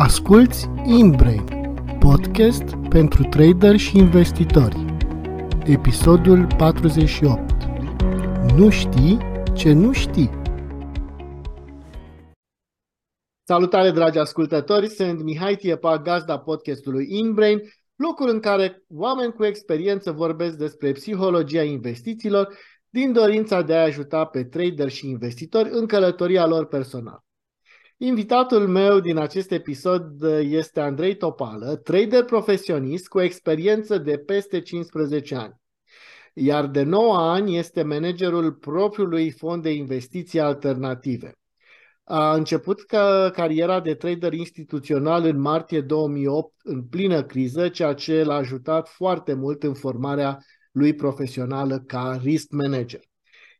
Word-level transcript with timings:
Asculți 0.00 0.66
InBrain, 0.84 1.44
podcast 2.00 2.64
pentru 2.88 3.22
trader 3.22 3.76
și 3.76 3.96
investitori. 3.96 4.84
Episodul 5.64 6.46
48. 6.56 7.62
Nu 8.56 8.70
știi 8.70 9.18
ce 9.54 9.72
nu 9.72 9.92
știi. 9.92 10.30
Salutare, 13.42 13.90
dragi 13.90 14.18
ascultători! 14.18 14.88
Sunt 14.88 15.22
Mihai 15.22 15.56
Tiepa, 15.56 15.98
gazda 15.98 16.38
podcastului 16.38 17.06
InBrain, 17.08 17.60
locul 17.96 18.28
în 18.28 18.40
care 18.40 18.82
oameni 18.88 19.32
cu 19.32 19.44
experiență 19.44 20.10
vorbesc 20.10 20.56
despre 20.56 20.92
psihologia 20.92 21.62
investițiilor 21.62 22.54
din 22.88 23.12
dorința 23.12 23.62
de 23.62 23.74
a 23.74 23.82
ajuta 23.82 24.24
pe 24.24 24.44
trader 24.44 24.88
și 24.88 25.08
investitori 25.08 25.68
în 25.72 25.86
călătoria 25.86 26.46
lor 26.46 26.66
personală. 26.66 27.22
Invitatul 28.00 28.68
meu 28.68 29.00
din 29.00 29.16
acest 29.16 29.50
episod 29.50 30.22
este 30.40 30.80
Andrei 30.80 31.16
Topală, 31.16 31.76
trader 31.76 32.24
profesionist 32.24 33.08
cu 33.08 33.20
experiență 33.20 33.98
de 33.98 34.18
peste 34.18 34.60
15 34.60 35.34
ani. 35.34 35.54
Iar 36.34 36.66
de 36.66 36.82
9 36.82 37.16
ani 37.16 37.56
este 37.56 37.82
managerul 37.82 38.52
propriului 38.52 39.30
fond 39.30 39.62
de 39.62 39.72
investiții 39.72 40.40
alternative. 40.40 41.32
A 42.04 42.34
început 42.34 42.82
ca 42.82 43.30
cariera 43.32 43.80
de 43.80 43.94
trader 43.94 44.32
instituțional 44.32 45.24
în 45.24 45.40
martie 45.40 45.80
2008 45.80 46.52
în 46.62 46.82
plină 46.82 47.22
criză, 47.22 47.68
ceea 47.68 47.92
ce 47.92 48.22
l-a 48.22 48.34
ajutat 48.34 48.88
foarte 48.88 49.34
mult 49.34 49.62
în 49.62 49.74
formarea 49.74 50.38
lui 50.72 50.94
profesională 50.94 51.78
ca 51.78 52.20
risk 52.22 52.50
manager. 52.50 53.00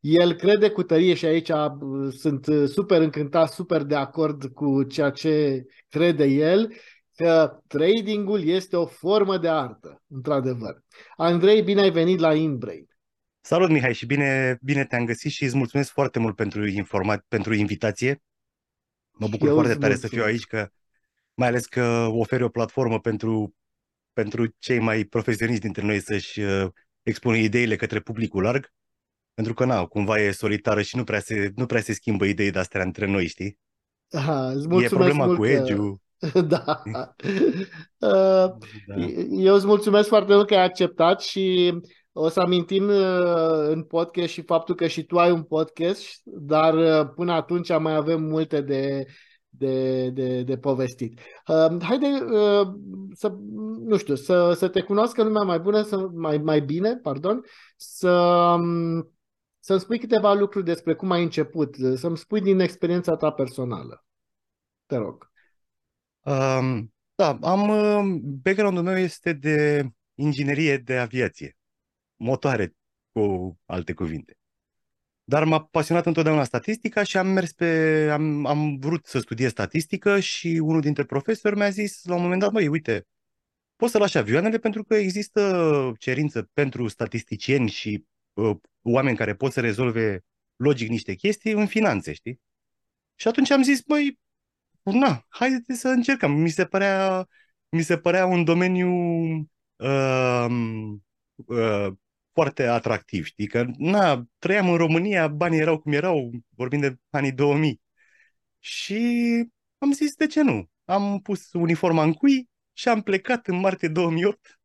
El 0.00 0.34
crede 0.34 0.70
cu 0.70 0.82
tărie 0.82 1.14
și 1.14 1.24
aici 1.26 1.48
uh, 1.48 2.12
sunt 2.16 2.46
uh, 2.46 2.68
super 2.68 3.00
încântat, 3.00 3.52
super 3.52 3.82
de 3.82 3.94
acord 3.94 4.44
cu 4.44 4.82
ceea 4.82 5.10
ce 5.10 5.64
crede 5.88 6.24
el, 6.24 6.72
că 7.14 7.60
tradingul 7.66 8.44
este 8.44 8.76
o 8.76 8.86
formă 8.86 9.38
de 9.38 9.48
artă, 9.48 10.02
într-adevăr. 10.06 10.82
Andrei, 11.16 11.62
bine 11.62 11.80
ai 11.80 11.90
venit 11.90 12.18
la 12.18 12.34
InBrain. 12.34 12.88
Salut, 13.40 13.70
Mihai, 13.70 13.94
și 13.94 14.06
bine, 14.06 14.58
bine 14.62 14.84
te-am 14.84 15.04
găsit 15.04 15.30
și 15.30 15.44
îți 15.44 15.56
mulțumesc 15.56 15.92
foarte 15.92 16.18
mult 16.18 16.36
pentru, 16.36 16.68
informa- 16.68 17.26
pentru 17.28 17.54
invitație. 17.54 18.22
Mă 19.10 19.28
bucur 19.28 19.48
Eu 19.48 19.54
foarte 19.54 19.74
tare 19.74 19.92
mulțumesc. 19.92 20.00
să 20.00 20.08
fiu 20.08 20.22
aici, 20.22 20.44
că, 20.44 20.68
mai 21.34 21.48
ales 21.48 21.66
că 21.66 22.08
oferi 22.10 22.42
o 22.42 22.48
platformă 22.48 23.00
pentru, 23.00 23.54
pentru 24.12 24.54
cei 24.58 24.78
mai 24.78 25.04
profesioniști 25.04 25.62
dintre 25.62 25.82
noi 25.82 26.00
să-și 26.00 26.40
uh, 26.40 26.66
expună 27.02 27.36
ideile 27.36 27.76
către 27.76 28.00
publicul 28.00 28.42
larg. 28.42 28.72
Pentru 29.38 29.56
că, 29.56 29.64
na, 29.64 29.86
cumva 29.86 30.18
e 30.18 30.30
solitară 30.30 30.82
și 30.82 30.96
nu 30.96 31.04
prea 31.04 31.20
se, 31.20 31.52
nu 31.56 31.66
prea 31.66 31.80
se 31.80 31.92
schimbă 31.92 32.24
idei 32.24 32.50
de-astea 32.50 32.82
între 32.82 33.06
noi, 33.06 33.26
știi? 33.26 33.58
Aha, 34.10 34.48
îți 34.48 34.84
e 34.84 34.88
problema 34.88 35.24
mult 35.24 35.38
cu 35.38 35.46
edge 35.46 35.76
da. 36.54 36.82
Uh, 37.98 38.48
da. 38.86 39.04
Eu 39.30 39.54
îți 39.54 39.66
mulțumesc 39.66 40.08
foarte 40.08 40.34
mult 40.34 40.46
că 40.46 40.54
ai 40.54 40.64
acceptat 40.64 41.20
și 41.20 41.74
o 42.12 42.28
să 42.28 42.40
amintim 42.40 42.88
uh, 42.88 43.68
în 43.68 43.82
podcast 43.82 44.32
și 44.32 44.42
faptul 44.42 44.74
că 44.74 44.86
și 44.86 45.02
tu 45.02 45.18
ai 45.18 45.30
un 45.30 45.42
podcast, 45.42 46.20
dar 46.24 46.74
uh, 46.74 47.10
până 47.14 47.32
atunci 47.32 47.78
mai 47.78 47.94
avem 47.94 48.22
multe 48.22 48.60
de, 48.60 49.04
de, 49.48 50.08
de, 50.10 50.42
de 50.42 50.56
povestit. 50.56 51.20
Haide 51.80 52.06
să, 53.12 53.34
nu 53.84 53.96
știu, 53.96 54.14
să, 54.14 54.52
să 54.56 54.68
te 54.68 54.80
cunoască 54.80 55.22
lumea 55.22 55.42
mai 55.42 55.58
bună, 55.58 55.82
să, 55.82 56.08
mai, 56.14 56.38
mai 56.38 56.60
bine, 56.60 56.96
pardon, 56.96 57.40
să 57.76 58.10
um, 58.58 59.12
să-mi 59.68 59.80
spui 59.80 59.98
câteva 59.98 60.32
lucruri 60.32 60.64
despre 60.64 60.94
cum 60.94 61.10
ai 61.10 61.22
început, 61.22 61.76
să-mi 61.96 62.16
spui 62.16 62.40
din 62.40 62.58
experiența 62.60 63.16
ta 63.16 63.30
personală. 63.30 64.04
Te 64.86 64.96
rog. 64.96 65.30
Um, 66.20 66.94
da, 67.14 67.38
am, 67.42 67.68
uh, 67.68 68.20
background-ul 68.42 68.82
meu 68.82 68.96
este 68.96 69.32
de 69.32 69.88
inginerie 70.14 70.76
de 70.76 70.96
aviație, 70.96 71.56
motoare 72.16 72.76
cu 73.12 73.56
alte 73.66 73.92
cuvinte. 73.92 74.38
Dar 75.24 75.44
m-a 75.44 75.64
pasionat 75.64 76.06
întotdeauna 76.06 76.44
statistica 76.44 77.02
și 77.02 77.16
am 77.16 77.28
mers 77.28 77.52
pe, 77.52 78.08
am, 78.12 78.46
am 78.46 78.78
vrut 78.78 79.06
să 79.06 79.18
studiez 79.18 79.50
statistică 79.50 80.20
și 80.20 80.60
unul 80.62 80.80
dintre 80.80 81.04
profesori 81.04 81.56
mi-a 81.56 81.70
zis 81.70 82.04
la 82.04 82.14
un 82.14 82.22
moment 82.22 82.40
dat, 82.40 82.52
băi, 82.52 82.68
uite, 82.68 83.06
poți 83.76 83.92
să 83.92 83.98
lași 83.98 84.18
avioanele 84.18 84.58
pentru 84.58 84.84
că 84.84 84.94
există 84.94 85.92
cerință 85.98 86.50
pentru 86.52 86.88
statisticieni 86.88 87.68
și 87.68 88.04
uh, 88.32 88.56
oameni 88.90 89.16
care 89.16 89.34
pot 89.34 89.52
să 89.52 89.60
rezolve 89.60 90.24
logic 90.56 90.88
niște 90.88 91.14
chestii 91.14 91.52
în 91.52 91.66
finanțe, 91.66 92.12
știi? 92.12 92.40
Și 93.14 93.28
atunci 93.28 93.50
am 93.50 93.62
zis, 93.62 93.80
băi, 93.80 94.18
na, 94.82 95.26
haide 95.28 95.74
să 95.74 95.88
încercăm. 95.88 96.32
Mi 96.32 96.50
se 96.50 96.64
părea, 96.64 97.28
mi 97.68 97.82
se 97.82 97.98
părea 97.98 98.26
un 98.26 98.44
domeniu 98.44 98.88
uh, 99.76 100.46
uh, 101.34 101.88
foarte 102.32 102.66
atractiv, 102.66 103.24
știi? 103.24 103.46
Că, 103.46 103.66
na, 103.76 104.24
trăiam 104.38 104.70
în 104.70 104.76
România, 104.76 105.28
banii 105.28 105.58
erau 105.58 105.78
cum 105.78 105.92
erau, 105.92 106.30
vorbim 106.48 106.80
de 106.80 106.96
anii 107.10 107.32
2000. 107.32 107.80
Și 108.58 108.94
am 109.78 109.92
zis, 109.92 110.14
de 110.14 110.26
ce 110.26 110.42
nu? 110.42 110.70
Am 110.84 111.20
pus 111.20 111.52
uniforma 111.52 112.02
în 112.02 112.12
cui 112.12 112.48
și 112.72 112.88
am 112.88 113.02
plecat 113.02 113.46
în 113.46 113.60
martie 113.60 113.88
2008 113.88 114.60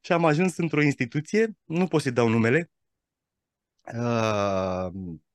și 0.00 0.12
am 0.12 0.24
ajuns 0.24 0.56
într-o 0.56 0.82
instituție, 0.82 1.56
nu 1.64 1.86
pot 1.86 2.02
să-i 2.02 2.12
dau 2.12 2.28
numele, 2.28 2.70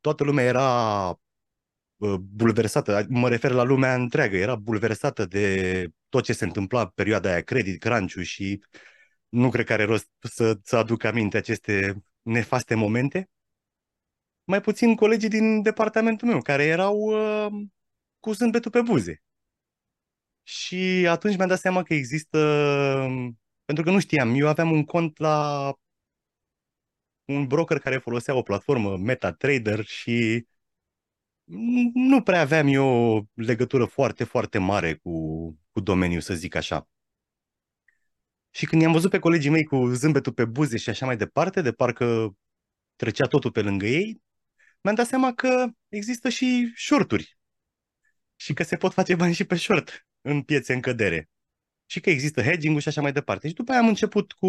toată 0.02 0.24
lumea 0.24 0.44
era 0.44 1.20
bulversată, 2.20 3.06
mă 3.10 3.30
refer 3.30 3.52
la 3.52 3.64
lumea 3.64 3.96
întreagă, 3.96 4.38
era 4.38 4.56
bulversată 4.56 5.26
de 5.26 5.88
tot 6.10 6.24
ce 6.24 6.34
se 6.34 6.46
întâmpla 6.46 6.82
în 6.82 6.88
perioada 6.88 7.30
aia, 7.30 7.42
credit, 7.42 7.80
crunch 7.80 8.22
și 8.22 8.64
nu 9.30 9.50
cred 9.50 9.66
că 9.66 9.74
are 9.74 9.84
rost 9.84 10.08
să, 10.22 10.59
să 10.64 10.76
aduc 10.76 11.04
aminte 11.04 11.38
aceste 11.38 12.04
nefaste 12.22 12.76
momente. 12.76 13.30
Mai 14.44 14.62
puțin 14.62 14.96
colegii 14.96 15.30
din 15.30 15.62
departamentul 15.62 16.28
meu, 16.28 16.42
care 16.42 16.64
erau 16.64 16.98
uh, 16.98 17.68
cu 18.20 18.32
zâmbetul 18.32 18.72
pe 18.72 18.82
buze. 18.82 19.22
Și 20.44 21.06
atunci 21.09 21.36
mi-am 21.36 21.48
dat 21.48 21.59
seama 21.59 21.84
că 21.84 21.94
există, 21.94 22.38
pentru 23.66 23.84
că 23.84 23.92
nu 23.92 24.00
știam, 24.00 24.34
eu 24.34 24.48
aveam 24.48 24.72
un 24.72 24.84
cont 24.86 25.18
la 25.18 25.74
un 27.34 27.47
broker 27.47 27.79
care 27.79 27.97
folosea 27.97 28.35
o 28.35 28.41
platformă 28.41 28.97
MetaTrader 28.97 29.85
și 29.85 30.47
nu 31.94 32.22
prea 32.22 32.40
aveam 32.41 32.67
eu 32.67 32.85
o 32.85 33.23
legătură 33.34 33.85
foarte, 33.85 34.23
foarte 34.23 34.57
mare 34.57 34.94
cu, 34.94 35.12
cu 35.72 35.79
domeniul, 35.79 36.22
să 36.22 36.34
zic 36.34 36.56
așa. 36.56 36.88
Și 38.50 38.66
când 38.66 38.81
i-am 38.81 38.91
văzut 38.91 39.09
pe 39.09 39.19
colegii 39.19 39.50
mei 39.50 39.63
cu 39.63 39.85
zâmbetul 39.85 40.34
pe 40.34 40.45
buze 40.45 40.78
și 40.78 40.90
așa 40.90 41.06
mai 41.06 41.17
departe, 41.17 41.62
de 41.62 41.72
parcă 41.72 42.35
trecea 42.95 43.25
totul 43.25 43.51
pe 43.51 43.61
lângă 43.61 43.85
ei, 43.85 44.22
mi-am 44.81 44.96
dat 44.96 45.07
seama 45.07 45.34
că 45.34 45.67
există 45.90 46.29
și 46.29 46.73
shorturi 46.75 47.38
și 48.35 48.53
că 48.53 48.63
se 48.63 48.78
pot 48.78 48.94
face 48.94 49.16
bani 49.16 49.34
și 49.34 49.44
pe 49.44 49.56
short 49.56 50.07
în 50.22 50.41
piețe 50.41 50.73
în 50.73 50.81
cădere 50.81 51.29
și 51.85 52.00
că 52.00 52.09
există 52.09 52.41
hedging-ul 52.41 52.81
și 52.81 52.88
așa 52.88 53.01
mai 53.01 53.11
departe. 53.11 53.47
Și 53.47 53.53
după 53.53 53.72
aia 53.72 53.79
am 53.79 53.88
început 53.88 54.31
cu 54.31 54.47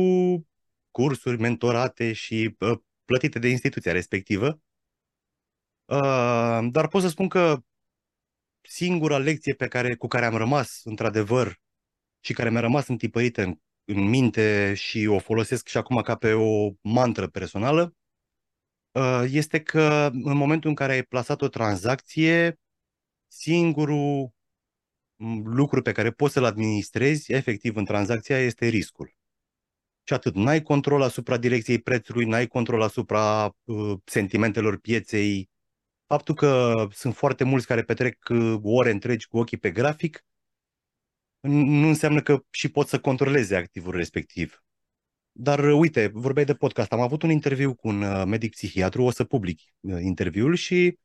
cursuri 0.91 1.41
mentorate 1.41 2.13
și 2.13 2.57
uh, 2.59 2.79
plătite 3.05 3.39
de 3.39 3.49
instituția 3.49 3.93
respectivă. 3.93 4.61
Uh, 5.85 6.69
dar 6.71 6.89
pot 6.89 7.03
să 7.03 7.09
spun 7.09 7.29
că 7.29 7.63
singura 8.61 9.19
lecție 9.19 9.55
pe 9.55 9.69
care, 9.69 9.95
cu 9.95 10.07
care 10.07 10.25
am 10.25 10.37
rămas, 10.37 10.81
într-adevăr, 10.85 11.61
și 12.21 12.33
care 12.33 12.51
mi-a 12.51 12.61
rămas 12.61 12.89
întipărită 12.89 13.43
în, 13.43 13.57
în 13.85 14.09
minte 14.09 14.75
și 14.75 15.07
o 15.07 15.19
folosesc 15.19 15.69
și 15.69 15.77
acum 15.77 16.01
ca 16.01 16.17
pe 16.17 16.33
o 16.33 16.71
mantră 16.81 17.29
personală, 17.29 17.95
uh, 18.93 19.25
este 19.27 19.63
că 19.63 20.11
în 20.13 20.37
momentul 20.37 20.69
în 20.69 20.77
care 20.77 20.93
ai 20.93 21.03
plasat 21.03 21.43
o 21.43 21.49
tranzacție, 21.49 22.61
singurul 23.27 24.31
lucru 25.45 25.83
pe 25.83 25.93
care 25.93 26.11
poți 26.11 26.33
să-l 26.33 26.45
administrezi 26.45 27.33
efectiv 27.33 27.77
în 27.77 27.85
tranzacția 27.85 28.39
este 28.39 28.67
riscul 28.67 29.20
și 30.05 30.13
atât. 30.13 30.35
N-ai 30.35 30.63
control 30.63 31.03
asupra 31.03 31.37
direcției 31.37 31.79
prețului, 31.81 32.25
n-ai 32.25 32.47
control 32.47 32.83
asupra 32.83 33.57
uh, 33.65 33.99
sentimentelor 34.05 34.79
pieței. 34.79 35.51
Faptul 36.07 36.35
că 36.35 36.75
sunt 36.93 37.15
foarte 37.17 37.45
mulți 37.45 37.67
care 37.67 37.83
petrec 37.83 38.29
uh, 38.29 38.59
ore 38.63 38.91
întregi 38.91 39.27
cu 39.27 39.39
ochii 39.39 39.57
pe 39.59 39.71
grafic, 39.71 40.25
nu 41.41 41.89
înseamnă 41.89 42.23
că 42.23 42.45
și 42.51 42.69
pot 42.69 42.89
să 42.89 43.01
controleze 43.01 43.57
activul 43.57 43.95
respectiv. 43.97 44.63
Dar 45.33 45.59
uh, 45.59 45.79
uite, 45.79 46.11
vorbeai 46.13 46.47
de 46.47 46.55
podcast. 46.55 46.93
Am 46.93 47.01
avut 47.01 47.23
un 47.23 47.31
interviu 47.31 47.75
cu 47.75 47.89
un 47.89 48.03
uh, 48.03 48.25
medic 48.27 48.51
psihiatru, 48.51 49.03
o 49.03 49.11
să 49.11 49.25
public 49.25 49.61
uh, 49.81 49.99
interviul 50.03 50.55
și 50.55 50.99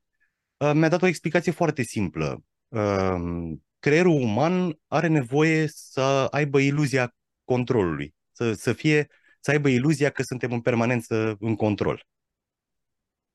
uh, 0.57 0.71
mi-a 0.73 0.89
dat 0.89 1.01
o 1.01 1.07
explicație 1.07 1.51
foarte 1.51 1.81
simplă. 1.81 2.43
Uh, 2.67 3.53
creierul 3.79 4.21
uman 4.21 4.79
are 4.87 5.07
nevoie 5.07 5.67
să 5.67 6.27
aibă 6.31 6.59
iluzia 6.59 7.15
controlului 7.43 8.15
să, 8.35 8.53
să 8.53 8.73
fie, 8.73 9.07
să 9.39 9.51
aibă 9.51 9.69
iluzia 9.69 10.09
că 10.09 10.21
suntem 10.23 10.51
în 10.51 10.61
permanență 10.61 11.35
în 11.39 11.55
control. 11.55 12.05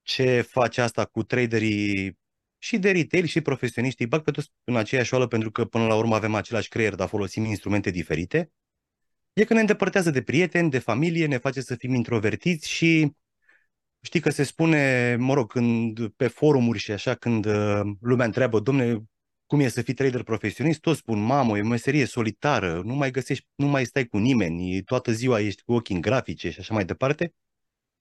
Ce 0.03 0.41
face 0.41 0.81
asta 0.81 1.05
cu 1.05 1.23
traderii 1.23 2.19
și 2.59 2.79
de 2.79 2.91
retail 2.91 3.25
și 3.25 3.41
profesioniști 3.41 4.03
îi 4.03 4.09
bag 4.09 4.23
pe 4.23 4.31
toți 4.31 4.53
în 4.65 4.77
aceeași 4.77 5.15
oală 5.15 5.27
pentru 5.27 5.51
că 5.51 5.65
până 5.65 5.87
la 5.87 5.95
urmă 5.95 6.15
avem 6.15 6.35
același 6.35 6.69
creier, 6.69 6.95
dar 6.95 7.09
folosim 7.09 7.45
instrumente 7.45 7.91
diferite, 7.91 8.51
e 9.33 9.45
că 9.45 9.55
ne 9.55 9.61
îndepărtează 9.61 10.11
de 10.11 10.23
prieteni, 10.23 10.71
de 10.71 10.79
familie, 10.79 11.27
ne 11.27 11.37
face 11.39 11.61
să 11.61 11.75
fim 11.75 11.95
introvertiți 11.95 12.69
și 12.69 13.13
știi 14.01 14.21
că 14.21 14.31
se 14.31 14.43
spune, 14.43 15.17
mă 15.17 15.35
rog, 15.35 15.51
când 15.53 16.09
pe 16.09 16.29
forumuri 16.29 16.79
și 16.79 16.93
așa, 16.93 17.15
când 17.15 17.45
uh, 17.45 17.81
lumea 18.01 18.27
întreabă, 18.27 18.61
domne, 18.61 19.03
cum 19.51 19.61
e 19.61 19.69
să 19.69 19.83
fii 19.83 19.95
trader 19.95 20.23
profesionist, 20.23 20.81
toți 20.81 20.99
spun, 20.99 21.19
mamă, 21.19 21.59
e 21.59 21.63
o 21.63 21.67
meserie 21.67 22.05
solitară, 22.05 22.83
nu 22.85 22.95
mai 22.95 23.11
găsești, 23.11 23.47
nu 23.55 23.67
mai 23.67 23.85
stai 23.85 24.05
cu 24.07 24.19
nimeni, 24.19 24.83
toată 24.83 25.13
ziua 25.13 25.41
ești 25.41 25.63
cu 25.63 25.73
ochii 25.73 25.95
în 25.95 26.01
grafice 26.01 26.51
și 26.51 26.61
așa 26.61 26.75
mai 26.75 26.85
departe. 26.85 27.35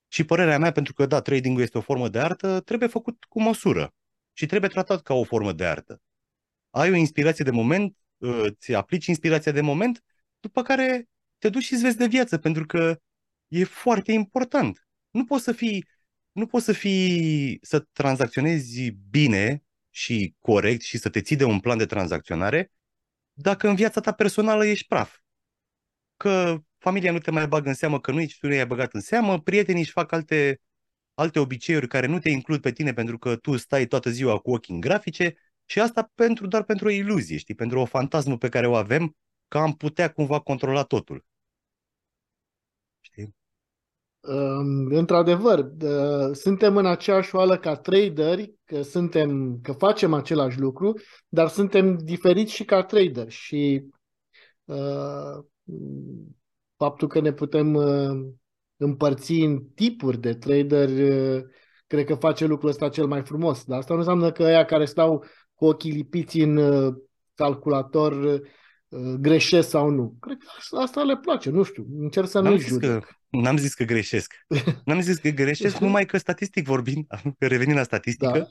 Și 0.07 0.23
părerea 0.23 0.59
mea, 0.59 0.71
pentru 0.71 0.93
că, 0.93 1.05
da, 1.05 1.21
tradingul 1.21 1.61
este 1.61 1.77
o 1.77 1.81
formă 1.81 2.09
de 2.09 2.19
artă, 2.19 2.59
trebuie 2.59 2.89
făcut 2.89 3.23
cu 3.23 3.41
măsură 3.41 3.93
și 4.33 4.45
trebuie 4.45 4.69
tratat 4.69 5.01
ca 5.01 5.13
o 5.13 5.23
formă 5.23 5.51
de 5.51 5.65
artă. 5.65 6.01
Ai 6.69 6.91
o 6.91 6.95
inspirație 6.95 7.43
de 7.43 7.51
moment, 7.51 7.97
îți 8.17 8.73
aplici 8.73 9.05
inspirația 9.05 9.51
de 9.51 9.61
moment, 9.61 10.03
după 10.39 10.61
care 10.61 11.09
te 11.37 11.49
duci 11.49 11.63
și 11.63 11.73
îți 11.73 11.81
vezi 11.81 11.97
de 11.97 12.07
viață, 12.07 12.37
pentru 12.37 12.65
că 12.65 12.99
e 13.47 13.63
foarte 13.63 14.11
important. 14.11 14.87
Nu 15.09 15.25
poți 15.25 15.43
să 15.43 15.51
fii, 15.51 15.85
nu 16.31 16.45
poți 16.45 16.65
să 16.65 16.71
fii, 16.71 17.59
să 17.61 17.79
tranzacționezi 17.79 18.89
bine 19.09 19.63
și 19.89 20.35
corect 20.39 20.81
și 20.81 20.97
să 20.97 21.09
te 21.09 21.21
ții 21.21 21.35
de 21.35 21.43
un 21.43 21.59
plan 21.59 21.77
de 21.77 21.85
tranzacționare 21.85 22.71
dacă 23.33 23.67
în 23.67 23.75
viața 23.75 24.01
ta 24.01 24.11
personală 24.11 24.65
ești 24.65 24.87
praf. 24.87 25.17
Că 26.17 26.57
familia 26.77 27.11
nu 27.11 27.19
te 27.19 27.31
mai 27.31 27.47
bagă 27.47 27.67
în 27.67 27.73
seamă, 27.73 27.99
că 27.99 28.11
nu 28.11 28.21
ești 28.21 28.39
tu 28.39 28.47
nu 28.47 28.53
i-ai 28.53 28.65
băgat 28.65 28.93
în 28.93 29.01
seamă, 29.01 29.39
prietenii 29.41 29.81
își 29.81 29.91
fac 29.91 30.11
alte, 30.11 30.61
alte 31.13 31.39
obiceiuri 31.39 31.87
care 31.87 32.05
nu 32.05 32.19
te 32.19 32.29
includ 32.29 32.61
pe 32.61 32.71
tine 32.71 32.93
pentru 32.93 33.17
că 33.17 33.35
tu 33.35 33.57
stai 33.57 33.85
toată 33.85 34.09
ziua 34.09 34.37
cu 34.39 34.51
ochii 34.51 34.73
în 34.73 34.79
grafice 34.79 35.35
și 35.65 35.79
asta 35.79 36.11
pentru, 36.15 36.47
doar 36.47 36.63
pentru 36.63 36.87
o 36.87 36.89
iluzie, 36.89 37.37
știi, 37.37 37.55
pentru 37.55 37.79
o 37.79 37.85
fantasmă 37.85 38.37
pe 38.37 38.49
care 38.49 38.67
o 38.67 38.75
avem 38.75 39.15
că 39.47 39.57
am 39.57 39.73
putea 39.73 40.11
cumva 40.11 40.39
controla 40.39 40.83
totul. 40.83 41.25
Știi? 44.21 44.97
Într-adevăr, 44.97 45.71
suntem 46.31 46.77
în 46.77 46.85
aceeași 46.85 47.35
oală 47.35 47.57
ca 47.57 47.75
traderi, 47.75 48.53
că, 48.65 48.81
suntem, 48.81 49.59
că 49.61 49.71
facem 49.71 50.13
același 50.13 50.59
lucru, 50.59 50.93
dar 51.27 51.47
suntem 51.47 51.97
diferiți 51.97 52.53
și 52.53 52.65
ca 52.65 52.83
traderi 52.83 53.31
și 53.31 53.85
uh, 54.65 55.43
faptul 56.75 57.07
că 57.07 57.19
ne 57.19 57.33
putem 57.33 57.73
uh, 57.73 58.29
împărți 58.77 59.31
în 59.31 59.63
tipuri 59.75 60.17
de 60.17 60.33
traderi, 60.33 61.09
uh, 61.09 61.43
cred 61.87 62.05
că 62.05 62.15
face 62.15 62.45
lucrul 62.45 62.69
ăsta 62.69 62.89
cel 62.89 63.07
mai 63.07 63.23
frumos. 63.23 63.63
Dar 63.63 63.77
asta 63.77 63.93
nu 63.93 63.99
înseamnă 63.99 64.31
că 64.31 64.43
aia 64.43 64.65
care 64.65 64.85
stau 64.85 65.23
cu 65.53 65.65
ochii 65.65 65.91
lipiți 65.91 66.39
în 66.39 66.57
uh, 66.57 66.93
calculator 67.35 68.11
uh, 68.11 68.39
greșesc 69.19 69.69
sau 69.69 69.89
nu. 69.89 70.15
Cred 70.19 70.37
că 70.37 70.77
asta 70.77 71.03
le 71.03 71.17
place, 71.17 71.49
nu 71.49 71.63
știu, 71.63 71.85
încerc 71.99 72.27
să 72.27 72.39
nu 72.39 72.57
judec. 72.57 72.89
Că, 72.89 73.05
n-am 73.29 73.57
zis 73.57 73.73
că 73.73 73.83
greșesc. 73.83 74.33
N-am 74.85 75.01
zis 75.01 75.17
că 75.17 75.29
greșesc, 75.29 75.77
numai 75.77 76.05
că 76.05 76.17
statistic 76.17 76.65
vorbind, 76.65 77.05
revenind 77.39 77.77
la 77.77 77.83
statistică, 77.83 78.37
da. 78.37 78.47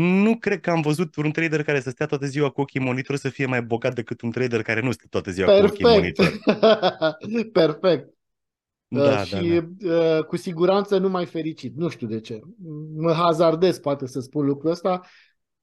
nu 0.00 0.36
cred 0.36 0.60
că 0.60 0.70
am 0.70 0.80
văzut 0.80 1.16
un 1.16 1.30
trader 1.30 1.62
care 1.62 1.80
să 1.80 1.90
stea 1.90 2.06
toată 2.06 2.26
ziua 2.26 2.50
cu 2.50 2.60
ochii 2.60 2.80
monitor 2.80 3.16
să 3.16 3.28
fie 3.28 3.46
mai 3.46 3.62
bogat 3.62 3.94
decât 3.94 4.20
un 4.20 4.30
trader 4.30 4.62
care 4.62 4.80
nu 4.80 4.90
stă 4.90 5.06
toată 5.10 5.30
ziua 5.30 5.46
Perfect. 5.46 5.82
cu 5.82 5.88
ochii 5.88 5.98
monitor. 5.98 6.32
Perfect. 7.52 8.08
Da, 8.88 9.20
uh, 9.20 9.24
și 9.24 9.34
da, 9.34 9.88
da. 9.88 10.16
Uh, 10.16 10.24
cu 10.24 10.36
siguranță 10.36 10.98
nu 10.98 11.08
mai 11.08 11.26
fericit. 11.26 11.76
Nu 11.76 11.88
știu 11.88 12.06
de 12.06 12.20
ce. 12.20 12.40
Mă 12.96 13.12
hazardez 13.12 13.78
poate 13.78 14.06
să 14.06 14.20
spun 14.20 14.46
lucrul 14.46 14.70
ăsta, 14.70 15.00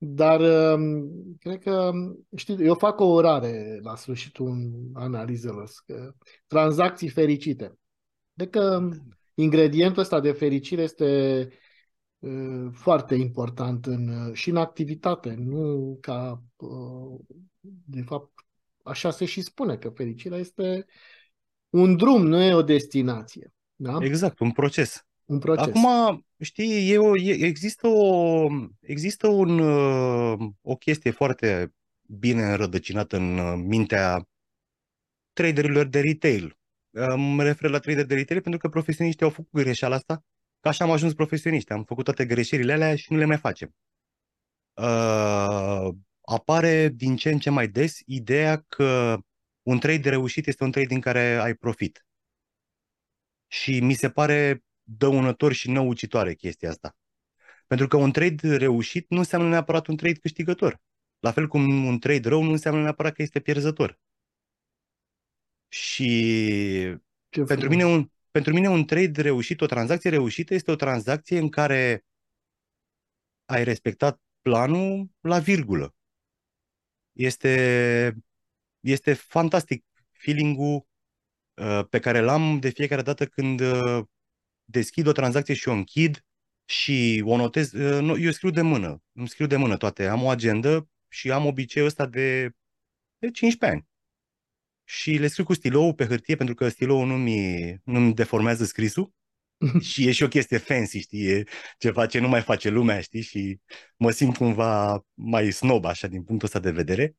dar 0.07 0.39
um, 0.73 1.11
cred 1.39 1.59
că, 1.59 1.91
știi, 2.35 2.65
eu 2.65 2.75
fac 2.75 2.99
o 2.99 3.05
orare 3.05 3.79
la 3.81 3.95
sfârșitul 3.95 4.71
analizelor, 4.93 5.69
că 5.85 6.13
tranzacții 6.47 7.09
fericite. 7.09 7.77
De 8.33 8.47
că 8.47 8.89
ingredientul 9.33 10.01
ăsta 10.01 10.19
de 10.19 10.31
fericire 10.31 10.81
este 10.81 11.49
uh, 12.19 12.67
foarte 12.71 13.15
important 13.15 13.85
în, 13.85 14.33
și 14.33 14.49
în 14.49 14.55
activitate, 14.55 15.35
nu 15.37 15.97
ca, 16.01 16.43
uh, 16.55 17.19
de 17.85 18.01
fapt, 18.01 18.31
așa 18.83 19.11
se 19.11 19.25
și 19.25 19.41
spune, 19.41 19.77
că 19.77 19.89
fericirea 19.89 20.37
este 20.37 20.85
un 21.69 21.95
drum, 21.97 22.25
nu 22.27 22.41
e 22.41 22.53
o 22.53 22.61
destinație. 22.61 23.53
Da? 23.75 23.97
Exact, 24.01 24.39
un 24.39 24.51
proces. 24.51 25.05
Un 25.25 25.39
proces. 25.39 25.67
Acum, 25.67 26.25
știi, 26.39 26.91
e 26.91 26.97
o, 26.97 27.17
e, 27.17 27.45
există, 27.45 27.87
o, 27.87 28.47
există 28.79 29.27
un, 29.27 29.59
uh, 29.59 30.49
o 30.61 30.75
chestie 30.75 31.11
foarte 31.11 31.73
bine 32.01 32.43
înrădăcinată 32.43 33.17
în 33.17 33.37
uh, 33.37 33.53
mintea 33.65 34.27
traderilor 35.33 35.85
de 35.85 35.99
retail. 35.99 36.57
Mă 37.15 37.43
refer 37.43 37.69
la 37.69 37.79
trader 37.79 38.05
de 38.05 38.15
retail 38.15 38.41
pentru 38.41 38.59
că 38.59 38.69
profesioniștii 38.69 39.25
au 39.25 39.31
făcut 39.31 39.51
greșeala 39.51 39.95
asta, 39.95 40.23
că 40.59 40.67
așa 40.67 40.83
am 40.83 40.91
ajuns 40.91 41.13
profesioniști. 41.13 41.71
Am 41.71 41.83
făcut 41.83 42.03
toate 42.03 42.25
greșelile 42.25 42.73
alea 42.73 42.95
și 42.95 43.11
nu 43.11 43.17
le 43.17 43.25
mai 43.25 43.37
facem. 43.37 43.75
Uh, 44.73 45.87
apare 46.21 46.87
din 46.87 47.15
ce 47.15 47.29
în 47.29 47.39
ce 47.39 47.49
mai 47.49 47.67
des 47.67 47.99
ideea 48.05 48.65
că 48.67 49.17
un 49.61 49.79
trade 49.79 50.09
reușit 50.09 50.47
este 50.47 50.63
un 50.63 50.71
trade 50.71 50.87
din 50.87 50.99
care 50.99 51.35
ai 51.35 51.53
profit. 51.53 52.05
Și 53.47 53.79
mi 53.79 53.93
se 53.93 54.09
pare 54.09 54.63
dăunător 54.85 55.53
și 55.53 55.69
năucitoare 55.69 56.33
chestia 56.33 56.69
asta. 56.69 56.95
Pentru 57.67 57.87
că 57.87 57.97
un 57.97 58.11
trade 58.11 58.55
reușit 58.55 59.09
nu 59.09 59.17
înseamnă 59.17 59.49
neapărat 59.49 59.87
un 59.87 59.95
trade 59.95 60.19
câștigător. 60.19 60.81
La 61.19 61.31
fel 61.31 61.47
cum 61.47 61.85
un 61.85 61.99
trade 61.99 62.29
rău 62.29 62.43
nu 62.43 62.51
înseamnă 62.51 62.81
neapărat 62.81 63.13
că 63.13 63.21
este 63.21 63.39
pierzător. 63.39 63.99
Și 65.67 66.09
Ce 67.29 67.41
pentru 67.41 67.69
mine, 67.69 67.85
un, 67.85 68.09
pentru 68.31 68.53
mine 68.53 68.69
un 68.69 68.85
trade 68.85 69.21
reușit, 69.21 69.61
o 69.61 69.65
tranzacție 69.65 70.09
reușită 70.09 70.53
este 70.53 70.71
o 70.71 70.75
tranzacție 70.75 71.37
în 71.37 71.49
care 71.49 72.05
ai 73.45 73.63
respectat 73.63 74.21
planul 74.41 75.09
la 75.19 75.39
virgulă. 75.39 75.95
Este, 77.11 78.15
este 78.79 79.13
fantastic 79.13 79.85
feeling-ul 80.11 80.87
uh, 81.53 81.87
pe 81.89 81.99
care 81.99 82.19
l-am 82.19 82.59
de 82.59 82.69
fiecare 82.69 83.01
dată 83.01 83.25
când 83.25 83.59
uh, 83.59 84.05
deschid 84.65 85.07
o 85.07 85.11
tranzacție 85.11 85.53
și 85.53 85.67
o 85.67 85.71
închid 85.71 86.25
și 86.65 87.23
o 87.25 87.35
notez. 87.35 87.71
Uh, 87.71 88.17
eu 88.19 88.31
scriu 88.31 88.49
de 88.49 88.61
mână, 88.61 89.01
îmi 89.11 89.27
scriu 89.27 89.47
de 89.47 89.55
mână 89.55 89.77
toate. 89.77 90.07
Am 90.07 90.23
o 90.23 90.29
agendă 90.29 90.89
și 91.07 91.31
am 91.31 91.45
obiceiul 91.45 91.87
ăsta 91.87 92.05
de, 92.05 92.49
de 93.17 93.31
15 93.31 93.65
ani 93.65 93.87
și 94.83 95.11
le 95.11 95.27
scriu 95.27 95.43
cu 95.43 95.53
stilou 95.53 95.93
pe 95.93 96.05
hârtie 96.05 96.35
pentru 96.35 96.55
că 96.55 96.69
stilou 96.69 97.03
nu-mi, 97.03 97.81
nu-mi 97.83 98.13
deformează 98.13 98.65
scrisul 98.65 99.13
și 99.89 100.07
e 100.07 100.11
și 100.11 100.23
o 100.23 100.27
chestie 100.27 100.57
fancy, 100.57 100.99
știi, 100.99 101.25
e 101.25 101.43
ceva 101.77 102.05
ce 102.05 102.19
nu 102.19 102.27
mai 102.27 102.41
face 102.41 102.69
lumea, 102.69 103.01
știi, 103.01 103.21
și 103.21 103.59
mă 103.97 104.11
simt 104.11 104.37
cumva 104.37 105.05
mai 105.13 105.51
snob 105.51 105.85
așa 105.85 106.07
din 106.07 106.23
punctul 106.23 106.47
ăsta 106.47 106.59
de 106.59 106.71
vedere. 106.71 107.15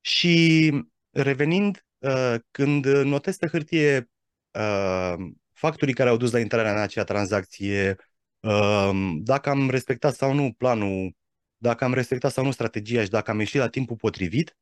Și 0.00 0.70
revenind, 1.10 1.86
uh, 1.98 2.34
când 2.50 2.86
notez 2.86 3.36
pe 3.36 3.46
hârtie 3.46 4.10
uh, 4.54 5.14
factorii 5.52 5.94
care 5.94 6.08
au 6.08 6.16
dus 6.16 6.32
la 6.32 6.40
intrarea 6.40 6.72
în 6.72 6.78
acea 6.78 7.04
tranzacție, 7.04 7.96
uh, 8.40 8.90
dacă 9.18 9.50
am 9.50 9.70
respectat 9.70 10.14
sau 10.14 10.32
nu 10.32 10.52
planul, 10.52 11.16
dacă 11.56 11.84
am 11.84 11.94
respectat 11.94 12.32
sau 12.32 12.44
nu 12.44 12.50
strategia 12.50 13.02
și 13.02 13.10
dacă 13.10 13.30
am 13.30 13.38
ieșit 13.38 13.60
la 13.60 13.68
timpul 13.68 13.96
potrivit, 13.96 14.56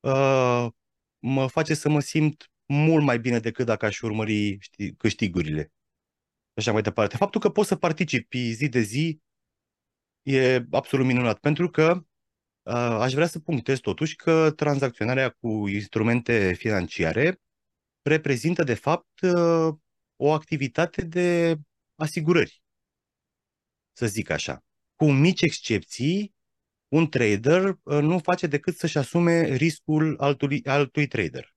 uh, 0.00 0.66
mă 1.18 1.46
face 1.46 1.74
să 1.74 1.88
mă 1.88 2.00
simt 2.00 2.50
mult 2.66 3.04
mai 3.04 3.18
bine 3.18 3.38
decât 3.38 3.66
dacă 3.66 3.86
aș 3.86 4.00
urmări 4.00 4.58
știi, 4.60 4.94
câștigurile. 4.94 5.72
Așa 6.54 6.72
mai 6.72 6.82
departe. 6.82 7.16
Faptul 7.16 7.40
că 7.40 7.50
poți 7.50 7.68
să 7.68 7.76
participi 7.76 8.52
zi 8.52 8.68
de 8.68 8.80
zi 8.80 9.20
e 10.22 10.64
absolut 10.70 11.06
minunat, 11.06 11.38
pentru 11.38 11.70
că 11.70 12.04
uh, 12.62 12.74
aș 12.74 13.12
vrea 13.12 13.26
să 13.26 13.38
punctez 13.38 13.78
totuși 13.78 14.16
că 14.16 14.50
tranzacționarea 14.50 15.30
cu 15.30 15.68
instrumente 15.68 16.52
financiare 16.52 17.40
reprezintă 18.02 18.62
de 18.62 18.74
fapt 18.74 19.20
uh, 19.20 19.74
o 20.16 20.32
activitate 20.32 21.04
de 21.04 21.56
asigurări, 21.94 22.62
să 23.92 24.06
zic 24.06 24.30
așa. 24.30 24.64
Cu 24.96 25.10
mici 25.10 25.42
excepții, 25.42 26.34
un 26.88 27.08
trader 27.08 27.64
uh, 27.64 27.98
nu 28.00 28.18
face 28.18 28.46
decât 28.46 28.76
să-și 28.76 28.98
asume 28.98 29.54
riscul 29.54 30.16
altui, 30.20 30.64
altui 30.64 31.06
trader. 31.06 31.54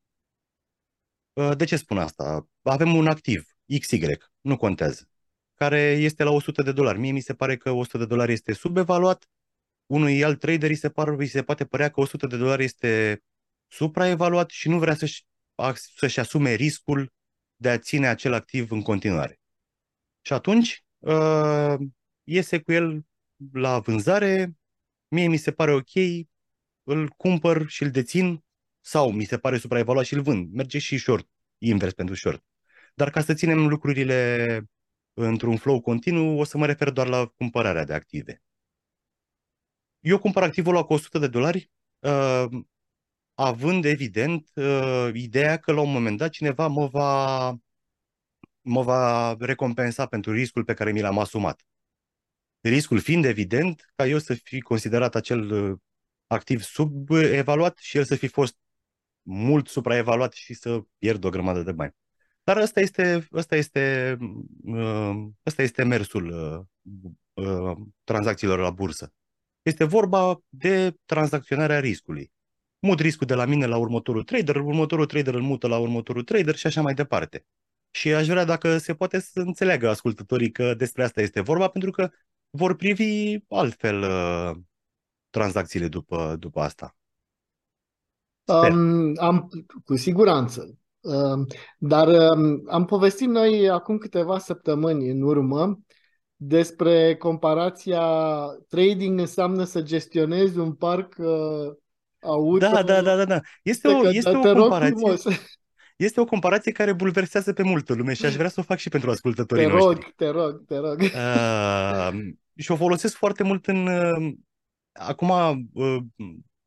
Uh, 1.34 1.58
de 1.58 1.66
ce 1.66 1.76
spun 1.76 1.98
asta? 1.98 2.48
Avem 2.62 2.96
un 2.96 3.08
activ, 3.08 3.46
XY, 3.80 4.06
nu 4.42 4.58
contează, 4.58 5.10
care 5.54 5.82
este 5.82 6.24
la 6.24 6.32
100 6.32 6.62
de 6.62 6.72
dolari. 6.72 7.00
Mie 7.00 7.12
mi 7.12 7.22
se 7.22 7.34
pare 7.34 7.58
că 7.58 7.72
100 7.72 7.98
de 7.98 8.06
dolari 8.06 8.32
este 8.32 8.54
subevaluat, 8.54 9.30
unui 9.86 10.24
alt 10.24 10.40
trader 10.40 10.70
îi 10.70 10.76
se, 10.76 10.90
par, 10.90 11.08
îi 11.08 11.28
se 11.28 11.44
poate 11.44 11.66
părea 11.66 11.90
că 11.90 12.00
100 12.00 12.28
de 12.28 12.38
dolari 12.38 12.64
este 12.64 13.24
supraevaluat 13.68 14.50
și 14.50 14.70
nu 14.70 14.80
vrea 14.80 14.96
să-și, 14.96 15.26
să-și 15.74 16.20
asume 16.20 16.54
riscul 16.54 17.14
de 17.56 17.70
a 17.70 17.78
ține 17.78 18.08
acel 18.08 18.34
activ 18.34 18.72
în 18.72 18.82
continuare. 18.82 19.40
Și 20.22 20.34
atunci 20.34 20.84
uh, 21.00 21.76
iese 22.24 22.62
cu 22.62 22.72
el 22.72 23.06
la 23.52 23.80
vânzare, 23.80 24.56
mie 25.08 25.28
mi 25.28 25.38
se 25.38 25.52
pare 25.52 25.74
ok, 25.74 25.92
îl 26.84 27.10
cumpăr 27.10 27.68
și 27.68 27.84
îl 27.84 27.92
dețin 27.92 28.44
sau 28.80 29.12
mi 29.12 29.26
se 29.26 29.38
pare 29.38 29.58
supraevaluat 29.58 30.06
și 30.06 30.14
îl 30.14 30.22
vând. 30.22 30.54
Merge 30.54 30.80
și 30.80 30.98
short, 30.98 31.30
invers 31.58 31.94
pentru 31.94 32.16
short. 32.16 32.44
Dar 32.94 33.10
ca 33.10 33.22
să 33.22 33.34
ținem 33.34 33.68
lucrurile 33.68 34.62
într-un 35.14 35.58
flow 35.58 35.82
continuu, 35.82 36.40
o 36.40 36.44
să 36.44 36.58
mă 36.58 36.66
refer 36.66 36.90
doar 36.90 37.08
la 37.08 37.26
cumpărarea 37.26 37.84
de 37.84 37.94
active. 37.94 38.42
Eu 40.00 40.20
cumpăr 40.20 40.44
activul 40.44 40.74
la 40.74 40.84
cu 40.84 40.94
100 40.94 41.20
de 41.20 41.28
dolari, 41.28 41.72
uh, 42.00 42.46
având 43.42 43.86
evident 43.86 44.50
uh, 44.54 45.10
ideea 45.14 45.58
că 45.58 45.72
la 45.72 45.82
un 45.82 45.92
moment 45.92 46.18
dat 46.18 46.30
cineva 46.30 46.68
mă 46.68 46.88
va, 46.88 47.50
mă 48.62 48.82
va 48.82 49.36
recompensa 49.40 50.06
pentru 50.06 50.32
riscul 50.32 50.64
pe 50.64 50.74
care 50.74 50.92
mi 50.92 51.02
l-am 51.02 51.20
asumat. 51.20 51.66
Riscul 52.60 53.00
fiind 53.00 53.26
evident 53.26 53.92
ca 53.96 54.08
eu 54.08 54.18
să 54.18 54.34
fi 54.34 54.62
considerat 54.62 55.16
acel 55.16 55.52
uh, 55.52 55.78
activ 56.28 56.62
subevaluat 56.62 57.78
și 57.78 57.98
el 57.98 58.04
să 58.04 58.16
fi 58.16 58.28
fost 58.28 58.56
mult 59.22 59.68
supraevaluat 59.68 60.34
și 60.34 60.54
să 60.54 60.82
pierd 60.98 61.24
o 61.24 61.30
grămadă 61.30 61.62
de 61.62 61.72
bani. 61.72 61.96
Dar 62.44 62.58
ăsta 62.58 62.80
este, 62.80 63.28
ăsta 63.32 63.56
este, 63.56 64.18
ăsta 65.46 65.62
este 65.62 65.84
mersul 65.84 66.34
tranzacțiilor 68.04 68.60
la 68.60 68.70
bursă. 68.70 69.14
Este 69.62 69.84
vorba 69.84 70.44
de 70.50 70.96
tranzacționarea 71.06 71.80
riscului. 71.80 72.32
Mut 72.82 73.00
riscul 73.00 73.28
de 73.28 73.34
la 73.34 73.46
mine 73.46 73.66
la 73.66 73.78
următorul 73.78 74.24
trader, 74.24 74.56
următorul 74.56 75.06
trader 75.06 75.34
îl 75.34 75.42
mută 75.42 75.68
la 75.68 75.78
următorul 75.78 76.24
trader 76.24 76.56
și 76.56 76.68
așa 76.68 76.82
mai 76.82 76.94
departe. 76.94 77.46
Și 77.92 78.14
aș 78.14 78.28
vrea 78.28 78.46
dacă 78.46 78.78
se 78.78 78.94
poate 78.94 79.20
să 79.20 79.40
înțeleagă 79.40 79.90
ascultătorii 79.90 80.52
că 80.52 80.74
despre 80.74 81.04
asta 81.04 81.22
este 81.22 81.42
vorba, 81.42 81.68
pentru 81.68 81.92
că 81.92 82.10
vor 82.50 82.76
privi 82.76 83.38
altfel 83.50 84.02
uh, 84.02 84.58
tranzacțiile 85.30 85.88
după, 85.88 86.36
după 86.40 86.60
asta. 86.60 86.96
Um, 88.46 89.14
am, 89.18 89.50
cu 89.86 89.96
siguranță. 89.96 90.78
Um, 91.00 91.48
dar 91.78 92.08
um, 92.08 92.64
am 92.68 92.86
povestit 92.86 93.28
noi 93.28 93.70
acum 93.70 93.98
câteva 93.98 94.38
săptămâni 94.40 95.10
în 95.10 95.22
urmă 95.22 95.80
despre 96.36 97.16
comparația 97.16 98.06
trading 98.68 99.20
înseamnă 99.20 99.64
să 99.64 99.82
gestionezi 99.82 100.58
un 100.58 100.74
parc 100.74 101.16
uh, 101.18 101.74
auto. 102.22 102.58
Da, 102.58 102.84
da, 102.84 103.02
da, 103.02 103.16
da, 103.16 103.26
da. 103.26 103.40
Este 103.64 103.88
o, 103.88 104.10
este 104.10 104.38
o 104.38 104.54
comparație. 104.54 105.34
Este 105.96 106.20
o 106.20 106.26
comparație 106.26 106.72
care 106.72 106.94
bulversează 106.94 107.54
pe 107.54 107.64
multă 107.64 107.94
lume 107.94 108.14
și 108.14 108.26
aș 108.26 108.36
vrea 108.36 108.50
să 108.50 108.60
o 108.60 108.64
fac 108.64 108.78
și 108.78 108.90
pentru 108.90 109.10
ascultătorii 109.10 109.66
te 109.66 109.72
rog, 109.72 109.80
noștri. 109.80 110.14
Te 110.16 110.28
rog, 110.30 110.66
te 110.66 110.76
rog, 110.76 111.02
uh, 111.02 112.10
și 112.56 112.72
o 112.72 112.76
folosesc 112.76 113.16
foarte 113.16 113.44
mult 113.44 113.68
în... 113.68 113.88
Uh, 113.88 114.34
acum, 114.92 115.30
uh, 115.74 115.98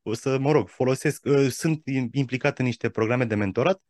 o 0.02 0.14
să, 0.14 0.38
mă 0.38 0.52
rog, 0.52 0.68
folosesc... 0.68 1.25
Uh, 1.25 1.46
sunt 1.50 1.82
implicat 2.11 2.58
în 2.58 2.64
niște 2.64 2.88
programe 2.88 3.25
de 3.25 3.34
mentorat 3.34 3.80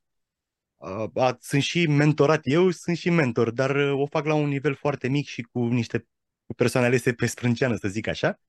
a, 1.15 1.37
sunt 1.41 1.63
și 1.63 1.87
mentorat 1.87 2.41
eu, 2.43 2.71
sunt 2.71 2.97
și 2.97 3.11
mentor, 3.11 3.51
dar 3.51 3.77
uh, 3.77 4.01
o 4.01 4.07
fac 4.07 4.27
la 4.27 4.35
un 4.35 4.49
nivel 4.49 4.75
foarte 4.75 5.09
mic 5.09 5.27
și 5.27 5.43
cu 5.43 5.67
niște 5.67 6.07
cu 6.47 6.55
persoane 6.55 6.87
alese 6.87 7.13
pe 7.13 7.27
sprânceană, 7.27 7.77
să 7.77 7.89
zic 7.89 8.07
așa, 8.07 8.41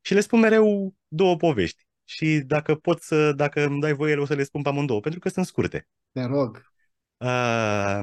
și 0.00 0.14
le 0.14 0.20
spun 0.20 0.40
mereu 0.40 0.94
două 1.08 1.36
povești. 1.36 1.86
Și 2.10 2.40
dacă 2.46 2.74
pot 2.74 3.02
să, 3.02 3.32
dacă 3.32 3.64
îmi 3.64 3.80
dai 3.80 3.92
voie, 3.92 4.16
o 4.16 4.24
să 4.24 4.34
le 4.34 4.42
spun 4.42 4.62
pe 4.62 4.68
amândouă, 4.68 5.00
pentru 5.00 5.20
că 5.20 5.28
sunt 5.28 5.46
scurte. 5.46 5.88
Te 6.12 6.24
rog. 6.24 6.72
Uh, 7.16 8.00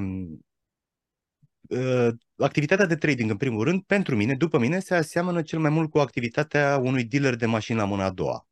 uh, 1.68 2.08
activitatea 2.36 2.86
de 2.86 2.96
trading, 2.96 3.30
în 3.30 3.36
primul 3.36 3.64
rând, 3.64 3.82
pentru 3.82 4.16
mine, 4.16 4.34
după 4.34 4.58
mine, 4.58 4.78
se 4.78 4.94
aseamănă 4.94 5.42
cel 5.42 5.58
mai 5.58 5.70
mult 5.70 5.90
cu 5.90 5.98
activitatea 5.98 6.78
unui 6.82 7.04
dealer 7.04 7.34
de 7.34 7.46
mașini 7.46 7.78
la 7.78 7.84
mâna 7.84 8.04
a 8.04 8.10
doua. 8.10 8.46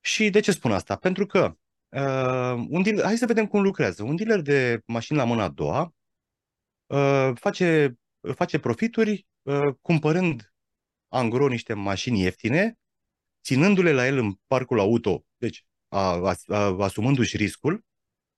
Și 0.00 0.30
de 0.30 0.40
ce 0.40 0.52
spun 0.52 0.72
asta? 0.72 0.96
Pentru 0.96 1.26
că 1.26 1.56
Uh, 1.94 2.64
un 2.68 2.82
dealer, 2.82 3.04
hai 3.04 3.16
să 3.16 3.26
vedem 3.26 3.46
cum 3.46 3.62
lucrează. 3.62 4.02
Un 4.02 4.16
dealer 4.16 4.40
de 4.40 4.80
mașini 4.86 5.18
la 5.18 5.24
mâna 5.24 5.42
a 5.42 5.48
doua 5.48 5.94
uh, 6.86 7.30
face, 7.34 7.98
face 8.34 8.58
profituri 8.58 9.26
uh, 9.42 9.74
cumpărând 9.80 10.52
angro 11.08 11.48
niște 11.48 11.74
mașini 11.74 12.20
ieftine, 12.20 12.78
ținându-le 13.44 13.92
la 13.92 14.06
el 14.06 14.18
în 14.18 14.32
parcul 14.46 14.78
auto, 14.78 15.24
deci 15.36 15.66
a, 15.88 15.98
a, 15.98 16.34
a, 16.46 16.58
asumându-și 16.84 17.36
riscul 17.36 17.84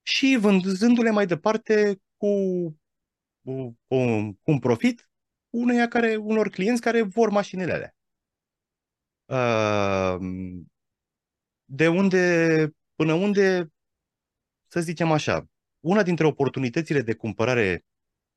și 0.01 0.37
vânzându-le 0.39 1.09
mai 1.09 1.25
departe 1.25 2.01
cu, 2.17 2.27
cu, 3.43 3.77
cu, 3.87 3.97
cu 4.41 4.51
un 4.51 4.59
profit 4.59 5.09
uneia 5.49 5.87
care, 5.87 6.15
unor 6.15 6.49
clienți 6.49 6.81
care 6.81 7.01
vor 7.01 7.29
mașinile 7.29 7.73
alea. 7.73 7.95
Uh, 9.25 10.19
de 11.65 11.87
unde 11.87 12.71
până 12.95 13.13
unde, 13.13 13.71
să 14.67 14.79
zicem 14.79 15.11
așa, 15.11 15.47
una 15.79 16.03
dintre 16.03 16.25
oportunitățile 16.25 17.01
de 17.01 17.13
cumpărare 17.13 17.85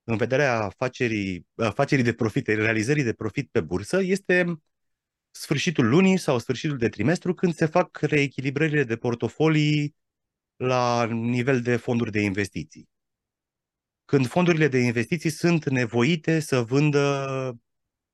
în 0.05 0.17
vederea 0.17 0.63
afacerii, 0.63 1.47
afacerii 1.55 2.05
de 2.05 2.15
profit, 2.15 2.47
realizării 2.47 3.03
de 3.03 3.13
profit 3.13 3.51
pe 3.51 3.61
bursă, 3.61 4.03
este 4.03 4.61
sfârșitul 5.31 5.89
lunii 5.89 6.17
sau 6.17 6.39
sfârșitul 6.39 6.77
de 6.77 6.89
trimestru, 6.89 7.35
când 7.35 7.55
se 7.55 7.67
fac 7.67 7.99
reechilibrările 8.01 8.85
de 8.85 8.97
portofolii 8.97 9.97
la 10.57 11.05
nivel 11.07 11.61
de 11.61 11.77
fonduri 11.77 12.11
de 12.11 12.21
investiții. 12.21 12.89
Când 14.05 14.27
fondurile 14.27 14.69
de 14.69 14.79
investiții 14.79 15.31
sunt 15.31 15.69
nevoite 15.69 16.41
să 16.41 16.63
vândă 16.63 17.27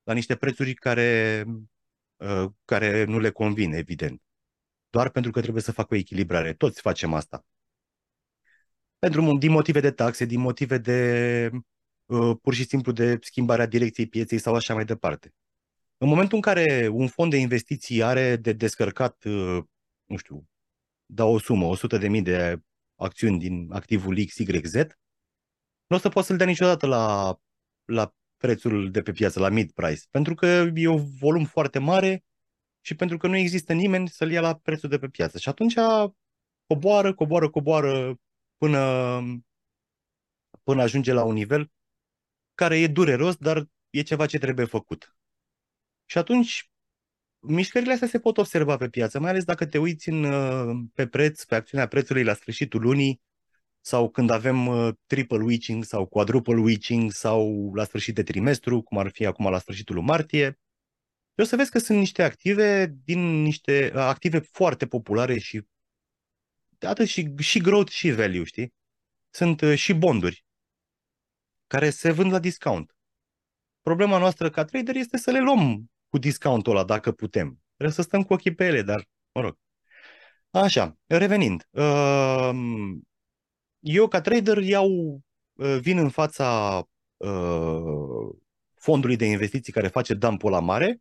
la 0.03 0.13
niște 0.13 0.37
prețuri 0.37 0.75
care, 0.75 1.45
uh, 2.17 2.47
care 2.65 3.05
nu 3.05 3.19
le 3.19 3.31
convin, 3.31 3.73
evident 3.73 4.21
doar 4.97 5.09
pentru 5.11 5.31
că 5.31 5.41
trebuie 5.41 5.63
să 5.63 5.73
facă 5.73 5.95
o 5.95 5.97
echilibrare. 5.97 6.55
Toți 6.55 6.81
facem 6.81 7.15
asta. 7.15 7.45
Pentru, 8.99 9.39
din 9.39 9.51
motive 9.51 9.81
de 9.81 9.91
taxe, 9.91 10.25
din 10.25 10.41
motive 10.41 10.79
de 10.79 11.51
uh, 12.05 12.37
pur 12.43 12.55
și 12.55 12.65
simplu 12.65 12.93
de 12.93 13.19
schimbarea 13.21 13.67
direcției 13.67 14.07
pieței 14.07 14.39
sau 14.39 14.55
așa 14.55 14.75
mai 14.75 14.85
departe. 14.85 15.35
În 15.99 16.09
momentul 16.09 16.37
în 16.37 16.43
care 16.43 16.89
un 16.93 17.09
fond 17.09 17.31
de 17.31 17.37
investiții 17.37 18.03
are 18.03 18.37
de 18.37 18.53
descărcat, 18.53 19.25
uh, 19.25 19.65
nu 20.05 20.17
știu, 20.17 20.49
da 21.07 21.25
o 21.25 21.39
sumă, 21.39 21.67
100.000 21.67 22.23
de 22.23 22.61
acțiuni 22.95 23.39
din 23.39 23.73
activul 23.73 24.25
XYZ, 24.25 24.75
nu 25.87 25.97
o 25.97 25.99
să 25.99 26.09
poată 26.09 26.29
să-l 26.29 26.37
dea 26.37 26.47
niciodată 26.47 26.87
la, 26.87 27.37
la 27.85 28.15
prețul 28.37 28.91
de 28.91 29.03
pe 29.03 29.13
piață, 29.13 29.41
la 29.41 29.49
mid 29.49 29.73
price, 29.73 30.03
pentru 30.11 30.35
că 30.35 30.47
e 30.75 30.89
un 30.89 31.05
volum 31.19 31.45
foarte 31.45 31.79
mare 31.79 32.25
și 32.81 32.95
pentru 32.95 33.17
că 33.17 33.27
nu 33.27 33.37
există 33.37 33.73
nimeni 33.73 34.09
să-l 34.09 34.31
ia 34.31 34.41
la 34.41 34.55
prețul 34.55 34.89
de 34.89 34.99
pe 34.99 35.09
piață. 35.09 35.39
Și 35.39 35.49
atunci 35.49 35.75
coboară, 36.67 37.15
coboară, 37.15 37.51
coboară 37.51 38.21
până, 38.57 39.21
până 40.63 40.83
ajunge 40.83 41.13
la 41.13 41.25
un 41.25 41.35
nivel 41.35 41.71
care 42.55 42.79
e 42.79 42.87
dureros, 42.87 43.37
dar 43.37 43.69
e 43.91 44.03
ceva 44.03 44.27
ce 44.27 44.39
trebuie 44.39 44.67
făcut. 44.67 45.16
Și 46.07 46.19
atunci 46.19 46.71
mișcările 47.39 47.93
astea 47.93 48.09
se 48.09 48.19
pot 48.19 48.39
observa 48.39 48.77
pe 48.77 48.89
piață, 48.89 49.21
mai 49.21 49.31
ales 49.31 49.45
dacă 49.45 49.67
te 49.67 49.79
uiți 49.79 50.09
în, 50.09 50.87
pe 50.87 51.07
preț, 51.07 51.45
pe 51.45 51.55
acțiunea 51.55 51.87
prețului 51.87 52.25
la 52.25 52.35
sfârșitul 52.35 52.81
lunii, 52.81 53.21
sau 53.81 54.11
când 54.11 54.31
avem 54.31 54.67
uh, 54.67 54.95
triple 55.07 55.43
witching 55.43 55.85
sau 55.85 56.07
quadruple 56.07 56.61
witching 56.61 57.11
sau 57.13 57.73
la 57.75 57.85
sfârșit 57.85 58.15
de 58.15 58.23
trimestru, 58.23 58.83
cum 58.83 58.99
ar 58.99 59.11
fi 59.11 59.27
acum 59.27 59.51
la 59.51 59.59
sfârșitul 59.59 59.95
lui 59.95 60.05
martie, 60.05 60.59
și 61.35 61.43
o 61.43 61.45
să 61.45 61.57
vezi 61.57 61.71
că 61.71 61.79
sunt 61.79 61.99
niște 61.99 62.23
active 62.23 62.95
din 63.05 63.43
niște 63.43 63.93
active 63.95 64.39
foarte 64.39 64.87
populare 64.87 65.39
și 65.39 65.67
atât 66.79 67.07
și, 67.07 67.35
și 67.39 67.61
growth 67.61 67.91
și 67.91 68.11
value, 68.11 68.45
știi? 68.45 68.75
Sunt 69.31 69.61
uh, 69.61 69.75
și 69.75 69.93
bonduri 69.93 70.45
care 71.67 71.91
se 71.91 72.11
vând 72.11 72.33
la 72.33 72.39
discount. 72.39 72.97
Problema 73.83 74.19
noastră 74.19 74.51
ca 74.51 74.65
trader 74.65 74.97
este 74.97 75.17
să 75.17 75.31
le 75.31 75.41
luăm 75.41 75.91
cu 76.17 76.23
discountul 76.23 76.73
ăla 76.73 76.85
dacă 76.85 77.13
putem. 77.13 77.61
Trebuie 77.75 77.97
să 77.97 78.03
stăm 78.03 78.23
cu 78.23 78.33
ochii 78.33 78.55
pe 78.55 78.67
ele, 78.67 78.83
dar 78.83 79.09
mă 79.33 79.41
rog. 79.41 79.59
Așa, 80.51 80.97
revenind. 81.07 81.69
Um, 81.71 83.03
eu 83.81 84.09
ca 84.09 84.21
trader 84.21 84.59
iau, 84.59 85.21
uh, 85.53 85.79
vin 85.81 85.99
în 85.99 86.09
fața 86.09 86.79
uh, 87.17 88.37
fondului 88.75 89.17
de 89.17 89.25
investiții 89.25 89.73
care 89.73 89.89
face 89.89 90.15
dumpul 90.15 90.51
la 90.51 90.61
mare 90.61 91.01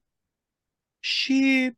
și 0.99 1.71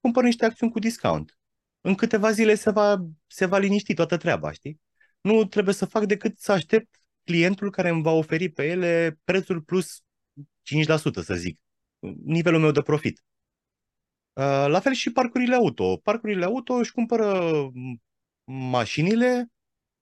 cumpăr 0.00 0.22
niște 0.22 0.44
acțiuni 0.44 0.72
cu 0.72 0.78
discount. 0.78 1.38
În 1.80 1.94
câteva 1.94 2.30
zile 2.30 2.54
se 2.54 2.70
va, 2.70 3.04
se 3.26 3.46
va 3.46 3.58
liniști 3.58 3.94
toată 3.94 4.16
treaba, 4.16 4.52
știi? 4.52 4.80
Nu 5.20 5.44
trebuie 5.44 5.74
să 5.74 5.84
fac 5.84 6.04
decât 6.04 6.38
să 6.38 6.52
aștept 6.52 7.00
clientul 7.24 7.70
care 7.70 7.88
îmi 7.88 8.02
va 8.02 8.10
oferi 8.10 8.48
pe 8.48 8.66
ele 8.66 9.18
prețul 9.24 9.62
plus 9.62 10.02
5%, 10.62 11.22
să 11.22 11.34
zic, 11.34 11.60
nivelul 12.24 12.60
meu 12.60 12.70
de 12.70 12.82
profit. 12.82 13.22
Uh, 14.32 14.66
la 14.68 14.80
fel 14.80 14.92
și 14.92 15.12
parcurile 15.12 15.54
auto. 15.54 15.96
Parcurile 15.96 16.44
auto 16.44 16.74
își 16.74 16.92
cumpără 16.92 17.52
mașinile 18.44 19.48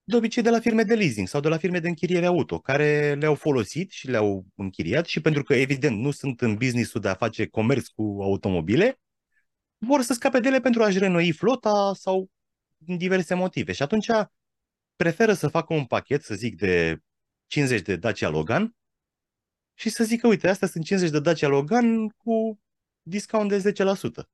de 0.04 0.16
obicei 0.16 0.42
de 0.42 0.50
la 0.50 0.60
firme 0.60 0.82
de 0.82 0.94
leasing 0.94 1.28
sau 1.28 1.40
de 1.40 1.48
la 1.48 1.56
firme 1.56 1.78
de 1.78 1.88
închiriere 1.88 2.26
auto, 2.26 2.58
care 2.58 3.14
le-au 3.14 3.34
folosit 3.34 3.90
și 3.90 4.10
le-au 4.10 4.46
închiriat 4.54 5.06
și 5.06 5.20
pentru 5.20 5.42
că, 5.42 5.54
evident, 5.54 5.98
nu 5.98 6.10
sunt 6.10 6.40
în 6.40 6.54
businessul 6.54 7.00
de 7.00 7.08
a 7.08 7.14
face 7.14 7.46
comerț 7.46 7.86
cu 7.86 8.18
automobile, 8.20 9.00
vor 9.78 10.02
să 10.02 10.12
scape 10.12 10.40
de 10.40 10.48
ele 10.48 10.60
pentru 10.60 10.82
a-și 10.82 10.98
renoi 10.98 11.32
flota 11.32 11.92
sau 11.94 12.30
din 12.76 12.96
diverse 12.96 13.34
motive. 13.34 13.72
Și 13.72 13.82
atunci 13.82 14.06
preferă 14.96 15.32
să 15.32 15.48
facă 15.48 15.74
un 15.74 15.84
pachet, 15.84 16.22
să 16.22 16.34
zic, 16.34 16.56
de 16.56 16.98
50 17.46 17.80
de 17.80 17.96
Dacia 17.96 18.28
Logan 18.28 18.74
și 19.78 19.88
să 19.88 20.04
zică, 20.04 20.26
uite, 20.26 20.48
astea 20.48 20.68
sunt 20.68 20.84
50 20.84 21.10
de 21.10 21.20
Dacia 21.20 21.48
Logan 21.48 22.08
cu 22.08 22.60
discount 23.02 23.48
de 23.48 23.72
10%. 23.72 24.28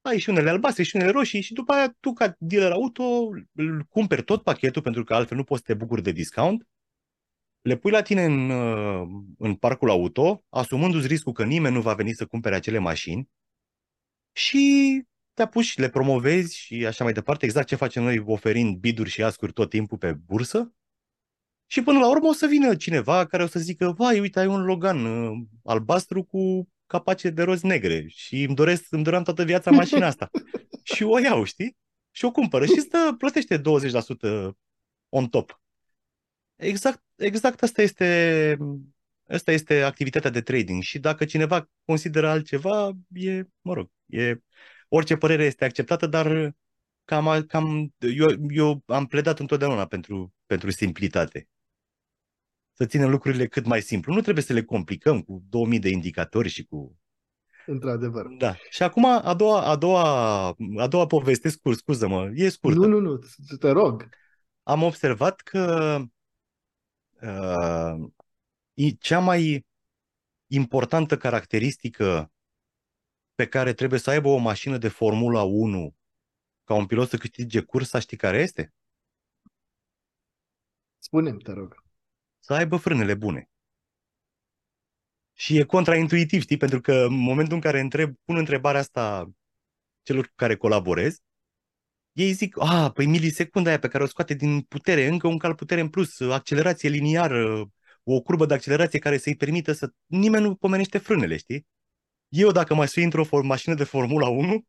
Ai 0.00 0.18
și 0.18 0.28
unele 0.28 0.50
albastre 0.50 0.82
și 0.82 0.96
unele 0.96 1.10
roșii 1.10 1.40
și 1.40 1.52
după 1.52 1.72
aia 1.72 1.96
tu 2.00 2.12
ca 2.12 2.36
dealer 2.38 2.72
auto 2.72 3.28
îl 3.52 3.84
cumperi 3.88 4.24
tot 4.24 4.42
pachetul 4.42 4.82
pentru 4.82 5.04
că 5.04 5.14
altfel 5.14 5.36
nu 5.36 5.44
poți 5.44 5.62
să 5.66 5.72
te 5.72 5.78
bucuri 5.78 6.02
de 6.02 6.10
discount, 6.10 6.68
le 7.60 7.76
pui 7.76 7.90
la 7.90 8.02
tine 8.02 8.24
în, 8.24 8.50
uh, 8.50 9.08
în 9.38 9.54
parcul 9.54 9.90
auto, 9.90 10.44
asumându-ți 10.48 11.06
riscul 11.06 11.32
că 11.32 11.44
nimeni 11.44 11.74
nu 11.74 11.80
va 11.80 11.94
veni 11.94 12.12
să 12.12 12.26
cumpere 12.26 12.54
acele 12.54 12.78
mașini 12.78 13.28
și 14.32 15.02
te 15.32 15.42
apuci, 15.42 15.76
le 15.76 15.88
promovezi 15.88 16.56
și 16.56 16.86
așa 16.86 17.04
mai 17.04 17.12
departe, 17.12 17.44
exact 17.44 17.66
ce 17.66 17.76
facem 17.76 18.02
noi 18.02 18.18
oferind 18.26 18.76
biduri 18.76 19.10
și 19.10 19.22
ascuri 19.22 19.52
tot 19.52 19.70
timpul 19.70 19.98
pe 19.98 20.12
bursă. 20.12 20.74
Și 21.66 21.82
până 21.82 21.98
la 21.98 22.10
urmă 22.10 22.28
o 22.28 22.32
să 22.32 22.46
vină 22.46 22.76
cineva 22.76 23.26
care 23.26 23.42
o 23.42 23.46
să 23.46 23.58
zică, 23.58 23.90
vai, 23.90 24.20
uite, 24.20 24.38
ai 24.40 24.46
un 24.46 24.64
Logan 24.64 25.04
uh, 25.04 25.38
albastru 25.64 26.24
cu 26.24 26.68
capace 26.86 27.30
de 27.30 27.42
roz 27.42 27.62
negre 27.62 28.06
și 28.08 28.42
îmi 28.42 28.54
doresc, 28.54 28.86
îmi 28.90 29.02
doream 29.02 29.22
toată 29.22 29.44
viața 29.44 29.70
mașina 29.70 30.06
asta. 30.06 30.30
și 30.94 31.02
o 31.02 31.18
iau, 31.18 31.44
știi? 31.44 31.76
Și 32.10 32.24
o 32.24 32.30
cumpără 32.30 32.66
și 32.66 32.80
stă, 32.80 33.14
plătește 33.18 33.58
20% 33.58 33.62
on 35.08 35.28
top. 35.28 35.60
Exact, 36.56 37.02
exact 37.16 37.62
asta 37.62 37.82
este, 37.82 38.58
asta 39.28 39.52
este 39.52 39.82
activitatea 39.82 40.30
de 40.30 40.40
trading 40.40 40.82
și 40.82 40.98
dacă 40.98 41.24
cineva 41.24 41.70
consideră 41.84 42.28
altceva, 42.28 42.92
e, 43.12 43.42
mă 43.60 43.74
rog, 43.74 43.90
e, 44.06 44.34
orice 44.88 45.16
părere 45.16 45.44
este 45.44 45.64
acceptată, 45.64 46.06
dar 46.06 46.54
cam, 47.04 47.44
cam 47.46 47.94
eu, 47.98 48.28
eu 48.48 48.82
am 48.86 49.06
pledat 49.06 49.38
întotdeauna 49.38 49.86
pentru, 49.86 50.34
pentru 50.46 50.70
simplitate 50.70 51.48
să 52.74 52.86
ținem 52.86 53.10
lucrurile 53.10 53.46
cât 53.46 53.64
mai 53.64 53.82
simplu. 53.82 54.12
Nu 54.12 54.20
trebuie 54.20 54.44
să 54.44 54.52
le 54.52 54.64
complicăm 54.64 55.22
cu 55.22 55.42
2000 55.48 55.78
de 55.78 55.88
indicatori 55.88 56.48
și 56.48 56.64
cu... 56.64 56.98
Într-adevăr. 57.66 58.26
Da. 58.38 58.54
Și 58.70 58.82
acum 58.82 59.04
a 59.04 59.34
doua, 59.34 59.62
a 59.62 59.76
doua, 59.76 60.46
a 60.76 60.86
doua 60.88 61.06
poveste, 61.06 61.48
scurt, 61.48 61.78
scuză-mă, 61.78 62.30
e 62.34 62.48
scurtă. 62.48 62.78
Nu, 62.78 62.86
nu, 62.86 62.98
nu, 63.00 63.18
te 63.58 63.70
rog. 63.70 64.08
Am 64.62 64.82
observat 64.82 65.40
că 65.40 65.96
uh, 67.20 68.92
cea 68.98 69.18
mai 69.18 69.66
importantă 70.46 71.16
caracteristică 71.16 72.32
pe 73.34 73.46
care 73.46 73.72
trebuie 73.72 73.98
să 73.98 74.10
aibă 74.10 74.28
o 74.28 74.36
mașină 74.36 74.78
de 74.78 74.88
Formula 74.88 75.42
1 75.42 75.94
ca 76.64 76.74
un 76.74 76.86
pilot 76.86 77.08
să 77.08 77.16
câștige 77.16 77.60
cursa, 77.60 77.98
știi 77.98 78.16
care 78.16 78.38
este? 78.38 78.72
Spune-mi, 80.98 81.38
te 81.38 81.52
rog 81.52 81.83
să 82.44 82.54
aibă 82.54 82.76
frânele 82.76 83.14
bune. 83.14 83.48
Și 85.32 85.58
e 85.58 85.64
contraintuitiv, 85.64 86.42
știi, 86.42 86.56
pentru 86.56 86.80
că 86.80 86.92
în 86.92 87.14
momentul 87.14 87.54
în 87.54 87.60
care 87.60 87.80
întreb, 87.80 88.14
pun 88.24 88.36
întrebarea 88.36 88.80
asta 88.80 89.30
celor 90.02 90.26
cu 90.26 90.32
care 90.36 90.56
colaborez, 90.56 91.18
ei 92.12 92.32
zic, 92.32 92.56
a, 92.60 92.90
păi 92.90 93.06
milisecunda 93.06 93.68
aia 93.68 93.78
pe 93.78 93.88
care 93.88 94.02
o 94.02 94.06
scoate 94.06 94.34
din 94.34 94.60
putere, 94.60 95.06
încă 95.06 95.26
un 95.26 95.38
cal 95.38 95.54
putere 95.54 95.80
în 95.80 95.88
plus, 95.88 96.20
accelerație 96.20 96.88
liniară, 96.88 97.70
o 98.02 98.20
curbă 98.20 98.46
de 98.46 98.54
accelerație 98.54 98.98
care 98.98 99.18
să-i 99.18 99.36
permită 99.36 99.72
să... 99.72 99.92
Nimeni 100.06 100.44
nu 100.44 100.54
pomenește 100.54 100.98
frânele, 100.98 101.36
știi? 101.36 101.66
Eu, 102.28 102.50
dacă 102.50 102.74
mai 102.74 102.88
sui 102.88 103.04
într-o 103.04 103.42
mașină 103.42 103.74
de 103.74 103.84
Formula 103.84 104.28
1, 104.28 104.64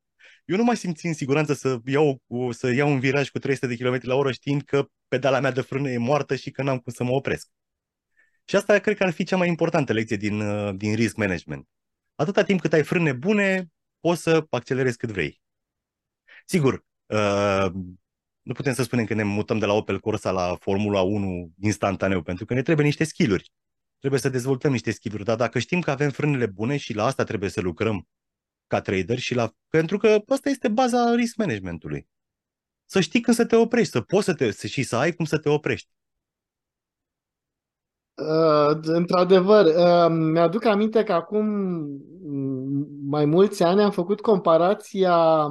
eu 0.45 0.57
nu 0.57 0.63
mai 0.63 0.77
simt 0.77 0.99
în 1.03 1.13
siguranță 1.13 1.53
să 1.53 1.79
iau, 1.85 2.21
să 2.51 2.71
iau 2.71 2.91
un 2.91 2.99
viraj 2.99 3.29
cu 3.29 3.39
300 3.39 3.67
de 3.67 3.75
km 3.75 3.99
la 4.01 4.15
oră 4.15 4.31
știind 4.31 4.61
că 4.61 4.87
pedala 5.07 5.39
mea 5.39 5.51
de 5.51 5.61
frână 5.61 5.89
e 5.89 5.97
moartă 5.97 6.35
și 6.35 6.51
că 6.51 6.63
n-am 6.63 6.77
cum 6.79 6.93
să 6.93 7.03
mă 7.03 7.11
opresc. 7.11 7.47
Și 8.45 8.55
asta 8.55 8.79
cred 8.79 8.97
că 8.97 9.03
ar 9.03 9.11
fi 9.11 9.23
cea 9.23 9.37
mai 9.37 9.47
importantă 9.47 9.93
lecție 9.93 10.15
din, 10.15 10.39
uh, 10.39 10.75
din 10.75 10.95
risk 10.95 11.15
management. 11.15 11.67
Atâta 12.15 12.43
timp 12.43 12.61
cât 12.61 12.73
ai 12.73 12.83
frâne 12.83 13.13
bune, 13.13 13.71
poți 13.99 14.21
să 14.21 14.45
accelerezi 14.49 14.97
cât 14.97 15.09
vrei. 15.09 15.41
Sigur, 16.45 16.85
uh, 17.05 17.71
nu 18.41 18.53
putem 18.53 18.73
să 18.73 18.83
spunem 18.83 19.05
că 19.05 19.13
ne 19.13 19.23
mutăm 19.23 19.59
de 19.59 19.65
la 19.65 19.73
Opel 19.73 19.99
Corsa 19.99 20.31
la 20.31 20.55
Formula 20.55 21.01
1 21.01 21.53
instantaneu, 21.61 22.21
pentru 22.21 22.45
că 22.45 22.53
ne 22.53 22.61
trebuie 22.61 22.85
niște 22.85 23.03
skill-uri. 23.03 23.51
Trebuie 23.99 24.19
să 24.19 24.29
dezvoltăm 24.29 24.71
niște 24.71 24.91
skill-uri, 24.91 25.23
dar 25.23 25.35
dacă 25.35 25.59
știm 25.59 25.81
că 25.81 25.91
avem 25.91 26.09
frânele 26.09 26.45
bune 26.45 26.77
și 26.77 26.93
la 26.93 27.05
asta 27.05 27.23
trebuie 27.23 27.49
să 27.49 27.61
lucrăm 27.61 28.07
ca 28.67 28.81
trader 28.81 29.19
și 29.19 29.33
la... 29.33 29.53
pentru 29.69 29.97
că 29.97 30.23
asta 30.27 30.49
este 30.49 30.67
baza 30.67 31.15
risk 31.15 31.35
managementului. 31.35 32.07
Să 32.85 33.01
știi 33.01 33.21
când 33.21 33.35
să 33.35 33.45
te 33.45 33.55
oprești, 33.55 33.91
să 33.91 34.01
poți 34.01 34.25
să 34.25 34.33
te... 34.33 34.67
și 34.67 34.83
să 34.83 34.95
ai 34.95 35.13
cum 35.13 35.25
să 35.25 35.37
te 35.37 35.49
oprești. 35.49 35.89
Uh, 38.15 38.77
într-adevăr, 38.81 39.65
uh, 39.65 40.07
mi-aduc 40.09 40.65
aminte 40.65 41.03
că 41.03 41.13
acum 41.13 41.45
mai 43.05 43.25
mulți 43.25 43.63
ani 43.63 43.81
am 43.81 43.91
făcut 43.91 44.21
comparația 44.21 45.45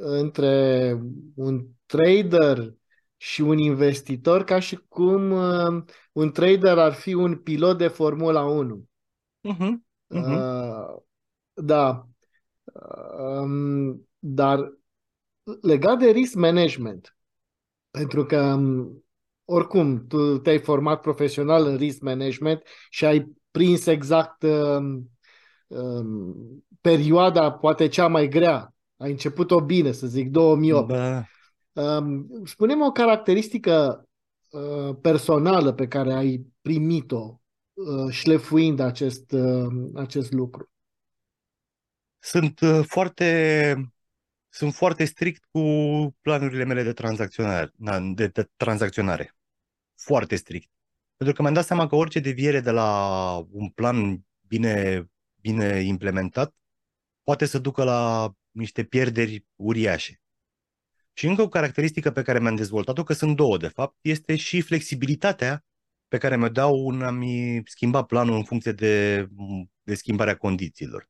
între 0.00 0.98
un 1.34 1.66
trader 1.86 2.74
și 3.16 3.40
un 3.40 3.58
investitor 3.58 4.44
ca 4.44 4.58
și 4.58 4.76
cum 4.88 5.30
uh, 5.30 5.84
un 6.12 6.32
trader 6.32 6.78
ar 6.78 6.92
fi 6.92 7.14
un 7.14 7.36
pilot 7.36 7.78
de 7.78 7.88
Formula 7.88 8.44
1. 8.44 8.88
Uh-huh. 9.48 9.72
Uh-huh. 10.14 10.34
Uh, 10.36 11.02
da. 11.52 12.08
Uh, 12.64 13.96
dar 14.18 14.78
legat 15.60 15.98
de 15.98 16.10
risk 16.10 16.34
management, 16.34 17.16
pentru 17.90 18.24
că 18.24 18.40
um, 18.42 19.03
oricum, 19.44 20.06
tu 20.06 20.38
te-ai 20.38 20.58
format 20.58 21.00
profesional 21.00 21.66
în 21.66 21.76
risk 21.76 22.00
management 22.00 22.62
și 22.90 23.04
ai 23.04 23.32
prins 23.50 23.86
exact 23.86 24.42
um, 24.42 25.10
um, 25.66 26.64
perioada 26.80 27.52
poate 27.52 27.88
cea 27.88 28.06
mai 28.06 28.28
grea. 28.28 28.74
Ai 28.96 29.10
început-o 29.10 29.60
bine, 29.60 29.92
să 29.92 30.06
zic, 30.06 30.28
2008. 30.28 30.88
Da. 30.88 31.24
Um, 31.72 32.28
spune-mi 32.44 32.86
o 32.86 32.92
caracteristică 32.92 34.08
uh, 34.50 34.96
personală 35.00 35.72
pe 35.72 35.86
care 35.86 36.12
ai 36.12 36.46
primit-o 36.60 37.40
uh, 37.72 38.10
șlefuind 38.10 38.80
acest, 38.80 39.32
uh, 39.32 39.66
acest 39.94 40.32
lucru. 40.32 40.68
Sunt 42.18 42.60
uh, 42.60 42.80
foarte 42.86 43.93
sunt 44.54 44.74
foarte 44.74 45.04
strict 45.04 45.44
cu 45.50 45.60
planurile 46.20 46.64
mele 46.64 46.82
de 46.82 46.92
tranzacționare. 46.92 47.72
De, 48.14 48.26
de 48.26 48.50
tranzacționare. 48.56 49.36
Foarte 49.94 50.36
strict. 50.36 50.70
Pentru 51.16 51.36
că 51.36 51.42
mi-am 51.42 51.54
dat 51.54 51.64
seama 51.64 51.86
că 51.86 51.94
orice 51.94 52.20
deviere 52.20 52.60
de 52.60 52.70
la 52.70 53.36
un 53.50 53.68
plan 53.68 54.24
bine, 54.40 55.04
bine 55.40 55.80
implementat 55.80 56.54
poate 57.22 57.44
să 57.44 57.58
ducă 57.58 57.84
la 57.84 58.32
niște 58.50 58.84
pierderi 58.84 59.46
uriașe. 59.54 60.20
Și 61.12 61.26
încă 61.26 61.42
o 61.42 61.48
caracteristică 61.48 62.10
pe 62.10 62.22
care 62.22 62.40
mi-am 62.40 62.56
dezvoltat-o, 62.56 63.02
că 63.02 63.12
sunt 63.12 63.36
două 63.36 63.56
de 63.56 63.68
fapt, 63.68 63.96
este 64.00 64.36
și 64.36 64.60
flexibilitatea 64.60 65.64
pe 66.08 66.18
care 66.18 66.36
mi-o 66.36 66.48
dau 66.48 66.88
în 66.88 67.02
a-mi 67.02 67.62
schimba 67.64 68.04
planul 68.04 68.36
în 68.36 68.44
funcție 68.44 68.72
de, 68.72 69.26
de 69.82 69.94
schimbarea 69.94 70.36
condițiilor. 70.36 71.08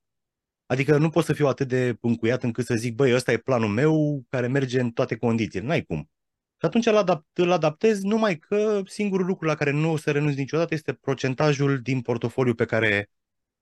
Adică 0.66 0.98
nu 0.98 1.08
pot 1.08 1.24
să 1.24 1.32
fiu 1.32 1.46
atât 1.46 1.68
de 1.68 1.96
încuiat 2.00 2.42
încât 2.42 2.64
să 2.64 2.74
zic, 2.74 2.94
băi, 2.94 3.14
ăsta 3.14 3.32
e 3.32 3.38
planul 3.38 3.68
meu 3.68 4.24
care 4.28 4.46
merge 4.46 4.80
în 4.80 4.90
toate 4.90 5.16
condițiile. 5.16 5.66
N-ai 5.66 5.82
cum. 5.82 6.10
Și 6.56 6.66
atunci 6.66 6.86
îl, 6.86 6.96
adapt, 6.96 7.38
îl 7.38 7.50
adaptez 7.50 8.02
numai 8.02 8.38
că 8.38 8.80
singurul 8.86 9.26
lucru 9.26 9.46
la 9.46 9.54
care 9.54 9.70
nu 9.70 9.92
o 9.92 9.96
să 9.96 10.10
renunț 10.10 10.36
niciodată 10.36 10.74
este 10.74 10.92
procentajul 10.92 11.80
din 11.80 12.00
portofoliu 12.00 12.54
pe 12.54 12.64
care 12.64 13.10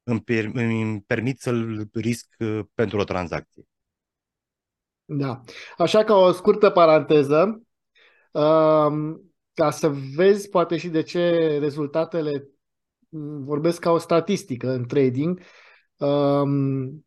îmi, 0.02 0.20
per, 0.20 0.50
îmi 0.52 1.02
permit 1.02 1.40
să-l 1.40 1.88
risc 1.92 2.26
uh, 2.38 2.60
pentru 2.74 2.98
o 2.98 3.04
tranzacție. 3.04 3.62
Da. 5.04 5.40
Așa 5.76 6.04
ca 6.04 6.14
o 6.14 6.32
scurtă 6.32 6.70
paranteză, 6.70 7.62
um, 8.32 9.32
ca 9.54 9.70
să 9.70 9.88
vezi 10.14 10.48
poate 10.48 10.76
și 10.76 10.88
de 10.88 11.02
ce 11.02 11.30
rezultatele 11.60 12.48
mm, 13.08 13.44
vorbesc 13.44 13.80
ca 13.80 13.90
o 13.90 13.98
statistică 13.98 14.70
în 14.70 14.86
trading, 14.86 15.40
Um, 16.02 17.06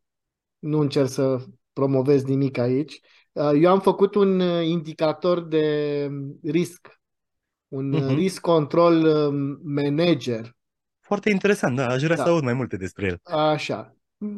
nu 0.60 0.80
încerc 0.80 1.10
să 1.10 1.44
promovez 1.74 2.24
nimic 2.24 2.58
aici. 2.58 3.00
Uh, 3.32 3.52
eu 3.62 3.72
am 3.72 3.80
făcut 3.80 4.16
un 4.16 4.40
uh, 4.40 4.66
indicator 4.66 5.44
de 5.44 6.10
risc, 6.44 7.00
un 7.68 7.94
uh-huh. 7.94 8.16
risk 8.16 8.42
control 8.42 9.06
um, 9.06 9.60
manager. 9.64 10.56
Foarte 11.00 11.30
interesant, 11.30 11.76
da, 11.76 11.88
aș 11.88 12.02
vrea 12.02 12.16
da. 12.16 12.24
să 12.24 12.30
aud 12.30 12.44
mai 12.44 12.54
multe 12.54 12.78
despre 12.78 13.06
el. 13.06 13.20
Așa. 13.24 13.96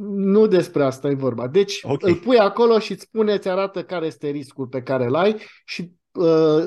Nu 0.10 0.48
despre 0.48 0.84
asta 0.84 1.08
e 1.08 1.14
vorba. 1.14 1.48
Deci 1.48 1.80
okay. 1.84 2.12
îl 2.12 2.18
pui 2.18 2.38
acolo 2.38 2.80
și 2.80 2.92
îți 2.92 3.04
spune, 3.04 3.34
îți 3.34 3.50
arată 3.50 3.84
care 3.84 4.06
este 4.06 4.30
riscul 4.30 4.68
pe 4.68 4.82
care 4.82 5.06
îl 5.06 5.16
ai 5.16 5.42
și 5.66 5.92
uh, 6.12 6.64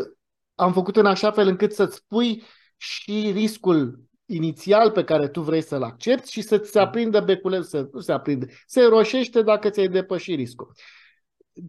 am 0.55 0.73
făcut 0.73 0.97
în 0.97 1.07
așa 1.07 1.31
fel 1.31 1.49
încât 1.49 1.73
să-ți 1.73 2.07
pui 2.07 2.43
și 2.77 3.31
riscul 3.33 4.01
inițial 4.33 4.91
pe 4.91 5.05
care 5.05 5.29
tu 5.29 5.41
vrei 5.41 5.63
să-l 5.63 5.83
accepti 5.83 6.31
și 6.31 6.41
să-ți 6.41 6.71
se 6.71 6.79
aprindă 6.79 7.21
beculețul, 7.21 7.65
să 7.65 7.89
nu 7.93 8.01
se 8.01 8.13
aprinde, 8.13 8.47
se 8.67 8.83
roșește 8.83 9.43
dacă 9.43 9.71
ți-ai 9.71 9.89
depășit 9.89 10.37
riscul. 10.37 10.73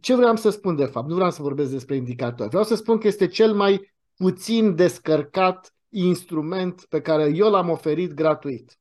Ce 0.01 0.15
vreau 0.15 0.35
să 0.35 0.49
spun 0.49 0.75
de 0.75 0.85
fapt? 0.85 1.07
Nu 1.07 1.15
vreau 1.15 1.31
să 1.31 1.41
vorbesc 1.41 1.71
despre 1.71 1.95
indicator. 1.95 2.47
Vreau 2.47 2.63
să 2.63 2.75
spun 2.75 2.97
că 2.97 3.07
este 3.07 3.27
cel 3.27 3.53
mai 3.53 3.93
puțin 4.15 4.75
descărcat 4.75 5.73
instrument 5.89 6.85
pe 6.89 7.01
care 7.01 7.31
eu 7.35 7.49
l-am 7.49 7.69
oferit 7.69 8.13
gratuit. 8.13 8.79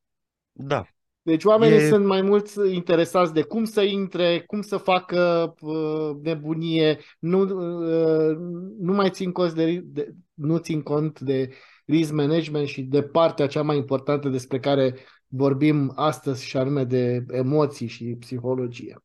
Da. 0.53 0.85
Deci 1.23 1.45
oamenii 1.45 1.77
e... 1.77 1.89
sunt 1.89 2.05
mai 2.05 2.23
mulți 2.23 2.59
interesați 2.73 3.33
de 3.33 3.43
cum 3.43 3.65
să 3.65 3.83
intre, 3.83 4.43
cum 4.47 4.63
să 4.63 4.77
facă 4.77 5.55
uh, 5.61 6.11
nebunie, 6.23 6.99
nu, 7.19 7.41
uh, 7.41 8.37
nu 8.79 8.93
mai 8.93 9.11
țin 9.11 9.33
cont 9.33 9.53
de, 9.53 9.81
de, 9.85 10.11
nu 10.35 10.57
țin 10.57 10.83
cont 10.83 11.21
de 11.21 11.51
risk 11.91 12.13
management 12.13 12.69
și 12.69 12.83
de 12.83 13.03
partea 13.03 13.47
cea 13.47 13.63
mai 13.63 13.77
importantă 13.77 14.29
despre 14.29 14.61
care 14.61 14.95
vorbim 15.27 15.93
astăzi 15.95 16.47
și 16.47 16.57
anume 16.57 16.85
de 16.85 17.25
emoții 17.31 17.87
și 17.87 18.05
psihologie. 18.05 19.05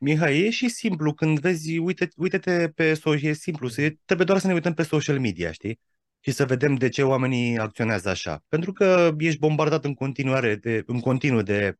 Mihai, 0.00 0.38
e 0.38 0.50
și 0.50 0.68
simplu 0.68 1.14
când 1.14 1.40
vezi, 1.40 1.78
uite, 1.78 2.08
uite-te 2.16 2.68
pe 2.68 2.94
social, 2.94 3.30
e 3.30 3.32
simplu, 3.32 3.68
trebuie 4.04 4.26
doar 4.26 4.38
să 4.38 4.46
ne 4.46 4.52
uităm 4.52 4.74
pe 4.74 4.82
social 4.82 5.20
media, 5.20 5.52
știi? 5.52 5.80
și 6.24 6.30
să 6.30 6.44
vedem 6.44 6.74
de 6.74 6.88
ce 6.88 7.02
oamenii 7.02 7.58
acționează 7.58 8.08
așa. 8.08 8.44
Pentru 8.48 8.72
că 8.72 9.14
ești 9.18 9.38
bombardat 9.38 9.84
în 9.84 9.94
continuare, 9.94 10.56
de, 10.56 10.82
în 10.86 11.00
continuu 11.00 11.42
de 11.42 11.78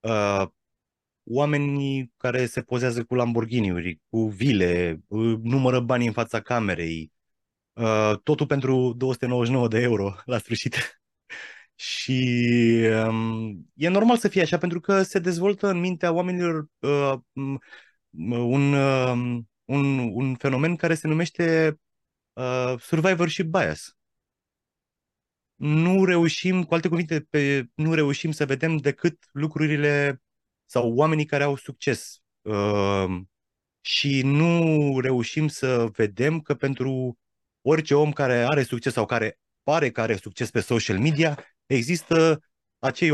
uh, 0.00 0.46
oamenii 1.24 2.12
care 2.16 2.46
se 2.46 2.62
pozează 2.62 3.04
cu 3.04 3.14
Lamborghini-uri, 3.14 4.00
cu 4.08 4.28
vile, 4.28 5.00
uh, 5.06 5.38
numără 5.42 5.80
banii 5.80 6.06
în 6.06 6.12
fața 6.12 6.40
camerei, 6.40 7.12
uh, 7.74 8.12
totul 8.22 8.46
pentru 8.46 8.92
299 8.96 9.68
de 9.68 9.80
euro 9.80 10.14
la 10.24 10.38
sfârșit. 10.38 10.74
și 11.74 12.12
um, 13.06 13.66
e 13.74 13.88
normal 13.88 14.16
să 14.16 14.28
fie 14.28 14.42
așa, 14.42 14.58
pentru 14.58 14.80
că 14.80 15.02
se 15.02 15.18
dezvoltă 15.18 15.68
în 15.68 15.80
mintea 15.80 16.12
oamenilor 16.12 16.66
uh, 16.78 17.14
un, 18.28 18.72
uh, 18.72 19.42
un, 19.64 19.98
un 19.98 20.34
fenomen 20.34 20.76
care 20.76 20.94
se 20.94 21.08
numește 21.08 21.78
uh, 22.32 22.74
survivorship 22.78 23.46
bias. 23.46 23.96
Nu 25.54 26.04
reușim, 26.04 26.64
cu 26.64 26.74
alte 26.74 26.88
cuvinte, 26.88 27.20
pe, 27.20 27.68
nu 27.74 27.94
reușim 27.94 28.32
să 28.32 28.46
vedem 28.46 28.76
decât 28.76 29.24
lucrurile 29.32 30.22
sau 30.66 30.94
oamenii 30.94 31.24
care 31.24 31.42
au 31.42 31.56
succes. 31.56 32.22
Uh, 32.40 33.20
și 33.80 34.22
nu 34.22 35.00
reușim 35.00 35.48
să 35.48 35.88
vedem 35.92 36.40
că 36.40 36.54
pentru 36.54 37.18
orice 37.66 37.94
om 37.94 38.12
care 38.12 38.44
are 38.46 38.62
succes 38.62 38.92
sau 38.92 39.06
care 39.06 39.38
pare 39.62 39.90
că 39.90 40.00
are 40.00 40.16
succes 40.16 40.50
pe 40.50 40.60
social 40.60 40.98
media, 40.98 41.44
există 41.66 42.40
acei 42.78 43.10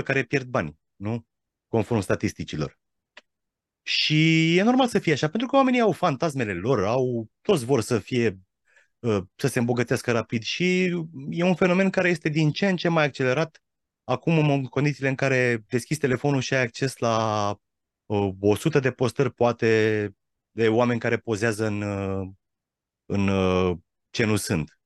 85% 0.00 0.04
care 0.04 0.22
pierd 0.22 0.46
bani, 0.46 0.76
nu? 0.96 1.26
Conform 1.68 2.00
statisticilor. 2.00 2.78
Și 3.82 4.56
e 4.56 4.62
normal 4.62 4.88
să 4.88 4.98
fie 4.98 5.12
așa, 5.12 5.28
pentru 5.28 5.48
că 5.48 5.56
oamenii 5.56 5.80
au 5.80 5.92
fantasmele 5.92 6.52
lor, 6.52 6.84
au, 6.84 7.28
toți 7.40 7.64
vor 7.64 7.80
să 7.80 7.98
fie, 7.98 8.38
uh, 8.98 9.22
să 9.36 9.46
se 9.46 9.58
îmbogățească 9.58 10.12
rapid 10.12 10.42
și 10.42 10.84
e 11.30 11.42
un 11.42 11.54
fenomen 11.54 11.90
care 11.90 12.08
este 12.08 12.28
din 12.28 12.50
ce 12.50 12.68
în 12.68 12.76
ce 12.76 12.88
mai 12.88 13.04
accelerat 13.04 13.62
acum 14.04 14.50
în 14.50 14.64
condițiile 14.64 15.08
în 15.08 15.14
care 15.14 15.64
deschizi 15.68 16.00
telefonul 16.00 16.40
și 16.40 16.54
ai 16.54 16.62
acces 16.62 16.96
la 16.96 17.56
100 18.06 18.76
uh, 18.76 18.82
de 18.82 18.90
postări, 18.90 19.32
poate, 19.32 20.14
de 20.50 20.68
oameni 20.68 21.00
care 21.00 21.16
pozează 21.16 21.66
în, 21.66 21.82
uh, 21.82 22.28
în 23.12 23.30
ce 24.10 24.24
nu 24.24 24.36
sunt. 24.36 24.78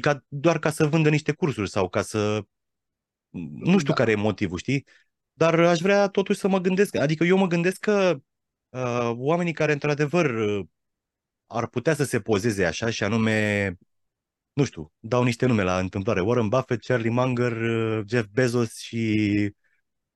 Ca, 0.00 0.24
doar 0.28 0.58
ca 0.58 0.70
să 0.70 0.86
vândă 0.86 1.08
niște 1.08 1.32
cursuri 1.32 1.70
sau 1.70 1.88
ca 1.88 2.02
să... 2.02 2.44
Nu 3.30 3.78
știu 3.78 3.92
da. 3.92 3.92
care 3.92 4.10
e 4.10 4.14
motivul, 4.14 4.58
știi? 4.58 4.86
Dar 5.32 5.60
aș 5.60 5.78
vrea 5.78 6.08
totuși 6.08 6.38
să 6.38 6.48
mă 6.48 6.58
gândesc, 6.58 6.94
adică 6.96 7.24
eu 7.24 7.36
mă 7.36 7.46
gândesc 7.46 7.80
că 7.80 8.20
uh, 8.68 9.10
oamenii 9.14 9.52
care 9.52 9.72
într-adevăr 9.72 10.30
uh, 10.30 10.66
ar 11.46 11.66
putea 11.68 11.94
să 11.94 12.04
se 12.04 12.20
pozeze 12.20 12.64
așa 12.64 12.90
și 12.90 13.04
anume, 13.04 13.68
nu 14.52 14.64
știu, 14.64 14.92
dau 14.98 15.22
niște 15.22 15.46
nume 15.46 15.62
la 15.62 15.78
întâmplare, 15.78 16.20
Warren 16.20 16.48
Buffett, 16.48 16.84
Charlie 16.84 17.10
Munger, 17.10 17.52
uh, 17.52 18.04
Jeff 18.08 18.28
Bezos 18.32 18.78
și 18.78 19.54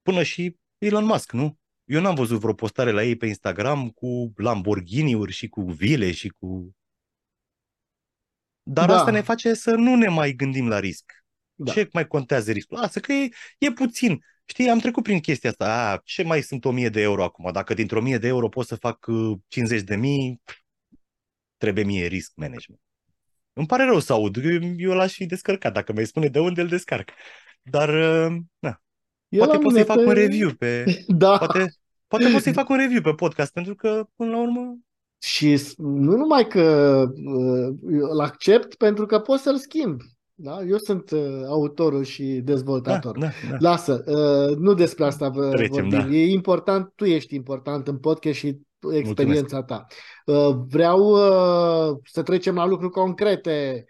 până 0.03 0.23
și 0.23 0.57
Elon 0.79 1.05
Musk, 1.05 1.33
nu? 1.33 1.59
Eu 1.85 2.01
n-am 2.01 2.15
văzut 2.15 2.41
vreo 2.41 2.55
postare 2.55 2.91
la 2.91 3.05
ei 3.05 3.17
pe 3.17 3.27
Instagram 3.27 3.91
cu 3.91 4.33
Lamborghini-uri 4.37 5.33
și 5.33 5.49
cu 5.49 5.63
vile 5.63 6.13
și 6.13 6.29
cu... 6.29 6.77
Dar 8.63 8.89
da. 8.89 8.97
asta 8.97 9.11
ne 9.11 9.21
face 9.21 9.55
să 9.55 9.75
nu 9.75 9.95
ne 9.95 10.09
mai 10.09 10.33
gândim 10.33 10.69
la 10.69 10.79
risc. 10.79 11.13
Da. 11.55 11.73
Ce 11.73 11.89
mai 11.93 12.07
contează 12.07 12.53
riscul? 12.53 12.79
Asta 12.79 13.01
că 13.01 13.13
e, 13.13 13.29
e 13.59 13.73
puțin. 13.73 14.25
Știi, 14.45 14.71
am 14.71 14.79
trecut 14.79 15.03
prin 15.03 15.21
chestia 15.21 15.51
asta. 15.51 15.91
A, 15.91 16.01
ce 16.05 16.23
mai 16.23 16.43
sunt 16.43 16.65
1000 16.65 16.89
de 16.89 17.01
euro 17.01 17.25
acum? 17.25 17.53
Dacă 17.53 17.75
dintr-o 17.75 17.99
1000 17.99 18.19
de 18.19 18.27
euro 18.27 18.49
pot 18.49 18.67
să 18.67 18.75
fac 18.75 19.07
50 19.49 19.81
uh, 19.81 19.87
de 19.87 19.97
mii, 19.97 20.41
trebuie 21.57 21.85
mie 21.85 22.07
risc 22.07 22.33
management. 22.35 22.83
Îmi 23.53 23.67
pare 23.67 23.85
rău 23.85 23.99
să 23.99 24.13
aud. 24.13 24.37
Eu, 24.37 24.61
eu 24.77 24.93
l-aș 24.93 25.13
fi 25.13 25.27
descărcat. 25.27 25.73
Dacă 25.73 25.93
mi-ai 25.93 26.07
spune 26.07 26.29
de 26.29 26.39
unde 26.39 26.61
îl 26.61 26.69
descarc. 26.69 27.11
Dar, 27.63 27.89
uh, 27.89 28.37
na. 28.59 28.83
Eu 29.29 29.45
poate 29.45 29.59
pot 29.59 29.73
să-i 29.73 29.85
fac 29.85 29.97
pe... 29.97 30.05
un 30.05 30.13
review 30.13 30.55
pe... 30.55 30.85
da. 31.23 31.39
Poate, 31.39 31.75
poate 32.07 32.29
pot 32.33 32.43
să-i 32.43 32.53
fac 32.61 32.69
un 32.69 32.77
review 32.77 33.01
pe 33.01 33.15
podcast, 33.15 33.53
pentru 33.53 33.75
că, 33.75 34.07
până 34.17 34.31
la 34.31 34.41
urmă... 34.41 34.79
Și 35.23 35.63
nu 35.77 36.17
numai 36.17 36.47
că 36.47 37.05
uh, 37.25 37.75
îl 38.11 38.21
accept, 38.21 38.75
pentru 38.75 39.07
că 39.07 39.19
pot 39.19 39.39
să-l 39.39 39.57
schimb. 39.57 40.01
Da? 40.35 40.63
Eu 40.69 40.77
sunt 40.79 41.11
uh, 41.11 41.43
autorul 41.47 42.05
și 42.05 42.25
dezvoltator. 42.25 43.19
Da, 43.19 43.27
da, 43.27 43.51
da. 43.51 43.57
Lasă, 43.59 44.05
uh, 44.07 44.57
nu 44.57 44.75
despre 44.75 45.05
asta 45.05 45.29
vă 45.29 45.49
Trecem, 45.49 45.73
vorbim. 45.73 46.11
Da. 46.11 46.17
E 46.17 46.31
important, 46.31 46.93
tu 46.95 47.05
ești 47.05 47.35
important 47.35 47.89
în 47.89 47.99
podcast 47.99 48.39
și 48.39 48.59
experiența 48.93 49.57
Mulțumesc. 49.57 49.67
ta. 49.67 49.87
Uh, 50.27 50.57
vreau 50.69 51.01
uh, 51.01 51.99
să 52.05 52.23
trecem 52.23 52.55
la 52.55 52.67
lucruri 52.67 52.93
concrete, 52.93 53.85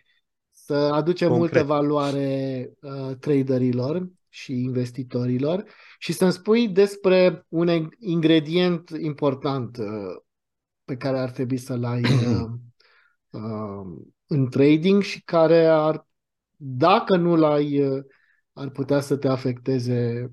să 0.51 0.75
aducem 0.75 1.29
Concret. 1.29 1.53
multă 1.53 1.66
valoare 1.66 2.71
uh, 2.81 3.16
traderilor 3.21 4.09
și 4.29 4.53
investitorilor 4.53 5.64
și 5.99 6.12
să-mi 6.12 6.33
spui 6.33 6.68
despre 6.68 7.47
un 7.49 7.88
ingredient 7.99 8.90
important 9.01 9.77
uh, 9.77 9.87
pe 10.93 10.99
care 10.99 11.19
ar 11.19 11.31
trebui 11.31 11.57
să-l 11.57 11.85
ai 11.85 12.03
uh, 12.29 12.51
uh, 13.31 14.03
în 14.27 14.51
trading 14.51 15.03
și 15.03 15.23
care 15.23 15.67
ar 15.67 16.07
dacă 16.57 17.17
nu 17.17 17.37
l-ai, 17.37 17.81
uh, 17.81 18.05
ar 18.53 18.69
putea 18.69 19.01
să 19.01 19.17
te 19.17 19.29
afecteze 19.29 20.31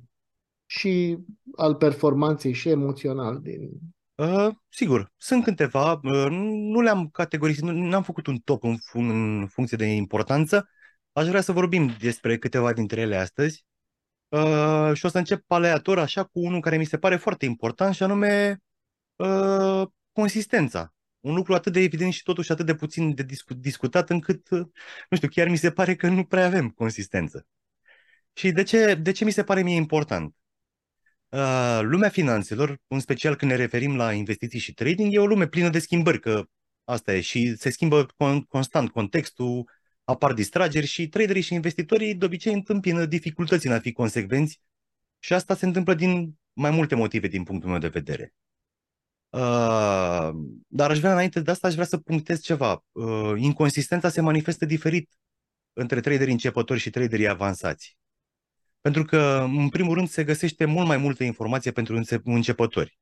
și 0.65 1.17
al 1.55 1.75
performanței 1.75 2.53
și 2.53 2.69
emoțional 2.69 3.39
din... 3.41 3.69
Uh, 4.15 4.49
sigur, 4.69 5.11
sunt 5.17 5.43
câteva, 5.43 5.91
uh, 5.91 6.27
nu 6.29 6.81
le-am 6.81 7.09
categorisit, 7.09 7.63
nu 7.63 7.95
am 7.95 8.03
făcut 8.03 8.27
un 8.27 8.37
top 8.37 8.63
în, 8.63 8.75
fun- 8.75 9.09
în 9.09 9.47
funcție 9.47 9.77
de 9.77 9.85
importanță. 9.85 10.69
Aș 11.11 11.27
vrea 11.27 11.41
să 11.41 11.51
vorbim 11.51 11.95
despre 11.99 12.37
câteva 12.37 12.73
dintre 12.73 13.01
ele 13.01 13.15
astăzi. 13.15 13.65
Uh, 14.27 14.91
și 14.93 15.05
o 15.05 15.09
să 15.09 15.17
încep 15.17 15.51
aleator 15.51 15.99
așa 15.99 16.23
cu 16.23 16.39
unul 16.39 16.61
care 16.61 16.77
mi 16.77 16.85
se 16.85 16.97
pare 16.97 17.15
foarte 17.15 17.45
important 17.45 17.95
și 17.95 18.03
anume 18.03 18.61
uh, 19.15 19.87
consistența 20.19 20.93
un 21.19 21.33
lucru 21.33 21.53
atât 21.53 21.73
de 21.73 21.79
evident 21.79 22.13
și 22.13 22.23
totuși 22.23 22.51
atât 22.51 22.65
de 22.65 22.75
puțin 22.75 23.15
de 23.15 23.23
discu- 23.23 23.53
discutat 23.53 24.09
încât, 24.09 24.49
nu 25.09 25.15
știu, 25.15 25.27
chiar 25.27 25.47
mi 25.47 25.57
se 25.57 25.71
pare 25.71 25.95
că 25.95 26.07
nu 26.07 26.23
prea 26.23 26.45
avem 26.45 26.69
consistență. 26.69 27.47
Și 28.33 28.51
de 28.51 28.63
ce, 28.63 28.95
de 28.95 29.11
ce 29.11 29.25
mi 29.25 29.31
se 29.31 29.43
pare 29.43 29.61
mie 29.61 29.75
important? 29.75 30.35
Uh, 31.29 31.79
lumea 31.81 32.09
finanțelor, 32.09 32.77
în 32.87 32.99
special 32.99 33.35
când 33.35 33.51
ne 33.51 33.57
referim 33.57 33.95
la 33.95 34.13
investiții 34.13 34.59
și 34.59 34.73
trading, 34.73 35.13
e 35.13 35.19
o 35.19 35.25
lume 35.25 35.47
plină 35.47 35.69
de 35.69 35.79
schimbări, 35.79 36.19
că 36.19 36.43
asta 36.83 37.13
e, 37.13 37.21
și 37.21 37.55
se 37.55 37.69
schimbă 37.69 38.05
con- 38.05 38.47
constant 38.47 38.89
contextul, 38.89 39.69
apar 40.03 40.33
distrageri 40.33 40.85
și 40.85 41.07
traderii 41.07 41.41
și 41.41 41.53
investitorii 41.53 42.15
de 42.15 42.25
obicei 42.25 42.53
întâmpină 42.53 43.05
dificultăți 43.05 43.67
în 43.67 43.73
a 43.73 43.79
fi 43.79 43.91
consecvenți 43.91 44.61
și 45.19 45.33
asta 45.33 45.55
se 45.55 45.65
întâmplă 45.65 45.93
din 45.93 46.37
mai 46.53 46.71
multe 46.71 46.95
motive 46.95 47.27
din 47.27 47.43
punctul 47.43 47.69
meu 47.69 47.79
de 47.79 47.87
vedere. 47.87 48.33
Uh, 49.29 50.29
dar 50.67 50.89
aș 50.89 50.99
vrea, 50.99 51.11
înainte 51.11 51.39
de 51.39 51.51
asta, 51.51 51.67
aș 51.67 51.73
vrea 51.73 51.85
să 51.85 51.97
punctez 51.97 52.41
ceva. 52.41 52.83
Uh, 52.91 53.33
inconsistența 53.35 54.09
se 54.09 54.21
manifestă 54.21 54.65
diferit 54.65 55.09
între 55.73 55.99
traderii 55.99 56.33
începători 56.33 56.79
și 56.79 56.89
traderii 56.89 57.27
avansați. 57.27 57.97
Pentru 58.81 59.03
că, 59.03 59.45
în 59.47 59.69
primul 59.69 59.93
rând, 59.93 60.09
se 60.09 60.23
găsește 60.23 60.65
mult 60.65 60.87
mai 60.87 60.97
multă 60.97 61.23
informație 61.23 61.71
pentru 61.71 62.03
începători. 62.23 62.99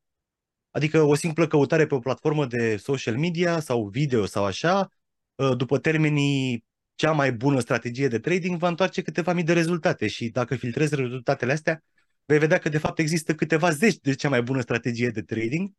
Adică 0.72 1.02
o 1.02 1.16
simplă 1.16 1.48
căutare 1.48 1.86
pe 1.88 1.96
o 1.96 2.00
platformă 2.00 2.46
de 2.46 2.78
social 2.78 3.18
media 3.18 3.60
sau 3.60 3.88
video 3.88 4.26
sau 4.26 4.46
așa, 4.46 4.90
uh, 5.36 5.58
după 5.58 5.78
termenii 5.78 6.66
cea 6.96 7.12
mai 7.12 7.32
bună 7.32 7.60
strategie 7.60 8.08
de 8.08 8.20
trading, 8.20 8.58
va 8.58 8.68
întoarce 8.68 9.02
câteva 9.02 9.34
mii 9.34 9.44
de 9.44 9.54
rezultate 9.54 10.08
și 10.08 10.30
dacă 10.30 10.56
filtrezi 10.56 10.96
rezultatele 10.96 11.52
astea, 11.52 11.84
vei 12.26 12.40
vedea 12.40 12.58
că 12.58 12.70
de 12.70 12.78
fapt 12.78 13.00
există 13.00 13.36
câteva 13.36 13.70
zeci 13.72 13.98
de 13.98 14.14
cea 14.14 14.30
mai 14.30 14.42
bună 14.42 14.62
strategie 14.62 15.10
de 15.10 15.22
trading 15.22 15.72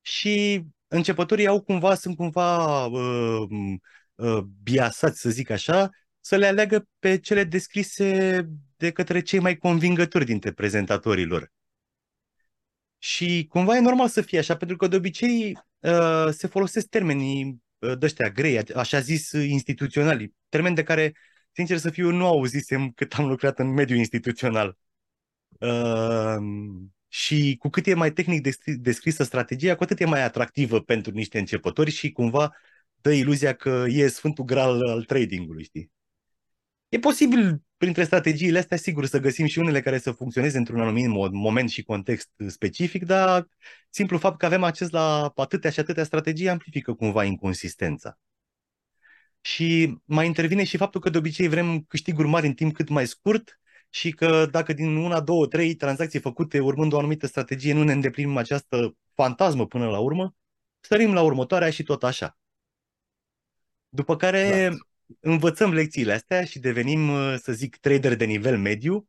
și 0.00 0.64
începătorii 0.88 1.46
au 1.46 1.62
cumva, 1.62 1.94
sunt 1.94 2.16
cumva 2.16 2.84
uh, 2.86 3.48
uh, 4.14 4.38
biasați, 4.62 5.20
să 5.20 5.30
zic 5.30 5.50
așa, 5.50 5.90
să 6.20 6.36
le 6.36 6.46
aleagă 6.46 6.88
pe 6.98 7.18
cele 7.18 7.44
descrise 7.44 8.48
de 8.76 8.90
către 8.90 9.20
cei 9.22 9.38
mai 9.38 9.56
convingători 9.56 10.24
dintre 10.24 10.52
prezentatorii 10.52 11.24
lor. 11.24 11.52
Și 12.98 13.46
cumva 13.48 13.76
e 13.76 13.80
normal 13.80 14.08
să 14.08 14.22
fie 14.22 14.38
așa, 14.38 14.56
pentru 14.56 14.76
că 14.76 14.86
de 14.86 14.96
obicei 14.96 15.58
uh, 15.78 16.28
se 16.30 16.46
folosesc 16.46 16.86
termenii 16.86 17.62
uh, 17.78 17.98
de 17.98 18.06
ăștia 18.06 18.30
grei, 18.30 18.58
așa 18.58 19.00
zis 19.00 19.30
instituționali, 19.32 20.34
termeni 20.48 20.74
de 20.74 20.82
care, 20.82 21.12
sincer 21.52 21.78
să 21.78 21.90
fiu, 21.90 22.10
nu 22.10 22.26
auzisem 22.26 22.90
cât 22.90 23.12
am 23.12 23.26
lucrat 23.26 23.58
în 23.58 23.72
mediul 23.72 23.98
instituțional. 23.98 24.78
Uh, 25.48 26.36
și 27.12 27.56
cu 27.58 27.68
cât 27.68 27.86
e 27.86 27.94
mai 27.94 28.12
tehnic 28.12 28.58
descrisă 28.64 29.22
strategia, 29.22 29.74
cu 29.74 29.82
atât 29.82 30.00
e 30.00 30.04
mai 30.04 30.22
atractivă 30.22 30.80
pentru 30.80 31.12
niște 31.12 31.38
începători 31.38 31.90
și 31.90 32.12
cumva 32.12 32.52
dă 33.00 33.12
iluzia 33.12 33.54
că 33.54 33.84
e 33.88 34.08
sfântul 34.08 34.44
gral 34.44 34.88
al 34.88 35.04
tradingului, 35.04 35.64
știi? 35.64 35.90
E 36.88 36.98
posibil 36.98 37.62
printre 37.76 38.04
strategiile 38.04 38.58
astea, 38.58 38.76
sigur, 38.76 39.06
să 39.06 39.18
găsim 39.18 39.46
și 39.46 39.58
unele 39.58 39.80
care 39.80 39.98
să 39.98 40.12
funcționeze 40.12 40.58
într-un 40.58 40.80
anumit 40.80 41.06
moment 41.32 41.70
și 41.70 41.82
context 41.82 42.28
specific, 42.46 43.04
dar 43.04 43.48
simplu 43.90 44.18
fapt 44.18 44.38
că 44.38 44.46
avem 44.46 44.62
acces 44.62 44.90
la 44.90 45.32
atâtea 45.34 45.70
și 45.70 45.80
atâtea 45.80 46.04
strategii 46.04 46.48
amplifică 46.48 46.94
cumva 46.94 47.24
inconsistența. 47.24 48.18
Și 49.40 49.98
mai 50.04 50.26
intervine 50.26 50.64
și 50.64 50.76
faptul 50.76 51.00
că 51.00 51.10
de 51.10 51.18
obicei 51.18 51.48
vrem 51.48 51.80
câștiguri 51.80 52.28
mari 52.28 52.46
în 52.46 52.54
timp 52.54 52.74
cât 52.74 52.88
mai 52.88 53.06
scurt 53.06 53.59
și 53.90 54.10
că 54.10 54.46
dacă 54.46 54.72
din 54.72 54.96
una, 54.96 55.20
două, 55.20 55.46
trei 55.46 55.74
tranzacții 55.74 56.20
făcute 56.20 56.60
urmând 56.60 56.92
o 56.92 56.98
anumită 56.98 57.26
strategie 57.26 57.72
nu 57.72 57.82
ne 57.82 57.92
îndeplinim 57.92 58.36
această 58.36 58.96
fantasmă 59.14 59.66
până 59.66 59.88
la 59.88 59.98
urmă, 59.98 60.34
sărim 60.80 61.12
la 61.12 61.22
următoarea 61.22 61.70
și 61.70 61.82
tot 61.82 62.02
așa. 62.02 62.38
După 63.88 64.16
care 64.16 64.38
exact 64.38 64.88
învățăm 65.20 65.72
lecțiile 65.72 66.12
astea 66.12 66.44
și 66.44 66.58
devenim, 66.58 67.08
uh, 67.08 67.34
să 67.42 67.52
zic, 67.52 67.76
trader 67.76 68.14
de 68.14 68.24
nivel 68.24 68.58
mediu, 68.58 69.08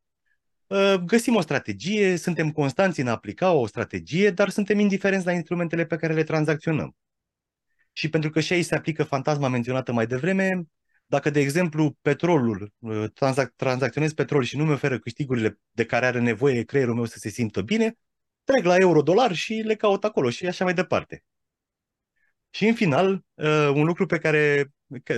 uh, 0.67 0.93
găsim 1.05 1.35
o 1.35 1.41
strategie, 1.41 2.15
suntem 2.15 2.51
constanți 2.51 2.99
în 2.99 3.07
a 3.07 3.11
aplica 3.11 3.51
o 3.51 3.67
strategie, 3.67 4.31
dar 4.31 4.49
suntem 4.49 4.79
indiferenți 4.79 5.25
la 5.25 5.31
instrumentele 5.31 5.85
pe 5.85 5.95
care 5.95 6.13
le 6.13 6.23
tranzacționăm. 6.23 6.95
Și 7.91 8.09
pentru 8.09 8.29
că 8.29 8.39
și 8.39 8.53
aici 8.53 8.65
se 8.65 8.75
aplică 8.75 9.03
fantasma 9.03 9.47
menționată 9.47 9.91
mai 9.91 10.07
devreme, 10.07 10.63
dacă, 11.11 11.29
de 11.29 11.39
exemplu, 11.39 11.97
petrolul, 12.01 12.73
uh, 12.79 13.03
tranzac- 13.13 13.55
tranzacționez 13.55 14.13
petrol 14.13 14.43
și 14.43 14.57
nu 14.57 14.65
mi 14.65 14.71
oferă 14.71 14.99
câștigurile 14.99 15.59
de 15.71 15.85
care 15.85 16.05
are 16.05 16.19
nevoie 16.19 16.63
creierul 16.63 16.95
meu 16.95 17.05
să 17.05 17.17
se 17.17 17.29
simtă 17.29 17.61
bine, 17.61 17.97
trec 18.43 18.63
la 18.63 18.75
euro-dolar 18.75 19.33
și 19.33 19.53
le 19.53 19.75
caut 19.75 20.03
acolo 20.03 20.29
și 20.29 20.47
așa 20.47 20.63
mai 20.63 20.73
departe. 20.73 21.23
Și 22.49 22.67
în 22.67 22.73
final, 22.73 23.23
un 23.73 23.83
lucru 23.83 24.05
pe 24.05 24.17
care 24.17 24.71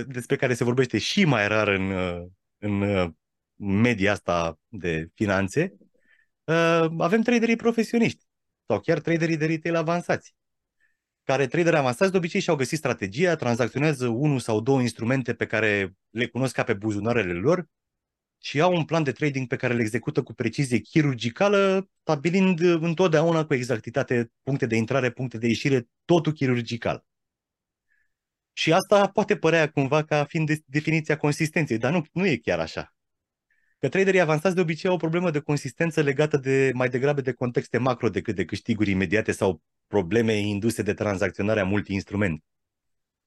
despre 0.06 0.36
care 0.36 0.54
se 0.54 0.64
vorbește 0.64 0.98
și 0.98 1.24
mai 1.24 1.48
rar 1.48 1.68
în, 1.68 1.90
uh, 1.90 2.22
în 2.58 2.80
uh, 2.80 3.10
media 3.54 4.12
asta 4.12 4.58
de 4.68 5.08
finanțe, 5.14 5.72
uh, 6.44 6.86
avem 6.98 7.22
traderii 7.22 7.56
profesioniști 7.56 8.24
sau 8.66 8.80
chiar 8.80 9.00
traderii 9.00 9.36
de 9.36 9.46
retail 9.46 9.76
avansați, 9.76 10.34
care 11.24 11.46
traderi 11.46 11.76
avansați 11.76 12.10
de 12.10 12.16
obicei 12.16 12.40
și-au 12.40 12.56
găsit 12.56 12.78
strategia, 12.78 13.36
tranzacționează 13.36 14.08
unul 14.08 14.38
sau 14.38 14.60
două 14.60 14.80
instrumente 14.80 15.34
pe 15.34 15.46
care 15.46 15.96
le 16.10 16.26
cunosc 16.26 16.54
ca 16.54 16.62
pe 16.62 16.74
buzunarele 16.74 17.32
lor 17.32 17.68
și 18.38 18.60
au 18.60 18.74
un 18.76 18.84
plan 18.84 19.02
de 19.02 19.12
trading 19.12 19.46
pe 19.46 19.56
care 19.56 19.74
le 19.74 19.80
execută 19.80 20.22
cu 20.22 20.32
precizie 20.32 20.78
chirurgicală, 20.78 21.88
stabilind 22.00 22.60
întotdeauna 22.60 23.44
cu 23.46 23.54
exactitate 23.54 24.32
puncte 24.42 24.66
de 24.66 24.76
intrare, 24.76 25.10
puncte 25.10 25.38
de 25.38 25.46
ieșire, 25.46 25.88
totul 26.04 26.32
chirurgical. 26.32 27.04
Și 28.52 28.72
asta 28.72 29.08
poate 29.08 29.36
părea 29.36 29.70
cumva 29.70 30.04
ca 30.04 30.24
fiind 30.24 30.46
de- 30.46 30.62
definiția 30.66 31.16
consistenței, 31.16 31.78
dar 31.78 31.92
nu, 31.92 32.04
nu 32.12 32.26
e 32.26 32.36
chiar 32.36 32.58
așa. 32.58 32.94
Că 33.78 33.88
traderii 33.88 34.20
avansați 34.20 34.54
de 34.54 34.60
obicei 34.60 34.88
au 34.88 34.94
o 34.96 34.98
problemă 34.98 35.30
de 35.30 35.40
consistență 35.40 36.00
legată 36.02 36.36
de 36.36 36.70
mai 36.74 36.88
degrabă 36.88 37.20
de 37.20 37.32
contexte 37.32 37.78
macro 37.78 38.08
decât 38.08 38.34
de 38.34 38.44
câștiguri 38.44 38.90
imediate 38.90 39.32
sau 39.32 39.62
probleme 39.94 40.32
induse 40.32 40.82
de 40.82 40.94
tranzacționarea 40.94 41.64
multi-instrument. 41.64 42.42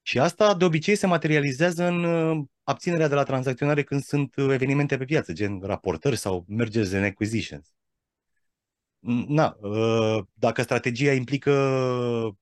Și 0.02 0.18
asta 0.18 0.54
de 0.54 0.64
obicei 0.64 0.96
se 0.96 1.06
materializează 1.06 1.84
în 1.84 2.04
uh, 2.04 2.44
abținerea 2.62 3.08
de 3.08 3.14
la 3.14 3.22
tranzacționare 3.22 3.82
când 3.82 4.02
sunt 4.02 4.36
uh, 4.36 4.50
evenimente 4.52 4.96
pe 4.96 5.04
piață, 5.04 5.32
gen 5.32 5.60
raportări 5.60 6.16
sau 6.16 6.44
mergers 6.48 6.92
and 6.92 7.04
acquisitions. 7.04 7.72
Na, 9.28 9.56
ă, 9.62 10.26
dacă 10.34 10.62
strategia 10.62 11.12
implică 11.12 11.52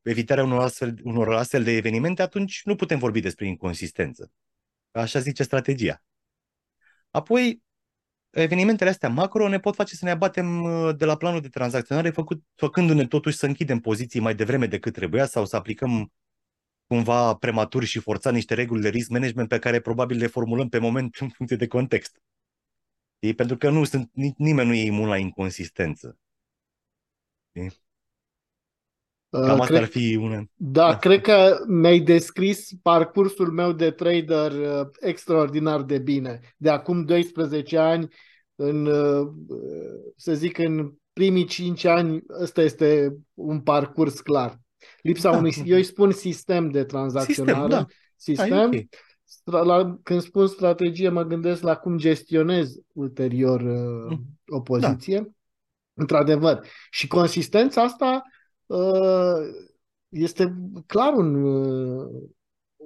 evitarea 0.03 0.45
unor 0.45 0.61
astfel, 0.63 0.95
unor 1.03 1.35
astfel 1.35 1.63
de 1.65 1.71
evenimente, 1.71 2.23
atunci 2.23 2.63
nu 2.65 2.75
putem 2.75 2.99
vorbi 2.99 3.21
despre 3.21 3.47
inconsistență. 3.47 4.33
Așa 4.91 5.19
zice 5.19 5.43
strategia. 5.43 6.03
Apoi, 7.11 7.63
evenimentele 8.43 8.91
astea 8.91 9.09
macro 9.09 9.49
ne 9.49 9.59
pot 9.59 9.75
face 9.75 9.95
să 9.95 10.05
ne 10.05 10.11
abatem 10.11 10.65
ă, 10.65 10.93
de 10.93 11.05
la 11.05 11.17
planul 11.17 11.41
de 11.41 11.49
tranzacționare, 11.49 12.11
făcut, 12.11 12.43
făcându-ne 12.55 13.07
totuși 13.07 13.37
să 13.37 13.47
închidem 13.47 13.79
poziții 13.79 14.21
mai 14.21 14.35
devreme 14.35 14.67
decât 14.67 14.93
trebuia 14.93 15.27
sau 15.27 15.45
să 15.45 15.57
aplicăm 15.57 16.13
cumva 16.87 17.35
prematur 17.35 17.85
și 17.85 17.99
forțat 17.99 18.33
niște 18.33 18.55
reguli 18.55 18.83
de 18.83 18.89
risk 18.89 19.09
management 19.09 19.49
pe 19.49 19.59
care 19.59 19.81
probabil 19.81 20.17
le 20.19 20.27
formulăm 20.27 20.69
pe 20.69 20.79
moment 20.79 21.17
în 21.21 21.29
funcție 21.29 21.57
de 21.57 21.67
context. 21.67 22.21
Pentru 23.37 23.57
că 23.57 23.71
nu 23.71 23.85
sunt, 23.85 24.11
nimeni 24.37 24.69
nu 24.69 24.75
e 24.75 24.85
imun 24.85 25.09
la 25.09 25.17
inconsistență. 25.17 26.19
Uh, 29.29 29.41
Cam 29.41 29.61
asta 29.61 29.67
cred, 29.67 29.81
ar 29.81 29.87
fi 29.87 30.17
una. 30.21 30.45
Da, 30.55 30.89
da, 30.89 30.97
cred 30.97 31.21
că 31.21 31.65
mi-ai 31.67 32.01
descris 32.01 32.71
parcursul 32.83 33.51
meu 33.51 33.73
de 33.73 33.91
trader 33.91 34.53
uh, 34.53 34.87
extraordinar 35.01 35.83
de 35.83 35.99
bine. 35.99 36.41
De 36.57 36.71
acum 36.71 37.05
12 37.05 37.79
ani, 37.79 38.09
în, 38.55 38.87
uh, 38.87 39.29
să 40.17 40.35
zic, 40.35 40.59
în 40.59 40.93
primii 41.13 41.45
5 41.45 41.85
ani, 41.85 42.23
ăsta 42.41 42.63
este 42.63 43.17
un 43.35 43.61
parcurs 43.61 44.21
clar. 44.21 44.61
Lipsa 45.03 45.31
da. 45.31 45.37
unui, 45.37 45.53
eu 45.65 45.77
îi 45.77 45.83
spun 45.83 46.11
sistem 46.11 46.71
de 46.71 46.85
tranzacționare. 46.85 47.59
Sistem, 47.59 47.69
da. 47.69 47.87
Sistem. 48.17 48.53
Ai, 48.53 48.65
okay. 48.65 48.89
La, 49.45 49.99
când 50.03 50.21
spun 50.21 50.47
strategie, 50.47 51.09
mă 51.09 51.23
gândesc 51.23 51.63
la 51.63 51.77
cum 51.77 51.99
gestionez 51.99 52.75
ulterior 52.93 53.61
uh, 53.61 54.19
o 54.47 54.61
poziție. 54.61 55.19
Da. 55.19 55.27
Într-adevăr. 55.95 56.67
Și 56.91 57.07
consistența 57.07 57.83
asta 57.83 58.23
uh, 58.25 58.36
este 60.09 60.55
clar 60.87 61.13
un, 61.13 61.45
uh, 61.45 62.29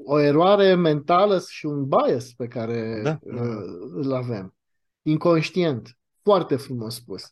o 0.04 0.18
eroare 0.18 0.74
mentală 0.74 1.42
și 1.48 1.66
un 1.66 1.88
bias 1.88 2.32
pe 2.32 2.46
care 2.46 3.00
da. 3.02 3.18
Uh, 3.20 3.90
îl 3.92 4.12
avem. 4.12 4.54
Inconștient. 5.02 5.98
Foarte 6.22 6.56
frumos 6.56 6.94
spus. 6.94 7.30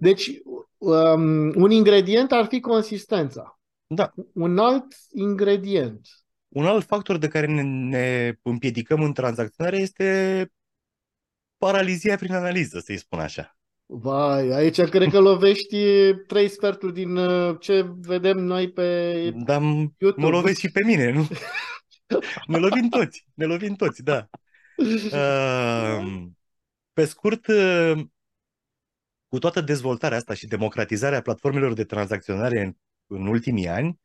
Deci, 0.00 0.30
um, 0.78 1.52
un 1.54 1.70
ingredient 1.70 2.32
ar 2.32 2.46
fi 2.46 2.60
consistența. 2.60 3.58
Da. 3.86 4.12
Un 4.32 4.58
alt 4.58 4.86
ingredient. 5.12 6.08
Un 6.48 6.66
alt 6.66 6.84
factor 6.84 7.16
de 7.16 7.28
care 7.28 7.46
ne, 7.46 7.62
ne 7.62 8.38
împiedicăm 8.42 9.02
în 9.02 9.12
tranzacționare 9.12 9.76
este 9.76 10.50
paralizia 11.56 12.16
prin 12.16 12.34
analiză, 12.34 12.78
să-i 12.78 12.96
spun 12.96 13.18
așa. 13.18 13.56
Vai, 13.86 14.50
aici 14.50 14.80
cred 14.80 15.10
că 15.10 15.20
lovești 15.20 15.76
trei 16.26 16.48
sferturi 16.48 16.92
din 16.92 17.16
uh, 17.16 17.56
ce 17.60 17.86
vedem 18.00 18.38
noi 18.38 18.72
pe 18.72 19.30
Dar 19.30 19.62
YouTube. 19.62 20.22
mă 20.22 20.28
lovești 20.28 20.60
și 20.60 20.70
pe 20.70 20.84
mine, 20.84 21.10
nu? 21.10 21.26
ne 22.46 22.58
lovim 22.58 22.88
toți, 22.88 23.26
ne 23.34 23.44
lovim 23.44 23.74
toți, 23.74 24.02
da. 24.02 24.28
Uh, 24.76 26.22
pe 26.92 27.04
scurt, 27.04 27.46
uh, 27.46 28.00
cu 29.28 29.38
toată 29.38 29.60
dezvoltarea 29.60 30.16
asta 30.16 30.34
și 30.34 30.46
democratizarea 30.46 31.20
platformelor 31.20 31.72
de 31.72 31.84
tranzacționare 31.84 32.62
în, 32.62 32.72
în 33.06 33.26
ultimii 33.26 33.68
ani, 33.68 33.98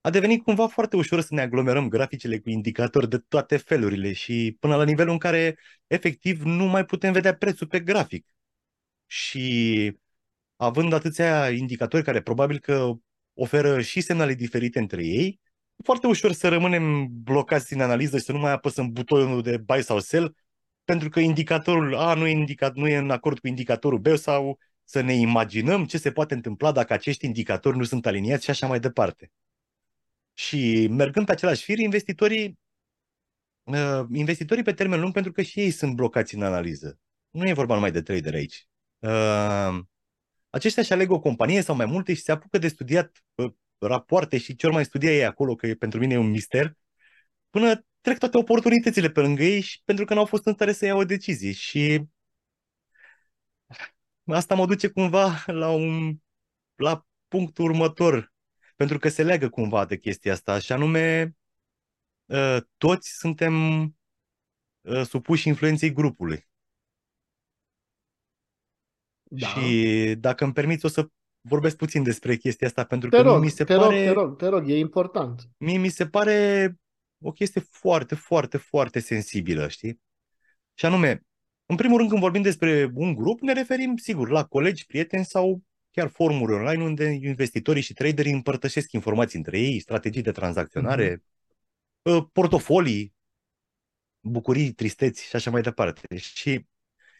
a 0.00 0.10
devenit 0.10 0.42
cumva 0.42 0.66
foarte 0.66 0.96
ușor 0.96 1.20
să 1.20 1.34
ne 1.34 1.40
aglomerăm 1.40 1.88
graficele 1.88 2.38
cu 2.38 2.50
indicatori 2.50 3.08
de 3.08 3.18
toate 3.18 3.56
felurile 3.56 4.12
și 4.12 4.56
până 4.60 4.76
la 4.76 4.84
nivelul 4.84 5.12
în 5.12 5.18
care 5.18 5.58
efectiv 5.86 6.42
nu 6.42 6.64
mai 6.64 6.84
putem 6.84 7.12
vedea 7.12 7.34
prețul 7.34 7.66
pe 7.66 7.80
grafic 7.80 8.26
și 9.06 9.92
având 10.56 10.92
atâția 10.92 11.50
indicatori 11.50 12.04
care 12.04 12.22
probabil 12.22 12.58
că 12.58 12.92
oferă 13.34 13.80
și 13.80 14.00
semnale 14.00 14.34
diferite 14.34 14.78
între 14.78 15.04
ei, 15.04 15.40
e 15.76 15.82
foarte 15.84 16.06
ușor 16.06 16.32
să 16.32 16.48
rămânem 16.48 17.06
blocați 17.10 17.72
în 17.72 17.80
analiză 17.80 18.18
și 18.18 18.24
să 18.24 18.32
nu 18.32 18.38
mai 18.38 18.52
apăsăm 18.52 18.92
butonul 18.92 19.42
de 19.42 19.56
buy 19.56 19.82
sau 19.82 20.00
sell, 20.00 20.36
pentru 20.84 21.08
că 21.08 21.20
indicatorul 21.20 21.94
A 21.94 22.14
nu 22.14 22.26
e, 22.26 22.30
indicat, 22.30 22.74
nu 22.74 22.88
e 22.88 22.96
în 22.96 23.10
acord 23.10 23.38
cu 23.38 23.46
indicatorul 23.46 23.98
B 23.98 24.06
sau 24.06 24.58
să 24.84 25.00
ne 25.00 25.14
imaginăm 25.14 25.84
ce 25.84 25.98
se 25.98 26.12
poate 26.12 26.34
întâmpla 26.34 26.72
dacă 26.72 26.92
acești 26.92 27.24
indicatori 27.24 27.76
nu 27.76 27.84
sunt 27.84 28.06
aliniați 28.06 28.44
și 28.44 28.50
așa 28.50 28.66
mai 28.66 28.80
departe. 28.80 29.30
Și 30.34 30.86
mergând 30.90 31.26
pe 31.26 31.32
același 31.32 31.64
fir, 31.64 31.78
investitorii, 31.78 32.58
uh, 33.62 34.04
investitorii 34.12 34.62
pe 34.62 34.72
termen 34.72 35.00
lung, 35.00 35.12
pentru 35.12 35.32
că 35.32 35.42
și 35.42 35.60
ei 35.60 35.70
sunt 35.70 35.94
blocați 35.94 36.34
în 36.34 36.42
analiză. 36.42 36.98
Nu 37.30 37.48
e 37.48 37.52
vorba 37.52 37.74
numai 37.74 37.90
de 37.90 38.02
trader 38.02 38.34
aici. 38.34 38.66
Uh, 39.06 39.78
aceștia 40.50 40.82
își 40.82 40.92
aleg 40.92 41.10
o 41.10 41.20
companie 41.20 41.60
sau 41.60 41.74
mai 41.74 41.86
multe 41.86 42.14
și 42.14 42.22
se 42.22 42.32
apucă 42.32 42.58
de 42.58 42.68
studiat 42.68 43.24
uh, 43.34 43.52
rapoarte 43.78 44.38
și 44.38 44.56
ce 44.56 44.66
ori 44.66 44.74
mai 44.74 44.84
studia 44.84 45.10
ei 45.10 45.24
acolo, 45.24 45.54
că 45.54 45.74
pentru 45.78 45.98
mine 45.98 46.14
e 46.14 46.18
un 46.18 46.30
mister, 46.30 46.76
până 47.50 47.84
trec 48.00 48.18
toate 48.18 48.36
oportunitățile 48.38 49.10
pe 49.10 49.20
lângă 49.20 49.42
ei 49.42 49.60
și 49.60 49.82
pentru 49.84 50.04
că 50.04 50.14
n-au 50.14 50.24
fost 50.24 50.46
în 50.46 50.52
stare 50.52 50.72
să 50.72 50.84
iau 50.84 50.98
o 50.98 51.04
decizie. 51.04 51.52
Și 51.52 52.02
asta 54.26 54.54
mă 54.54 54.66
duce 54.66 54.88
cumva 54.88 55.44
la 55.46 55.70
un 55.70 56.16
la 56.74 57.06
punctul 57.28 57.64
următor, 57.64 58.32
pentru 58.76 58.98
că 58.98 59.08
se 59.08 59.22
leagă 59.22 59.48
cumva 59.48 59.84
de 59.84 59.98
chestia 59.98 60.32
asta, 60.32 60.58
și 60.58 60.72
anume 60.72 61.34
ă, 62.30 62.60
toți 62.76 63.10
suntem 63.18 63.54
ă, 64.84 65.02
supuși 65.02 65.48
influenței 65.48 65.92
grupului. 65.92 66.46
Da. 69.38 69.46
Și 69.46 70.14
dacă 70.18 70.44
îmi 70.44 70.52
permiți, 70.52 70.84
o 70.84 70.88
să 70.88 71.08
vorbesc 71.40 71.76
puțin 71.76 72.02
despre 72.02 72.36
chestia 72.36 72.66
asta, 72.66 72.84
pentru 72.84 73.08
Te 73.08 73.16
că 73.16 73.22
rog, 73.22 73.42
mi 73.42 73.48
se 73.48 73.64
te 73.64 73.74
pare... 73.74 74.06
rog, 74.06 74.14
te 74.14 74.20
rog, 74.20 74.36
te 74.36 74.46
rog, 74.46 74.70
e 74.70 74.78
important. 74.78 75.48
Mie 75.58 75.78
mi 75.78 75.88
se 75.88 76.06
pare 76.06 76.70
o 77.18 77.32
chestie 77.32 77.60
foarte, 77.70 78.14
foarte, 78.14 78.56
foarte 78.56 79.00
sensibilă, 79.00 79.68
știi? 79.68 80.00
Și 80.74 80.86
anume, 80.86 81.22
în 81.66 81.76
primul 81.76 81.96
rând, 81.96 82.08
când 82.08 82.20
vorbim 82.20 82.42
despre 82.42 82.90
un 82.94 83.14
grup, 83.14 83.40
ne 83.40 83.52
referim, 83.52 83.96
sigur, 83.96 84.30
la 84.30 84.44
colegi, 84.44 84.86
prieteni 84.86 85.24
sau 85.24 85.62
chiar 85.90 86.08
forumuri 86.08 86.52
online 86.52 86.82
unde 86.82 87.04
investitorii 87.04 87.82
și 87.82 87.92
traderii 87.92 88.32
împărtășesc 88.32 88.92
informații 88.92 89.38
între 89.38 89.58
ei, 89.58 89.80
strategii 89.80 90.22
de 90.22 90.32
tranzacționare, 90.32 91.16
mm-hmm. 91.16 92.32
portofolii, 92.32 93.14
bucurii, 94.20 94.72
tristeți 94.72 95.24
și 95.24 95.36
așa 95.36 95.50
mai 95.50 95.62
departe. 95.62 96.16
Și 96.16 96.66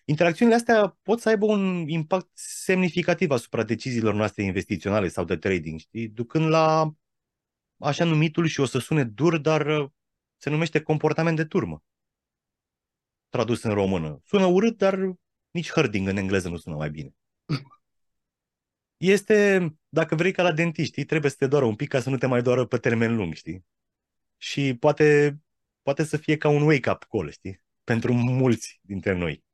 interacțiunile 0.08 0.56
astea 0.56 0.98
pot 1.02 1.20
să 1.20 1.28
aibă 1.28 1.46
un 1.46 1.88
impact 1.88 2.30
semnificativ 2.38 3.30
asupra 3.30 3.62
deciziilor 3.62 4.14
noastre 4.14 4.42
investiționale 4.42 5.08
sau 5.08 5.24
de 5.24 5.36
trading, 5.36 5.78
știi? 5.78 6.08
ducând 6.08 6.48
la 6.48 6.94
așa 7.78 8.04
numitul 8.04 8.46
și 8.46 8.60
o 8.60 8.64
să 8.64 8.78
sune 8.78 9.04
dur, 9.04 9.38
dar 9.38 9.66
uh, 9.66 9.90
se 10.36 10.50
numește 10.50 10.82
comportament 10.82 11.36
de 11.36 11.44
turmă. 11.44 11.82
Tradus 13.28 13.62
în 13.62 13.74
română. 13.74 14.20
Sună 14.24 14.44
urât, 14.44 14.76
dar 14.76 14.98
nici 15.50 15.70
herding 15.70 16.08
în 16.08 16.16
engleză 16.16 16.48
nu 16.48 16.56
sună 16.56 16.76
mai 16.76 16.90
bine. 16.90 17.14
Este, 18.96 19.68
dacă 19.88 20.14
vrei 20.14 20.32
ca 20.32 20.42
la 20.42 20.52
dentiști, 20.52 21.04
trebuie 21.04 21.30
să 21.30 21.36
te 21.36 21.46
doară 21.46 21.64
un 21.64 21.74
pic 21.74 21.88
ca 21.88 22.00
să 22.00 22.10
nu 22.10 22.16
te 22.16 22.26
mai 22.26 22.42
doară 22.42 22.66
pe 22.66 22.78
termen 22.78 23.16
lung, 23.16 23.34
știi? 23.34 23.64
Și 24.36 24.74
poate, 24.74 25.38
poate 25.82 26.04
să 26.04 26.16
fie 26.16 26.36
ca 26.36 26.48
un 26.48 26.62
wake-up 26.62 27.04
call, 27.10 27.30
știi? 27.30 27.62
Pentru 27.84 28.12
mulți 28.12 28.80
dintre 28.82 29.14
noi. 29.14 29.45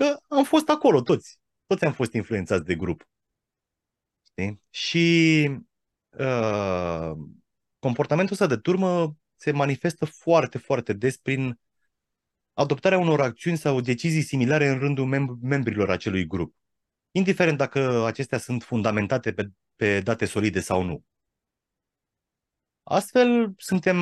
Că 0.00 0.20
am 0.28 0.44
fost 0.44 0.68
acolo 0.68 1.02
toți. 1.02 1.38
Toți 1.66 1.84
am 1.84 1.92
fost 1.92 2.12
influențați 2.12 2.64
de 2.64 2.74
grup. 2.74 3.08
Știi? 4.22 4.62
Și 4.70 5.48
uh, 6.18 7.12
comportamentul 7.78 8.32
ăsta 8.32 8.46
de 8.46 8.56
turmă 8.56 9.16
se 9.36 9.50
manifestă 9.50 10.04
foarte, 10.04 10.58
foarte 10.58 10.92
des 10.92 11.16
prin 11.16 11.60
adoptarea 12.52 12.98
unor 12.98 13.20
acțiuni 13.20 13.56
sau 13.56 13.80
decizii 13.80 14.22
similare 14.22 14.68
în 14.68 14.78
rândul 14.78 15.06
mem- 15.06 15.38
membrilor 15.42 15.90
acelui 15.90 16.26
grup, 16.26 16.54
indiferent 17.10 17.56
dacă 17.56 18.04
acestea 18.06 18.38
sunt 18.38 18.62
fundamentate 18.62 19.32
pe, 19.32 19.50
pe 19.76 20.00
date 20.00 20.24
solide 20.24 20.60
sau 20.60 20.82
nu. 20.82 21.04
Astfel, 22.82 23.52
suntem, 23.56 23.96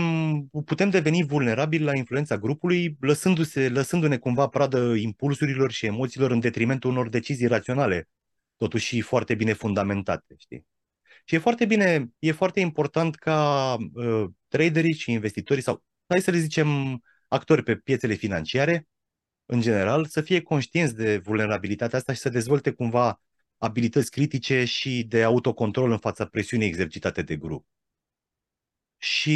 putem 0.65 0.91
deveni 0.91 1.25
vulnerabili 1.25 1.85
la 1.85 1.97
influența 1.97 2.39
grupului, 2.39 2.97
lăsându-se, 3.01 3.69
lăsându-ne 3.69 4.17
cumva 4.19 4.49
pradă 4.49 4.95
impulsurilor 4.95 5.71
și 5.71 5.87
emoțiilor 5.87 6.31
în 6.31 6.41
detrimentul 6.41 6.91
unor 6.91 7.09
decizii 7.09 7.47
raționale, 7.47 8.09
totuși 8.57 9.01
foarte 9.01 9.35
bine 9.35 9.53
fundamentate. 9.53 10.35
Știi? 10.39 10.67
Și 11.25 11.35
e 11.35 11.39
foarte 11.39 11.65
bine, 11.65 12.09
e 12.19 12.33
foarte 12.33 12.61
important 12.61 13.15
ca 13.15 13.77
uh, 13.93 14.25
traderii 14.49 14.95
și 14.95 15.13
investitorii, 15.13 15.63
sau 15.63 15.85
hai 16.07 16.21
să 16.21 16.31
le 16.31 16.39
zicem 16.39 17.01
actori 17.29 17.63
pe 17.63 17.77
piețele 17.77 18.15
financiare, 18.15 18.87
în 19.47 19.61
general, 19.61 20.07
să 20.07 20.21
fie 20.21 20.43
conștienți 20.43 20.95
de 20.95 21.19
vulnerabilitatea 21.19 21.99
asta 21.99 22.13
și 22.13 22.21
să 22.21 22.29
dezvolte 22.29 22.71
cumva 22.71 23.21
abilități 23.59 24.11
critice 24.11 24.65
și 24.65 25.05
de 25.09 25.23
autocontrol 25.23 25.91
în 25.91 25.99
fața 25.99 26.25
presiunii 26.25 26.67
exercitate 26.67 27.23
de 27.23 27.37
grup. 27.37 27.67
Și 28.99 29.33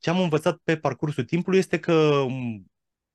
ce 0.00 0.10
am 0.10 0.20
învățat 0.20 0.56
pe 0.64 0.76
parcursul 0.76 1.24
timpului 1.24 1.58
este 1.58 1.78
că 1.78 2.24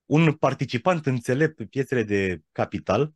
un 0.05 0.33
participant 0.33 1.05
înțelept 1.05 1.55
pe 1.55 1.65
piețele 1.65 2.03
de 2.03 2.41
capital 2.51 3.13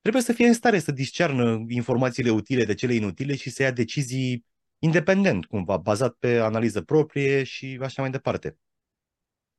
trebuie 0.00 0.22
să 0.22 0.32
fie 0.32 0.46
în 0.46 0.52
stare 0.52 0.78
să 0.78 0.92
discearnă 0.92 1.64
informațiile 1.68 2.30
utile 2.30 2.64
de 2.64 2.74
cele 2.74 2.94
inutile 2.94 3.36
și 3.36 3.50
să 3.50 3.62
ia 3.62 3.70
decizii 3.70 4.44
independent, 4.78 5.46
cumva, 5.46 5.76
bazat 5.76 6.14
pe 6.18 6.38
analiză 6.38 6.82
proprie 6.82 7.42
și 7.44 7.78
așa 7.82 8.02
mai 8.02 8.10
departe. 8.10 8.56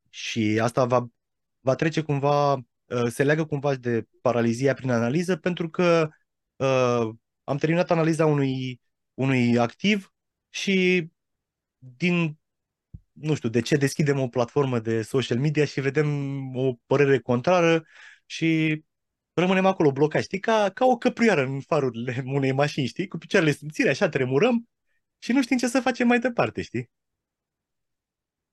Și 0.10 0.60
asta 0.62 0.86
va, 0.86 1.08
va 1.60 1.76
trece 1.76 2.02
cumva, 2.02 2.54
uh, 2.54 3.08
se 3.08 3.24
leagă 3.24 3.46
cumva 3.46 3.76
de 3.76 4.08
paralizia 4.22 4.74
prin 4.74 4.92
analiză, 4.92 5.36
pentru 5.36 5.70
că 5.70 6.10
uh, 6.56 7.10
am 7.44 7.58
terminat 7.58 7.92
analiza 7.92 8.26
unui, 8.26 8.82
unui 9.14 9.58
activ 9.58 10.14
și 10.50 11.08
din, 11.80 12.38
nu 13.12 13.36
știu, 13.36 13.50
de 13.50 13.62
ce 13.62 13.76
deschidem 13.76 14.20
o 14.20 14.28
platformă 14.28 14.80
de 14.80 15.02
social 15.02 15.40
media 15.40 15.66
și 15.66 15.82
vedem 15.82 16.08
o 16.56 16.74
părere 16.86 17.20
contrară 17.20 17.86
și 18.26 18.82
rămânem 19.34 19.66
acolo 19.66 19.92
blocați, 19.92 20.26
știi, 20.26 20.40
ca, 20.40 20.70
ca 20.74 20.86
o 20.86 20.98
căprioară 20.98 21.44
în 21.44 21.60
farurile 21.62 22.24
unei 22.38 22.52
mașini, 22.52 22.88
știi, 22.88 23.08
cu 23.08 23.18
picioarele 23.18 23.52
simțire, 23.52 23.90
așa 23.90 24.10
tremurăm 24.10 24.70
și 25.18 25.32
nu 25.32 25.42
știm 25.42 25.58
ce 25.58 25.68
să 25.68 25.80
facem 25.80 26.08
mai 26.08 26.20
departe, 26.20 26.62
știi? 26.62 26.90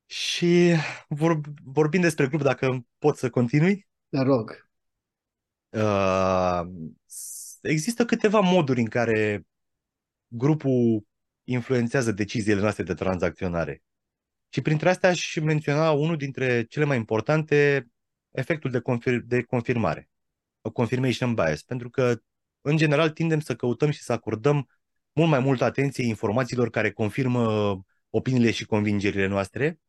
Și 0.06 0.74
vor, 1.08 1.40
vorbind 1.64 2.02
despre 2.02 2.26
grup, 2.26 2.42
dacă 2.42 2.86
pot 2.98 3.16
să 3.16 3.30
continui. 3.30 3.88
Te 4.08 4.20
rog. 4.20 4.68
Uh, 5.68 6.60
există 7.60 8.04
câteva 8.04 8.40
moduri 8.40 8.80
în 8.80 8.86
care 8.86 9.46
grupul 10.28 11.06
influențează 11.46 12.12
deciziile 12.12 12.60
noastre 12.60 12.82
de 12.82 12.94
tranzacționare. 12.94 13.82
Și 14.48 14.60
printre 14.60 14.88
astea 14.88 15.08
aș 15.08 15.36
menționa 15.36 15.90
unul 15.90 16.16
dintre 16.16 16.64
cele 16.64 16.84
mai 16.84 16.96
importante, 16.96 17.86
efectul 18.30 18.70
de, 18.70 18.80
confir- 18.80 19.24
de 19.24 19.42
confirmare, 19.42 20.08
confirmation 20.72 21.34
bias, 21.34 21.62
pentru 21.62 21.90
că, 21.90 22.20
în 22.60 22.76
general, 22.76 23.10
tindem 23.10 23.40
să 23.40 23.54
căutăm 23.54 23.90
și 23.90 24.02
să 24.02 24.12
acordăm 24.12 24.68
mult 25.12 25.30
mai 25.30 25.38
multă 25.38 25.64
atenție 25.64 26.04
informațiilor 26.04 26.70
care 26.70 26.90
confirmă 26.90 27.80
opiniile 28.10 28.50
și 28.50 28.64
convingerile 28.66 29.26
noastre 29.26 29.80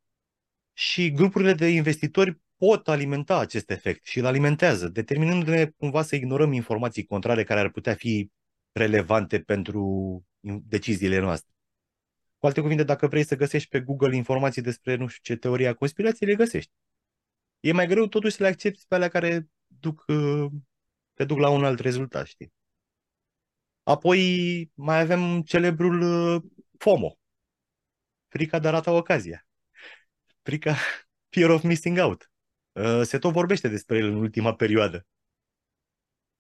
și 0.74 1.12
grupurile 1.12 1.54
de 1.54 1.68
investitori 1.68 2.40
pot 2.58 2.88
alimenta 2.88 3.40
acest 3.40 3.70
efect 3.70 4.06
și 4.06 4.20
îl 4.20 4.26
alimentează, 4.26 4.88
determinându-ne 4.88 5.66
cumva 5.66 6.02
să 6.02 6.16
ignorăm 6.16 6.52
informații 6.52 7.06
contrare 7.06 7.44
care 7.44 7.60
ar 7.60 7.70
putea 7.70 7.94
fi 7.94 8.32
relevante 8.72 9.40
pentru 9.40 10.26
deciziile 10.40 11.20
noastre. 11.20 11.52
Cu 12.38 12.46
alte 12.46 12.62
cuvinte, 12.62 12.84
dacă 12.84 13.08
vrei 13.08 13.24
să 13.24 13.36
găsești 13.36 13.70
pe 13.70 13.80
Google 13.80 14.16
informații 14.16 14.62
despre 14.62 14.96
nu 14.96 15.08
știu 15.08 15.34
ce 15.34 15.40
teoria 15.40 15.74
conspirației, 15.74 16.30
le 16.30 16.36
găsești. 16.36 16.72
E 17.60 17.72
mai 17.72 17.88
greu 17.88 18.08
totuși 18.08 18.36
să 18.36 18.44
le 18.44 18.50
accepti 18.50 18.86
pe 18.88 18.96
alea 18.96 19.10
care 19.10 19.48
duc, 19.68 20.04
uh, 20.08 20.52
te 21.14 21.26
duc 21.26 21.38
la 21.38 21.50
un 21.50 21.64
alt 21.66 21.80
rezultat, 21.80 22.26
știi? 22.26 22.54
Apoi 23.84 24.72
mai 24.74 25.00
avem 25.00 25.42
celebrul 25.42 26.02
uh, 26.02 26.44
FOMO, 26.78 27.18
frica 28.28 28.60
de 28.60 28.68
a 28.68 28.72
rata 28.72 28.92
ocazia 28.92 29.48
frica 30.48 30.76
fear 31.34 31.50
of 31.50 31.64
missing 31.64 31.98
out. 31.98 32.32
Uh, 32.72 33.02
se 33.04 33.18
tot 33.18 33.34
vorbește 33.34 33.68
despre 33.68 33.98
el 33.98 34.06
în 34.06 34.16
ultima 34.16 34.56
perioadă. 34.56 35.06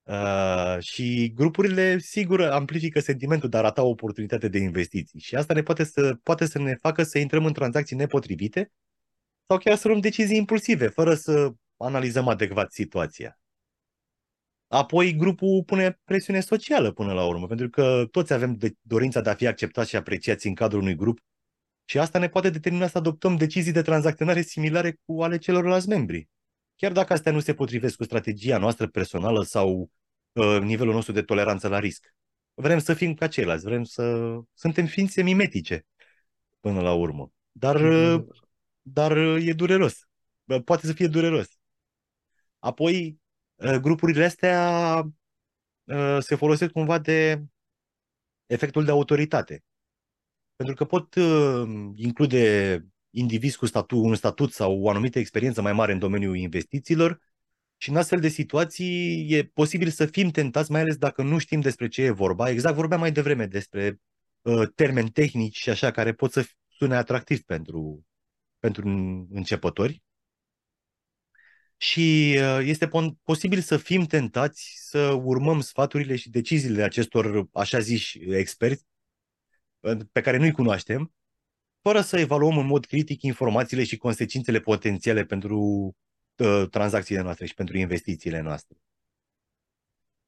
Uh, 0.08 0.78
și 0.80 1.32
grupurile, 1.36 1.98
sigur, 1.98 2.42
amplifică 2.42 3.00
sentimentul 3.00 3.50
de 3.50 3.58
a 3.58 3.62
rata 3.62 3.84
o 3.84 3.90
oportunitate 3.90 4.48
de 4.48 4.58
investiții. 4.58 5.20
Și 5.20 5.36
asta 5.36 5.54
ne 5.54 5.62
poate 5.62 5.84
să, 5.84 6.18
poate 6.24 6.46
să 6.46 6.60
ne 6.60 6.76
facă 6.76 7.04
să 7.04 7.18
intrăm 7.18 7.46
în 7.46 7.54
tranzacții 7.54 7.96
nepotrivite 7.96 8.72
sau 9.48 9.58
chiar 9.58 9.76
să 9.76 9.88
luăm 9.88 10.00
decizii 10.00 10.38
impulsive, 10.38 10.88
fără 10.88 11.14
să 11.14 11.54
analizăm 11.78 12.28
adecvat 12.28 12.72
situația. 12.72 13.40
Apoi 14.68 15.16
grupul 15.16 15.64
pune 15.64 16.00
presiune 16.04 16.40
socială 16.40 16.92
până 16.92 17.14
la 17.14 17.26
urmă, 17.26 17.48
pentru 17.48 17.70
că 17.70 18.08
toți 18.12 18.34
avem 18.34 18.56
de 18.56 18.76
dorința 18.82 19.22
de 19.22 19.30
a 19.30 19.36
fi 19.36 19.48
acceptați 19.48 19.90
și 19.90 19.96
apreciați 19.96 20.48
în 20.48 20.54
cadrul 20.54 20.82
unui 20.82 20.96
grup 20.96 21.20
și 21.86 22.00
asta 22.00 22.20
ne 22.20 22.30
poate 22.30 22.50
determina 22.50 22.88
să 22.88 22.98
adoptăm 22.98 23.36
decizii 23.36 23.72
de 23.72 23.82
tranzacționare 23.82 24.42
similare 24.42 25.00
cu 25.06 25.24
ale 25.24 25.38
celorlalți 25.38 25.88
membri. 25.88 26.30
Chiar 26.76 26.92
dacă 26.92 27.14
astea 27.14 27.32
nu 27.32 27.40
se 27.40 27.54
potrivesc 27.54 27.96
cu 27.96 28.04
strategia 28.04 28.58
noastră 28.58 28.88
personală 28.88 29.44
sau 29.44 29.80
uh, 29.80 29.88
nivelul 30.62 30.94
nostru 30.94 31.14
de 31.14 31.22
toleranță 31.22 31.68
la 31.68 31.80
risc. 31.80 32.16
Vrem 32.54 32.80
să 32.80 32.94
fim 32.94 33.14
ca 33.14 33.28
ceilalți, 33.28 33.66
vrem 33.66 33.84
să... 33.84 34.36
Suntem 34.54 34.86
ființe 34.86 35.22
mimetice 35.22 35.86
până 36.60 36.82
la 36.82 36.94
urmă. 36.94 37.32
Dar, 37.52 37.76
uh, 37.76 38.26
dar 38.82 39.18
uh, 39.18 39.48
e 39.48 39.54
dureros. 39.54 40.08
Poate 40.66 40.86
să 40.86 40.94
fie 40.94 41.08
dureros. 41.08 41.48
Apoi, 42.60 43.20
uh, 43.56 43.76
grupurile 43.76 44.26
astea 44.26 45.04
uh, 45.84 46.18
se 46.20 46.36
folosesc 46.36 46.72
cumva 46.72 46.98
de 46.98 47.44
efectul 48.46 48.86
de 48.86 48.92
autoritate 48.92 49.64
pentru 50.58 50.76
că 50.76 50.86
pot 50.86 51.16
uh, 51.16 51.92
include 51.96 52.86
indivizi 53.10 53.58
cu 53.58 53.66
statut, 53.66 54.04
un 54.04 54.16
statut 54.16 54.54
sau 54.54 54.82
o 54.82 54.90
anumită 54.90 55.20
experiență 55.20 55.62
mai 55.62 55.74
mare 55.74 55.92
în 55.92 56.00
domeniul 56.00 56.36
investițiilor 56.36 57.20
și 57.78 57.90
în 57.90 57.96
astfel 57.96 58.20
de 58.20 58.28
situații 58.28 59.28
e 59.32 59.44
posibil 59.44 59.90
să 59.90 60.06
fim 60.06 60.30
tentați, 60.30 60.72
mai 60.72 60.82
ales 60.82 60.98
dacă 60.98 61.22
nu 61.22 61.38
știm 61.38 61.60
despre 61.60 61.88
ce 61.88 62.02
e 62.02 62.10
vorba. 62.10 62.50
Exact 62.50 62.76
vorbeam 62.76 63.00
mai 63.00 63.12
devreme 63.12 63.46
despre 63.46 64.00
uh, 64.42 64.68
termeni 64.76 65.12
tehnici 65.12 65.58
și 65.58 65.70
așa 65.70 65.92
care 65.92 66.14
pot 66.14 66.32
să 66.32 66.46
sune 66.68 66.96
atractiv 66.96 67.42
pentru, 67.42 68.06
pentru 68.60 68.88
începători. 69.32 70.04
Și 71.78 72.38
uh, 72.38 72.60
este 72.64 72.90
posibil 73.24 73.62
să 73.62 73.78
fim 73.78 74.06
tentați 74.06 74.74
să 74.80 75.12
urmăm 75.12 75.62
sfaturile 75.62 76.16
și 76.16 76.30
deciziile 76.30 76.84
acestor 76.84 77.48
așa 77.54 77.80
ziși 77.80 78.20
experți 78.20 78.86
uh, 79.80 79.98
pe 80.12 80.22
care 80.22 80.38
nu-i 80.38 80.52
cunoaștem, 80.52 81.14
fără 81.82 82.02
să 82.02 82.20
evaluăm 82.20 82.58
în 82.58 82.66
mod 82.66 82.86
critic 82.86 83.22
informațiile 83.22 83.84
și 83.84 83.98
consecințele 83.98 84.60
potențiale 84.60 85.26
pentru 85.26 85.60
uh, 85.60 86.07
tranzacțiile 86.70 87.22
noastre 87.22 87.46
și 87.46 87.54
pentru 87.54 87.78
investițiile 87.78 88.40
noastre. 88.40 88.78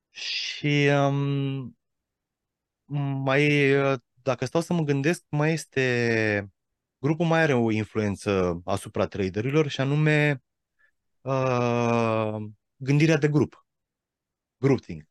Și 0.09 0.89
um, 0.91 1.77
mai, 3.23 3.73
uh, 3.75 3.99
dacă 4.13 4.45
stau 4.45 4.61
să 4.61 4.73
mă 4.73 4.83
gândesc, 4.83 5.23
mai 5.29 5.53
este, 5.53 6.51
grupul 6.97 7.25
mai 7.25 7.41
are 7.41 7.53
o 7.53 7.71
influență 7.71 8.61
asupra 8.65 9.07
traderilor 9.07 9.67
și 9.67 9.81
anume 9.81 10.43
uh, 11.21 12.35
gândirea 12.75 13.17
de 13.17 13.27
grup, 13.27 13.67
groupthink, 14.57 15.03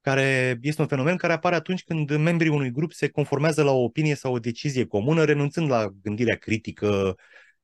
care 0.00 0.58
este 0.62 0.80
un 0.80 0.88
fenomen 0.88 1.16
care 1.16 1.32
apare 1.32 1.54
atunci 1.54 1.84
când 1.84 2.16
membrii 2.16 2.50
unui 2.50 2.70
grup 2.70 2.92
se 2.92 3.08
conformează 3.08 3.62
la 3.62 3.70
o 3.70 3.82
opinie 3.82 4.14
sau 4.14 4.34
o 4.34 4.38
decizie 4.38 4.86
comună, 4.86 5.24
renunțând 5.24 5.68
la 5.68 5.88
gândirea 6.02 6.36
critică 6.36 7.16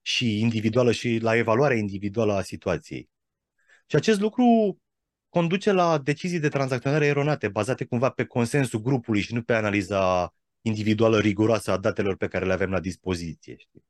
și 0.03 0.41
individuală 0.41 0.93
și 0.93 1.19
la 1.23 1.37
evaluarea 1.37 1.77
individuală 1.77 2.33
a 2.33 2.43
situației. 2.43 3.09
Și 3.87 3.97
acest 3.97 4.21
lucru 4.21 4.79
conduce 5.29 5.73
la 5.73 5.99
decizii 5.99 6.41
de 6.41 6.49
tranzacționare 6.49 7.07
eronate, 7.07 7.49
bazate 7.49 7.85
cumva 7.85 8.11
pe 8.11 8.25
consensul 8.25 8.81
grupului 8.81 9.21
și 9.21 9.35
nu 9.35 9.43
pe 9.43 9.53
analiza 9.53 10.35
individuală 10.61 11.21
riguroasă 11.21 11.71
a 11.71 11.79
datelor 11.79 12.17
pe 12.17 12.29
care 12.29 12.47
le 12.47 12.53
avem 12.53 12.71
la 12.71 12.81
dispoziție. 12.81 13.57
Știi? 13.59 13.85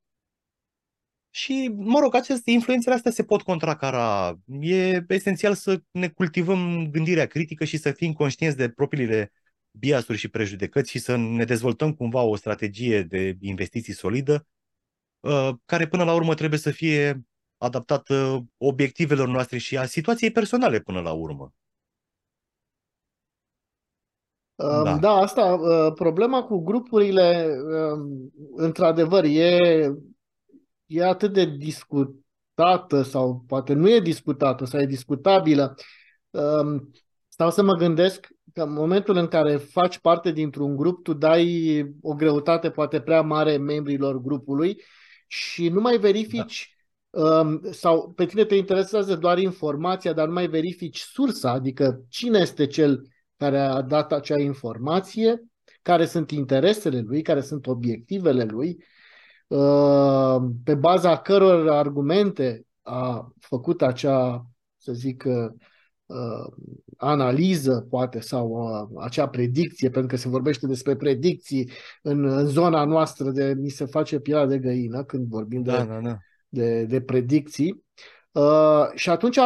Și, 1.35 1.71
mă 1.75 1.99
rog, 1.99 2.15
aceste 2.15 2.51
influențele 2.51 2.95
astea 2.95 3.11
se 3.11 3.25
pot 3.25 3.43
contracara. 3.43 4.39
E 4.61 5.05
esențial 5.09 5.55
să 5.55 5.83
ne 5.91 6.09
cultivăm 6.09 6.91
gândirea 6.91 7.27
critică 7.27 7.65
și 7.65 7.77
să 7.77 7.93
fim 7.93 8.13
conștienți 8.13 8.57
de 8.57 8.69
propriile 8.69 9.33
biasuri 9.71 10.19
și 10.19 10.29
prejudecăți 10.29 10.91
și 10.91 10.99
să 10.99 11.17
ne 11.17 11.45
dezvoltăm 11.45 11.93
cumva 11.95 12.23
o 12.23 12.37
strategie 12.37 13.03
de 13.03 13.37
investiții 13.41 13.93
solidă, 13.93 14.33
uh, 14.33 14.62
care 15.65 15.87
până 15.87 16.05
la 16.05 16.15
urmă 16.15 16.35
trebuie 16.35 16.59
să 16.59 16.71
fie 16.71 17.23
adaptată 17.57 18.45
obiectivelor 18.57 19.29
noastre 19.29 19.59
și 19.59 19.79
a 19.79 19.85
situației 19.85 20.31
personale 20.31 20.81
până 20.81 21.01
la 21.01 21.13
urmă. 21.13 21.53
Da. 24.55 24.97
da, 24.97 25.11
asta, 25.11 25.45
uh, 25.45 25.93
problema 25.95 26.43
cu 26.43 26.59
grupurile, 26.59 27.49
um, 27.93 28.33
într-adevăr, 28.57 29.25
e 29.25 29.59
e 30.87 31.05
atât 31.05 31.33
de 31.33 31.45
discutată 31.45 33.03
sau 33.03 33.45
poate 33.47 33.73
nu 33.73 33.91
e 33.91 34.01
discutată 34.01 34.65
sau 34.65 34.81
e 34.81 34.87
discutabilă. 34.87 35.75
Um, 36.31 36.91
stau 37.29 37.51
să 37.51 37.63
mă 37.63 37.73
gândesc 37.73 38.29
că 38.53 38.63
în 38.63 38.73
momentul 38.73 39.17
în 39.17 39.29
care 39.29 39.57
faci 39.57 39.99
parte 39.99 40.31
dintr-un 40.31 40.77
grup, 40.77 41.03
tu 41.03 41.13
dai 41.13 41.95
o 42.03 42.15
greutate 42.15 42.71
poate 42.71 43.01
prea 43.01 43.23
mare 43.23 43.57
membrilor 43.57 44.21
grupului 44.21 44.83
și 45.33 45.69
nu 45.69 45.81
mai 45.81 45.99
verifici 45.99 46.77
da. 47.11 47.41
um, 47.41 47.61
sau 47.71 48.13
pe 48.13 48.27
tine 48.27 48.45
te 48.45 48.55
interesează 48.55 49.17
doar 49.17 49.39
informația, 49.39 50.13
dar 50.13 50.27
nu 50.27 50.33
mai 50.33 50.47
verifici 50.47 50.99
sursa, 50.99 51.51
adică 51.51 52.05
cine 52.09 52.39
este 52.39 52.67
cel 52.67 53.07
care 53.37 53.59
a 53.59 53.81
dat 53.81 54.13
acea 54.13 54.39
informație, 54.39 55.43
care 55.83 56.07
sunt 56.07 56.31
interesele 56.31 57.01
lui, 57.01 57.23
care 57.23 57.41
sunt 57.41 57.67
obiectivele 57.67 58.45
lui 58.45 58.85
Uh, 59.53 60.43
pe 60.65 60.75
baza 60.75 61.19
căror 61.19 61.71
argumente 61.71 62.67
a 62.83 63.33
făcut 63.41 63.83
acea, 63.83 64.47
să 64.77 64.93
zic, 64.93 65.25
uh, 65.27 65.51
uh, 66.07 66.53
analiză, 67.03 67.87
poate, 67.91 68.21
sau 68.21 68.69
acea 69.01 69.29
predicție, 69.29 69.91
pentru 69.91 70.11
că 70.11 70.17
se 70.17 70.29
vorbește 70.29 70.67
despre 70.67 70.97
predicții 70.97 71.71
în, 72.03 72.25
în 72.25 72.47
zona 72.47 72.85
noastră 72.85 73.31
de 73.31 73.55
mi 73.59 73.69
se 73.69 73.85
face 73.85 74.19
pielea 74.19 74.47
de 74.47 74.59
găină 74.59 75.05
când 75.05 75.27
vorbim 75.29 75.63
da, 75.63 75.85
de, 75.85 75.89
da, 75.89 76.01
da. 76.01 76.17
de, 76.49 76.85
de 76.85 77.01
predicții. 77.01 77.85
Uh, 78.33 78.87
și 78.95 79.11
atunci, 79.11 79.39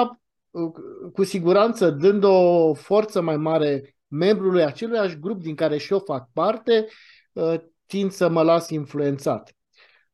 cu 1.13 1.25
siguranță, 1.25 1.91
dând 1.91 2.25
o 2.25 2.75
forță 2.75 3.21
mai 3.21 3.37
mare 3.37 3.97
membrului 4.09 4.65
aceluiași 4.65 5.19
grup 5.19 5.43
din 5.43 5.55
care 5.55 5.77
și 5.77 5.93
eu 5.93 5.99
fac 5.99 6.29
parte, 6.33 6.87
uh, 7.33 7.55
tind 7.87 8.11
să 8.11 8.29
mă 8.29 8.43
las 8.43 8.71
influențat. 8.71 9.55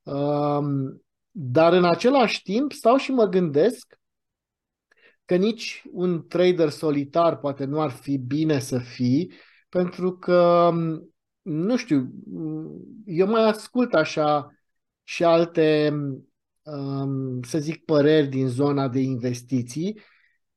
Um, 0.03 1.03
dar 1.30 1.72
în 1.72 1.84
același 1.84 2.43
timp 2.43 2.72
stau 2.72 2.97
și 2.97 3.12
mă 3.12 3.24
gândesc 3.24 4.01
că 5.33 5.39
nici 5.39 5.83
un 5.93 6.26
trader 6.28 6.68
solitar 6.68 7.39
poate 7.39 7.64
nu 7.64 7.80
ar 7.80 7.91
fi 7.91 8.18
bine 8.18 8.59
să 8.59 8.78
fii, 8.78 9.33
pentru 9.68 10.16
că, 10.16 10.68
um, 10.72 11.12
nu 11.43 11.76
știu, 11.76 12.11
eu 13.05 13.26
mai 13.26 13.49
ascult 13.49 13.95
așa 13.95 14.53
și 15.03 15.24
alte, 15.24 15.95
um, 16.62 17.43
să 17.43 17.59
zic, 17.59 17.85
păreri 17.85 18.26
din 18.26 18.49
zona 18.49 18.89
de 18.89 19.01
investiții, 19.01 20.01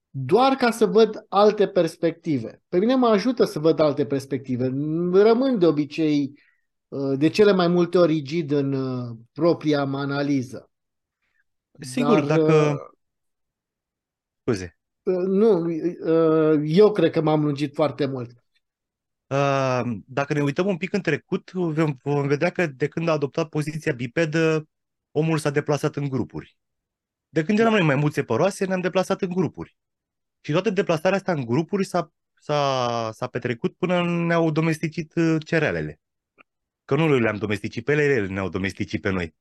doar 0.10 0.54
ca 0.54 0.72
să 0.72 0.86
văd 0.86 1.26
alte 1.30 1.68
perspective. 1.68 2.62
Pe 2.70 2.78
mine 2.78 2.96
mă 2.96 3.08
ajută 3.08 3.44
să 3.44 3.60
văd 3.60 3.80
alte 3.80 4.06
perspective. 4.06 4.66
Rămân 5.12 5.60
de 5.60 5.66
obicei 5.66 6.34
Uh, 6.88 7.18
de 7.18 7.28
cele 7.28 7.52
mai 7.52 7.68
multe 7.68 7.98
ori 7.98 8.14
rigid 8.14 8.52
în 8.52 8.74
uh, 8.74 9.16
propria 9.34 9.82
analiză. 9.82 10.70
Sigur, 11.80 12.24
Dar, 12.24 12.38
dacă... 12.38 12.78
Uh, 14.46 14.54
Scuze. 14.54 14.78
Nu, 15.28 15.72
eu 16.64 16.92
cred 16.92 17.12
că 17.12 17.22
m-am 17.22 17.44
lungit 17.44 17.74
foarte 17.74 18.06
mult. 18.06 18.44
Dacă 20.06 20.34
ne 20.34 20.42
uităm 20.42 20.68
un 20.68 20.78
pic 20.78 20.94
în 20.94 21.02
trecut, 21.02 21.52
vom 21.52 22.28
vedea 22.28 22.50
că 22.50 22.68
de 22.68 22.88
când 22.88 23.08
a 23.08 23.12
adoptat 23.12 23.50
poziția 23.50 23.94
bipedă, 23.94 24.70
omul 25.12 25.38
s-a 25.38 25.50
deplasat 25.50 25.96
în 25.96 26.10
grupuri. 26.10 26.58
De 27.30 27.44
când 27.44 27.60
eram 27.60 27.72
noi 27.72 27.82
mai 27.82 27.96
mulți 27.96 28.22
păroase, 28.22 28.66
ne-am 28.66 28.82
deplasat 28.82 29.22
în 29.22 29.30
grupuri. 29.30 29.78
Și 30.42 30.52
toată 30.52 30.70
deplasarea 30.70 31.18
asta 31.18 31.32
în 31.32 31.46
grupuri 31.46 31.86
s-a, 31.86 32.12
s-a, 32.40 33.12
s-a 33.14 33.28
petrecut 33.28 33.76
până 33.76 34.04
ne-au 34.04 34.52
domesticit 34.52 35.14
cerealele. 35.46 36.00
Că 36.86 36.96
nu 36.96 37.20
le-am 37.20 37.38
domesticit 37.38 37.84
pe 37.84 37.92
ele, 37.92 38.04
ele 38.04 38.28
ne-au 38.28 38.50
domesticit 38.50 39.02
pe 39.02 39.10
noi. 39.10 39.36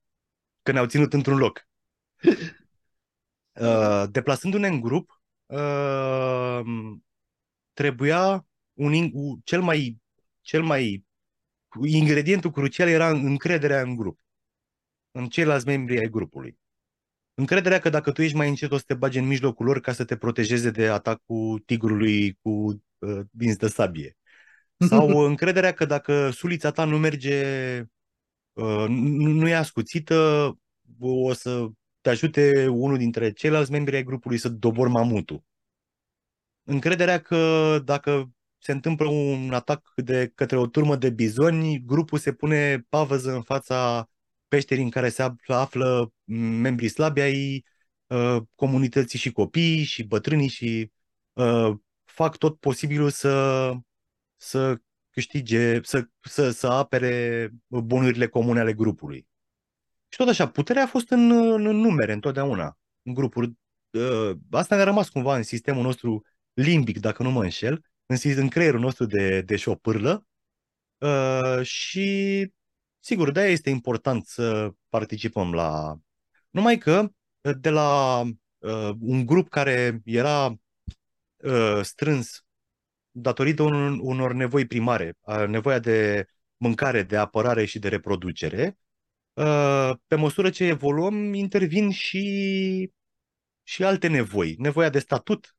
Că 0.63 0.73
ne-au 0.73 0.87
ținut 0.87 1.13
într-un 1.13 1.39
loc. 1.39 1.69
Uh, 3.61 4.05
deplasându-ne 4.11 4.69
în 4.69 4.81
grup, 4.81 5.23
uh, 5.47 6.61
trebuia 7.73 8.47
un, 8.73 9.11
cel 9.45 9.63
mai, 9.63 9.99
cel 10.41 10.63
mai 10.63 11.05
ingredientul 11.85 12.51
crucial 12.51 12.89
era 12.89 13.11
încrederea 13.11 13.81
în 13.81 13.97
grup, 13.97 14.21
în 15.11 15.29
ceilalți 15.29 15.67
membri 15.67 15.99
ai 15.99 16.09
grupului. 16.09 16.59
Încrederea 17.35 17.79
că 17.79 17.89
dacă 17.89 18.13
tu 18.13 18.23
ești 18.23 18.37
mai 18.37 18.49
încet 18.49 18.73
o 18.73 18.77
să 18.77 18.85
te 18.87 18.95
bagi 18.95 19.19
în 19.19 19.27
mijlocul 19.27 19.67
lor 19.67 19.81
ca 19.81 19.93
să 19.93 20.05
te 20.05 20.17
protejeze 20.17 20.71
de 20.71 20.89
atacul 20.89 21.59
tigrului 21.59 22.39
cu 22.43 22.83
uh, 22.99 23.21
dinți 23.31 23.59
de 23.59 23.69
sabie. 23.69 24.17
Sau 24.77 25.09
încrederea 25.31 25.73
că 25.73 25.85
dacă 25.85 26.31
sulița 26.31 26.71
ta 26.71 26.85
nu 26.85 26.99
merge, 26.99 27.81
uh, 28.53 28.87
nu 28.89 29.49
e 29.49 29.55
ascuțită, 29.55 30.49
o 30.99 31.33
să 31.33 31.69
te 32.05 32.11
ajute 32.11 32.67
unul 32.69 32.97
dintre 32.99 33.33
ceilalți 33.33 33.71
membri 33.71 33.97
ai 33.97 34.03
grupului 34.03 34.39
să 34.39 34.49
dobor 34.49 34.89
mamutul. 34.89 35.45
Încrederea 36.63 37.21
că 37.21 37.79
dacă 37.85 38.31
se 38.59 38.73
întâmplă 38.73 39.09
un 39.09 39.53
atac 39.53 39.93
de 39.97 40.33
către 40.35 40.57
o 40.57 40.67
turmă 40.67 40.97
de 40.97 41.11
bizoni, 41.11 41.83
grupul 41.85 42.19
se 42.19 42.33
pune 42.33 42.87
pavăză 42.89 43.33
în 43.33 43.43
fața 43.43 44.09
peșterii 44.49 44.85
în 44.85 44.91
care 44.91 45.09
se 45.09 45.33
află 45.47 46.13
membrii 46.61 46.89
slabi 46.89 47.21
ai 47.21 47.65
uh, 48.07 48.37
comunității 48.55 49.19
și 49.19 49.33
copiii 49.33 49.85
și 49.85 50.03
bătrânii 50.03 50.49
și 50.49 50.91
uh, 51.33 51.73
fac 52.05 52.37
tot 52.37 52.59
posibilul 52.59 53.11
să 53.11 53.73
să 54.37 54.77
câștige, 55.11 55.83
să, 55.83 56.09
să, 56.21 56.51
să 56.51 56.67
apere 56.67 57.51
bunurile 57.67 58.29
comune 58.29 58.61
ale 58.61 58.73
grupului. 58.73 59.27
Și 60.15 60.21
tot 60.21 60.29
așa, 60.29 60.49
puterea 60.49 60.83
a 60.83 60.87
fost 60.87 61.11
în, 61.11 61.31
în 61.31 61.63
numere 61.63 62.13
întotdeauna, 62.13 62.79
în 63.03 63.15
grupuri. 63.15 63.53
Ă, 63.95 64.35
asta 64.51 64.75
ne-a 64.75 64.85
rămas 64.85 65.09
cumva 65.09 65.37
în 65.37 65.43
sistemul 65.43 65.83
nostru 65.83 66.25
limbic, 66.53 67.01
dacă 67.01 67.23
nu 67.23 67.31
mă 67.31 67.43
înșel, 67.43 67.85
în, 68.07 68.17
în 68.37 68.49
creierul 68.49 68.81
nostru 68.81 69.07
de, 69.07 69.41
de 69.41 69.57
șopârlă. 69.57 70.27
Ă, 71.01 71.63
și 71.63 72.53
Sigur, 72.99 73.31
de-aia 73.31 73.51
este 73.51 73.71
important 73.71 74.27
să 74.27 74.71
participăm 74.89 75.55
la... 75.55 75.99
Numai 76.51 76.79
că 76.79 77.11
de 77.61 77.71
la 77.71 78.21
uh, 78.59 78.91
un 79.01 79.27
grup 79.27 79.49
care 79.49 80.01
era 80.05 80.55
uh, 81.37 81.81
strâns 81.83 82.45
datorită 83.11 83.63
un, 83.63 83.99
unor 84.03 84.33
nevoi 84.33 84.67
primare, 84.67 85.17
uh, 85.21 85.45
nevoia 85.47 85.79
de 85.79 86.27
mâncare, 86.57 87.03
de 87.03 87.17
apărare 87.17 87.65
și 87.65 87.79
de 87.79 87.89
reproducere, 87.89 88.79
uh, 88.79 88.84
pe 90.07 90.15
măsură 90.17 90.51
ce 90.51 90.65
evoluăm, 90.65 91.35
intervin 91.35 91.91
și, 91.91 92.93
și 93.63 93.85
alte 93.85 94.09
nevoi. 94.09 94.55
Nevoia 94.59 94.89
de 94.89 94.99
statut, 94.99 95.57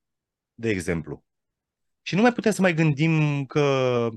de 0.53 0.69
exemplu. 0.69 1.25
Și 2.01 2.15
nu 2.15 2.21
mai 2.21 2.33
putem 2.33 2.51
să 2.51 2.61
mai 2.61 2.73
gândim 2.73 3.45
că 3.45 4.09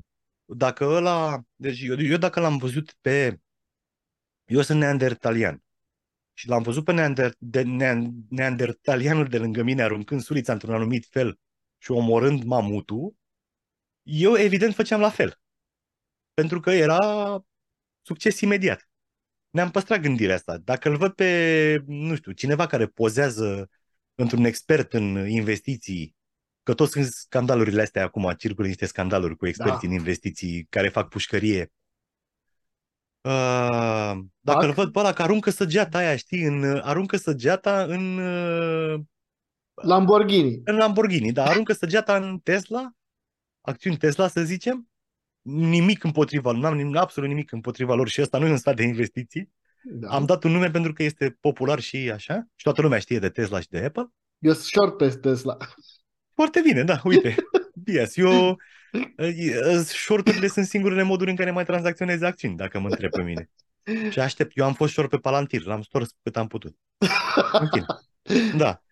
dacă 0.44 0.84
ăla... 0.84 1.40
Deci 1.54 1.82
eu, 1.82 2.00
eu 2.00 2.16
dacă 2.16 2.40
l-am 2.40 2.56
văzut 2.56 2.94
pe... 3.00 3.40
Eu 4.44 4.62
sunt 4.62 4.78
neandertalian. 4.78 5.62
Și 6.32 6.48
l-am 6.48 6.62
văzut 6.62 6.84
pe 6.84 6.92
neander, 6.92 7.34
de, 7.38 7.62
neandertalianul 8.28 9.28
de 9.28 9.38
lângă 9.38 9.62
mine 9.62 9.82
aruncând 9.82 10.20
sulița 10.20 10.52
într-un 10.52 10.74
anumit 10.74 11.06
fel 11.10 11.38
și 11.78 11.90
omorând 11.90 12.42
mamutul, 12.42 13.14
eu 14.02 14.36
evident 14.36 14.74
făceam 14.74 15.00
la 15.00 15.10
fel. 15.10 15.40
Pentru 16.34 16.60
că 16.60 16.70
era 16.70 16.98
succes 18.02 18.40
imediat. 18.40 18.87
Ne-am 19.50 19.70
păstrat 19.70 20.00
gândirea 20.00 20.34
asta. 20.34 20.58
Dacă 20.64 20.88
îl 20.88 20.96
văd 20.96 21.12
pe, 21.12 21.82
nu 21.86 22.14
știu, 22.14 22.32
cineva 22.32 22.66
care 22.66 22.86
pozează 22.86 23.70
într-un 24.14 24.44
expert 24.44 24.92
în 24.92 25.28
investiții 25.28 26.16
Că 26.68 26.74
toți 26.74 26.92
sunt 26.92 27.06
scandalurile 27.06 27.82
astea 27.82 28.04
acum, 28.04 28.32
circulă 28.38 28.66
niște 28.66 28.86
scandaluri 28.86 29.36
cu 29.36 29.46
experți 29.46 29.80
da. 29.80 29.88
în 29.88 29.92
investiții 29.92 30.66
care 30.70 30.88
fac 30.88 31.08
pușcărie. 31.08 31.72
Uh, 33.20 34.18
dacă 34.40 34.66
îl 34.66 34.72
văd 34.72 34.92
pe 34.92 34.98
ăla 34.98 35.12
că 35.12 35.22
aruncă 35.22 35.50
săgeata 35.50 35.98
aia, 35.98 36.16
știi, 36.16 36.42
în, 36.42 36.80
aruncă 36.82 37.16
săgeata 37.16 37.82
în... 37.82 38.18
Uh, 38.18 39.00
Lamborghini. 39.74 40.60
În 40.64 40.76
Lamborghini, 40.76 41.32
da, 41.32 41.44
aruncă 41.44 41.72
săgeata 41.72 42.16
în 42.16 42.38
Tesla, 42.38 42.90
acțiuni 43.60 43.96
Tesla, 43.96 44.28
să 44.28 44.42
zicem, 44.42 44.87
nimic 45.48 46.04
împotriva, 46.04 46.52
nu 46.52 46.66
am 46.66 46.96
absolut 46.96 47.28
nimic 47.28 47.52
împotriva 47.52 47.94
lor 47.94 48.08
și 48.08 48.20
ăsta 48.20 48.38
nu 48.38 48.46
e 48.46 48.50
un 48.50 48.56
stat 48.56 48.76
de 48.76 48.82
investiții. 48.82 49.50
Da. 49.82 50.08
Am 50.08 50.24
dat 50.24 50.44
un 50.44 50.50
nume 50.50 50.70
pentru 50.70 50.92
că 50.92 51.02
este 51.02 51.36
popular 51.40 51.80
și 51.80 52.10
așa, 52.10 52.46
și 52.54 52.64
toată 52.64 52.82
lumea 52.82 52.98
știe 52.98 53.18
de 53.18 53.28
Tesla 53.28 53.60
și 53.60 53.68
de 53.68 53.84
Apple. 53.84 54.06
Eu 54.38 54.52
sunt 54.52 54.64
short 54.64 54.96
pe 54.96 55.08
Tesla. 55.08 55.56
Foarte 56.34 56.60
bine, 56.60 56.82
da, 56.82 57.00
uite. 57.04 57.34
Yes, 57.84 58.16
eu... 58.16 58.56
Shorturile 59.84 60.46
sunt 60.46 60.66
singurele 60.66 61.02
moduri 61.02 61.30
în 61.30 61.36
care 61.36 61.50
mai 61.50 61.64
tranzacționez 61.64 62.22
acțiuni, 62.22 62.56
dacă 62.56 62.78
mă 62.78 62.88
întreb 62.88 63.10
pe 63.10 63.22
mine. 63.22 63.50
Și 64.10 64.20
aștept. 64.20 64.58
Eu 64.58 64.64
am 64.64 64.74
fost 64.74 64.92
short 64.92 65.10
pe 65.10 65.16
Palantir, 65.16 65.64
l-am 65.64 65.82
stors 65.82 66.10
cât 66.22 66.36
am 66.36 66.46
putut. 66.46 66.76
Ok. 67.52 67.84
Da. 68.56 68.82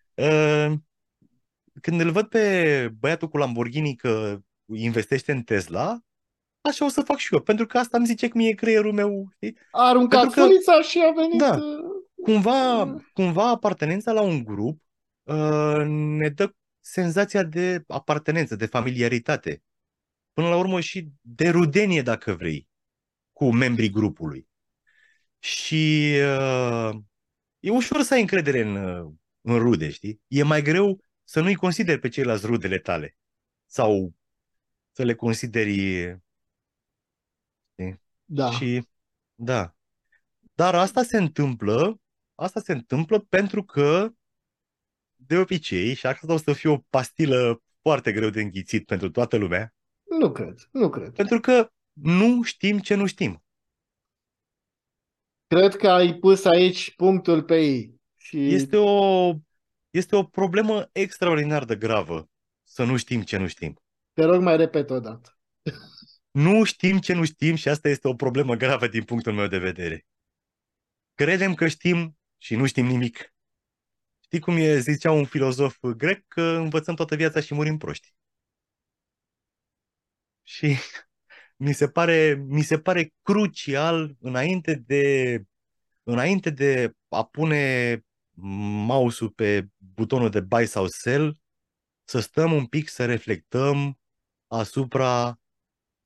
Când 1.80 2.00
îl 2.00 2.10
văd 2.10 2.26
pe 2.26 2.88
băiatul 2.98 3.28
cu 3.28 3.36
Lamborghini 3.36 3.94
că 3.94 4.38
investește 4.74 5.32
în 5.32 5.42
Tesla, 5.42 5.98
așa 6.66 6.84
o 6.84 6.88
să 6.88 7.00
fac 7.00 7.16
și 7.16 7.34
eu, 7.34 7.40
pentru 7.40 7.66
că 7.66 7.78
asta 7.78 7.96
îmi 7.96 8.06
zice 8.06 8.28
că 8.28 8.38
mie 8.38 8.52
creierul 8.52 8.92
meu... 8.92 9.28
Știi? 9.34 9.58
A 9.70 9.88
aruncat 9.88 10.32
că, 10.32 10.48
și 10.88 11.04
a 11.08 11.12
venit... 11.12 11.38
Da. 11.38 11.58
Cumva, 12.22 12.94
cumva 13.12 13.48
apartenența 13.48 14.12
la 14.12 14.20
un 14.20 14.44
grup 14.44 14.82
uh, 15.22 15.84
ne 15.88 16.28
dă 16.28 16.54
senzația 16.80 17.42
de 17.42 17.84
apartenență, 17.86 18.56
de 18.56 18.66
familiaritate. 18.66 19.62
Până 20.32 20.48
la 20.48 20.56
urmă 20.56 20.80
și 20.80 21.08
de 21.20 21.48
rudenie, 21.48 22.02
dacă 22.02 22.32
vrei, 22.32 22.68
cu 23.32 23.52
membrii 23.52 23.90
grupului. 23.90 24.48
Și 25.38 26.12
uh, 26.38 26.90
e 27.58 27.70
ușor 27.70 28.02
să 28.02 28.14
ai 28.14 28.20
încredere 28.20 28.60
în, 28.60 28.76
uh, 28.76 29.12
în 29.40 29.58
rude, 29.58 29.90
știi? 29.90 30.20
E 30.26 30.42
mai 30.42 30.62
greu 30.62 31.00
să 31.24 31.40
nu-i 31.40 31.54
consideri 31.54 32.00
pe 32.00 32.08
ceilalți 32.08 32.46
rudele 32.46 32.78
tale. 32.78 33.16
Sau 33.66 34.12
să 34.92 35.02
le 35.02 35.14
consideri... 35.14 36.18
Știi? 38.26 38.34
Da. 38.34 38.50
Și, 38.50 38.86
da. 39.34 39.74
Dar 40.54 40.74
asta 40.74 41.02
se 41.02 41.16
întâmplă, 41.16 42.00
asta 42.34 42.60
se 42.60 42.72
întâmplă 42.72 43.18
pentru 43.18 43.64
că 43.64 44.08
de 45.16 45.36
obicei, 45.36 45.94
și 45.94 46.06
asta 46.06 46.32
o 46.32 46.36
să 46.36 46.52
fie 46.52 46.70
o 46.70 46.78
pastilă 46.90 47.62
foarte 47.80 48.12
greu 48.12 48.30
de 48.30 48.40
înghițit 48.40 48.86
pentru 48.86 49.10
toată 49.10 49.36
lumea. 49.36 49.74
Nu 50.18 50.32
cred, 50.32 50.68
nu 50.70 50.90
cred. 50.90 51.12
Pentru 51.12 51.40
că 51.40 51.70
nu 51.92 52.42
știm 52.42 52.78
ce 52.78 52.94
nu 52.94 53.06
știm. 53.06 53.44
Cred 55.46 55.76
că 55.76 55.88
ai 55.88 56.14
pus 56.14 56.44
aici 56.44 56.94
punctul 56.94 57.42
pe 57.42 57.56
ei. 57.60 58.00
Și... 58.16 58.54
Este, 58.54 58.76
o, 58.76 59.32
este 59.90 60.16
o 60.16 60.22
problemă 60.22 60.88
extraordinar 60.92 61.64
de 61.64 61.76
gravă 61.76 62.28
să 62.62 62.84
nu 62.84 62.96
știm 62.96 63.22
ce 63.22 63.36
nu 63.36 63.46
știm. 63.46 63.80
Te 64.12 64.24
rog 64.24 64.42
mai 64.42 64.56
repet 64.56 64.90
o 64.90 65.00
dată. 65.00 65.38
Nu 66.36 66.64
știm 66.64 66.98
ce 66.98 67.12
nu 67.12 67.24
știm 67.24 67.54
și 67.54 67.68
asta 67.68 67.88
este 67.88 68.08
o 68.08 68.14
problemă 68.14 68.54
gravă 68.54 68.86
din 68.88 69.04
punctul 69.04 69.32
meu 69.32 69.46
de 69.46 69.58
vedere. 69.58 70.06
Credem 71.14 71.54
că 71.54 71.68
știm 71.68 72.18
și 72.38 72.54
nu 72.54 72.66
știm 72.66 72.86
nimic. 72.86 73.34
Știi 74.20 74.40
cum 74.40 74.56
e, 74.56 74.78
zicea 74.78 75.12
un 75.12 75.24
filozof 75.24 75.76
grec, 75.80 76.24
că 76.28 76.42
învățăm 76.42 76.94
toată 76.94 77.16
viața 77.16 77.40
și 77.40 77.54
murim 77.54 77.78
proști. 77.78 78.14
Și 80.42 80.76
mi 81.64 81.72
se 81.72 81.88
pare, 81.88 82.44
mi 82.46 82.62
se 82.62 82.78
pare 82.78 83.12
crucial 83.22 84.16
înainte 84.20 84.74
de, 84.74 85.42
înainte 86.02 86.50
de 86.50 86.92
a 87.08 87.24
pune 87.24 88.00
mouse-ul 88.86 89.30
pe 89.30 89.66
butonul 89.76 90.30
de 90.30 90.40
buy 90.40 90.66
sau 90.66 90.86
sell, 90.86 91.38
să 92.04 92.20
stăm 92.20 92.52
un 92.52 92.66
pic 92.66 92.88
să 92.88 93.04
reflectăm 93.04 93.98
asupra 94.46 95.40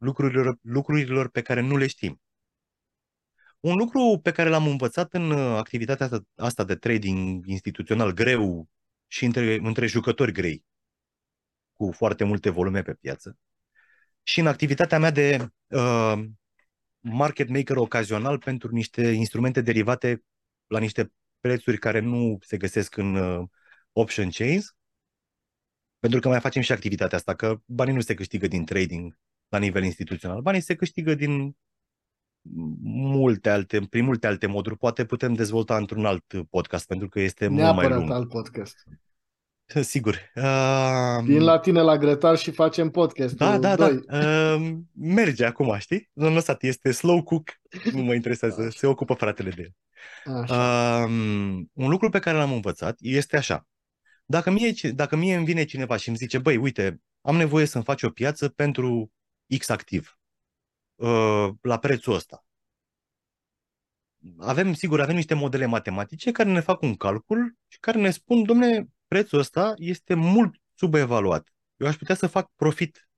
lucrurilor, 0.01 0.59
lucrurilor 0.63 1.29
pe 1.29 1.43
care 1.43 1.61
nu 1.61 1.77
le 1.77 1.87
știm. 1.87 2.21
Un 3.61 3.77
lucru 3.77 4.21
pe 4.23 4.33
care 4.33 4.49
l-am 4.49 4.67
învățat 4.67 5.15
în 5.15 5.31
uh, 5.31 5.57
activitatea 5.57 6.09
asta 6.37 6.65
de 6.65 6.77
trading 6.77 7.47
instituțional 7.47 8.13
greu 8.13 8.69
și 9.07 9.25
între, 9.25 9.59
între 9.63 9.87
jucători 9.87 10.33
grei, 10.33 10.65
cu 11.73 11.93
foarte 11.93 12.25
multe 12.25 12.51
volume 12.51 12.83
pe 12.83 12.95
piață, 12.95 13.39
și 14.23 14.41
în 14.41 14.47
activitatea 14.47 14.99
mea 14.99 15.11
de 15.11 15.49
uh, 15.69 16.25
market 17.01 17.49
maker 17.49 17.77
ocazional 17.77 18.39
pentru 18.39 18.71
niște 18.71 19.03
instrumente 19.03 19.61
derivate 19.61 20.25
la 20.67 20.79
niște 20.79 21.13
prețuri 21.41 21.79
care 21.79 21.99
nu 21.99 22.39
se 22.41 22.57
găsesc 22.57 22.97
în 22.97 23.15
uh, 23.15 23.49
option 23.93 24.31
chains, 24.31 24.77
pentru 25.99 26.21
că 26.21 26.29
mai 26.29 26.41
facem 26.41 26.63
și 26.63 26.73
activitatea 26.73 27.19
asta, 27.19 27.35
că 27.35 27.61
banii 27.65 27.95
nu 27.95 28.01
se 28.01 28.15
câștigă 28.15 28.47
din 28.47 28.65
trading 28.65 29.19
la 29.51 29.59
nivel 29.59 29.85
instituțional, 29.85 30.41
banii 30.41 30.61
se 30.61 30.75
câștigă 30.75 31.15
din 31.15 31.57
multe 32.83 33.51
alte, 33.51 33.81
prin 33.81 34.05
multe 34.05 34.27
alte 34.27 34.47
moduri. 34.47 34.77
Poate 34.77 35.05
putem 35.05 35.35
dezvolta 35.35 35.77
într-un 35.77 36.05
alt 36.05 36.25
podcast, 36.51 36.87
pentru 36.87 37.09
că 37.09 37.21
este 37.21 37.47
Neapărat 37.47 37.75
mult 37.75 37.89
mai 37.91 37.99
lung. 37.99 38.11
alt 38.11 38.29
podcast. 38.29 38.85
Sigur. 39.81 40.15
Uh, 40.35 41.23
Vin 41.25 41.43
la 41.43 41.59
tine 41.59 41.81
la 41.81 41.97
grătar 41.97 42.37
și 42.37 42.51
facem 42.51 42.91
podcast. 42.91 43.35
Da, 43.35 43.59
da, 43.59 43.77
da. 43.77 43.87
Uh, 43.87 44.73
merge 44.93 45.45
acum, 45.45 45.77
știi? 45.79 46.11
Nu 46.13 46.33
lăsat, 46.33 46.63
este 46.63 46.91
slow 46.91 47.23
cook. 47.23 47.49
Nu 47.93 48.03
mă 48.03 48.15
interesează. 48.15 48.69
Se 48.71 48.87
ocupă 48.87 49.15
fratele 49.15 49.51
de 49.51 49.63
el. 49.63 49.75
Uh, 50.25 51.05
un 51.73 51.89
lucru 51.91 52.09
pe 52.09 52.19
care 52.19 52.37
l-am 52.37 52.53
învățat 52.53 52.97
este 53.01 53.37
așa. 53.37 53.67
Dacă 54.25 54.51
mie, 54.51 54.73
dacă 54.95 55.17
mie 55.17 55.35
îmi 55.35 55.45
vine 55.45 55.65
cineva 55.65 55.97
și 55.97 56.09
îmi 56.09 56.17
zice, 56.17 56.39
băi, 56.39 56.57
uite, 56.57 57.01
am 57.21 57.37
nevoie 57.37 57.65
să-mi 57.65 57.85
faci 57.85 58.03
o 58.03 58.11
piață 58.11 58.49
pentru 58.49 59.13
X 59.59 59.69
activ. 59.69 60.19
Uh, 60.95 61.49
la 61.61 61.79
prețul 61.79 62.15
ăsta. 62.15 62.45
Avem, 64.39 64.75
sigur, 64.75 65.01
avem 65.01 65.15
niște 65.15 65.35
modele 65.35 65.67
matematice 65.67 66.33
care 66.33 66.51
ne 66.51 66.61
fac 66.61 66.83
un 66.83 66.97
calcul 66.97 67.57
și 67.69 67.79
care 67.79 68.01
ne 68.01 68.11
spun, 68.11 68.43
domne, 68.43 68.89
prețul 69.07 69.39
ăsta 69.39 69.75
este 69.77 70.15
mult 70.15 70.55
subevaluat. 70.75 71.53
Eu 71.77 71.87
aș 71.87 71.97
putea 71.97 72.15
să 72.15 72.27
fac 72.27 72.51
profit 72.57 73.09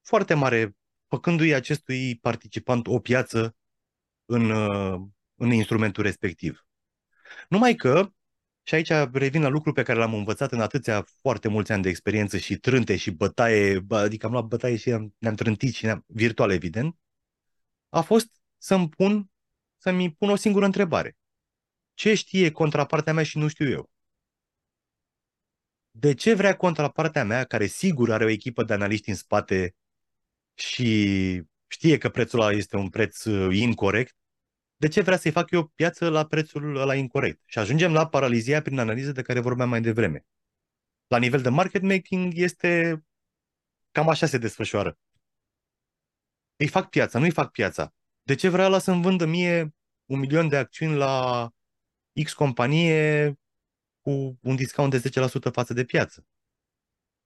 foarte 0.00 0.34
mare 0.34 0.76
făcându-i 1.08 1.54
acestui 1.54 2.18
participant 2.18 2.86
o 2.86 2.98
piață 2.98 3.56
în, 4.24 4.50
uh, 4.50 5.00
în 5.34 5.50
instrumentul 5.50 6.02
respectiv. 6.02 6.66
Numai 7.48 7.74
că, 7.74 8.12
și 8.62 8.74
aici 8.74 8.88
revin 9.12 9.42
la 9.42 9.48
lucru 9.48 9.72
pe 9.72 9.82
care 9.82 9.98
l-am 9.98 10.14
învățat 10.14 10.52
în 10.52 10.60
atâția 10.60 11.06
foarte 11.20 11.48
mulți 11.48 11.72
ani 11.72 11.82
de 11.82 11.88
experiență 11.88 12.38
și 12.38 12.56
trânte 12.56 12.96
și 12.96 13.10
bătaie, 13.10 13.86
adică 13.88 14.26
am 14.26 14.32
luat 14.32 14.44
bătaie 14.44 14.76
și 14.76 14.88
ne-am 15.18 15.34
trântit 15.34 15.74
și 15.74 15.84
ne-am, 15.84 16.04
virtual 16.06 16.50
evident, 16.50 16.96
a 17.88 18.00
fost 18.00 18.40
să-mi 18.58 18.88
pun, 18.88 19.30
să-mi 19.76 20.12
pun 20.12 20.30
o 20.30 20.36
singură 20.36 20.64
întrebare. 20.64 21.16
Ce 21.94 22.14
știe 22.14 22.50
contrapartea 22.50 23.12
mea 23.12 23.24
și 23.24 23.38
nu 23.38 23.48
știu 23.48 23.70
eu? 23.70 23.90
De 25.90 26.14
ce 26.14 26.34
vrea 26.34 26.56
contrapartea 26.56 27.24
mea, 27.24 27.44
care 27.44 27.66
sigur 27.66 28.12
are 28.12 28.24
o 28.24 28.28
echipă 28.28 28.64
de 28.64 28.72
analiști 28.72 29.08
în 29.08 29.14
spate 29.14 29.74
și 30.54 31.42
știe 31.66 31.98
că 31.98 32.08
prețul 32.08 32.40
ăla 32.40 32.50
este 32.50 32.76
un 32.76 32.88
preț 32.88 33.24
uh, 33.24 33.56
incorrect, 33.56 34.16
de 34.82 34.88
ce 34.88 35.00
vrea 35.00 35.16
să-i 35.16 35.30
fac 35.30 35.50
eu 35.50 35.66
piață 35.66 36.08
la 36.08 36.26
prețul 36.26 36.76
ăla 36.76 36.94
incorrect? 36.94 37.42
Și 37.46 37.58
ajungem 37.58 37.92
la 37.92 38.08
paralizia 38.08 38.62
prin 38.62 38.78
analiză 38.78 39.12
de 39.12 39.22
care 39.22 39.40
vorbeam 39.40 39.68
mai 39.68 39.80
devreme. 39.80 40.26
La 41.06 41.18
nivel 41.18 41.42
de 41.42 41.48
market 41.48 41.82
making 41.82 42.32
este 42.36 43.04
cam 43.90 44.08
așa 44.08 44.26
se 44.26 44.38
desfășoară. 44.38 44.98
Îi 46.56 46.68
fac 46.68 46.88
piața, 46.88 47.18
nu 47.18 47.24
îi 47.24 47.30
fac 47.30 47.50
piața. 47.50 47.94
De 48.22 48.34
ce 48.34 48.48
vrea 48.48 48.68
la 48.68 48.78
să-mi 48.78 49.02
vândă 49.02 49.26
mie 49.26 49.74
un 50.04 50.18
milion 50.18 50.48
de 50.48 50.56
acțiuni 50.56 50.96
la 50.96 51.48
X 52.22 52.32
companie 52.32 53.38
cu 54.00 54.38
un 54.40 54.56
discount 54.56 54.90
de 54.90 55.10
10% 55.48 55.52
față 55.52 55.72
de 55.72 55.84
piață? 55.84 56.26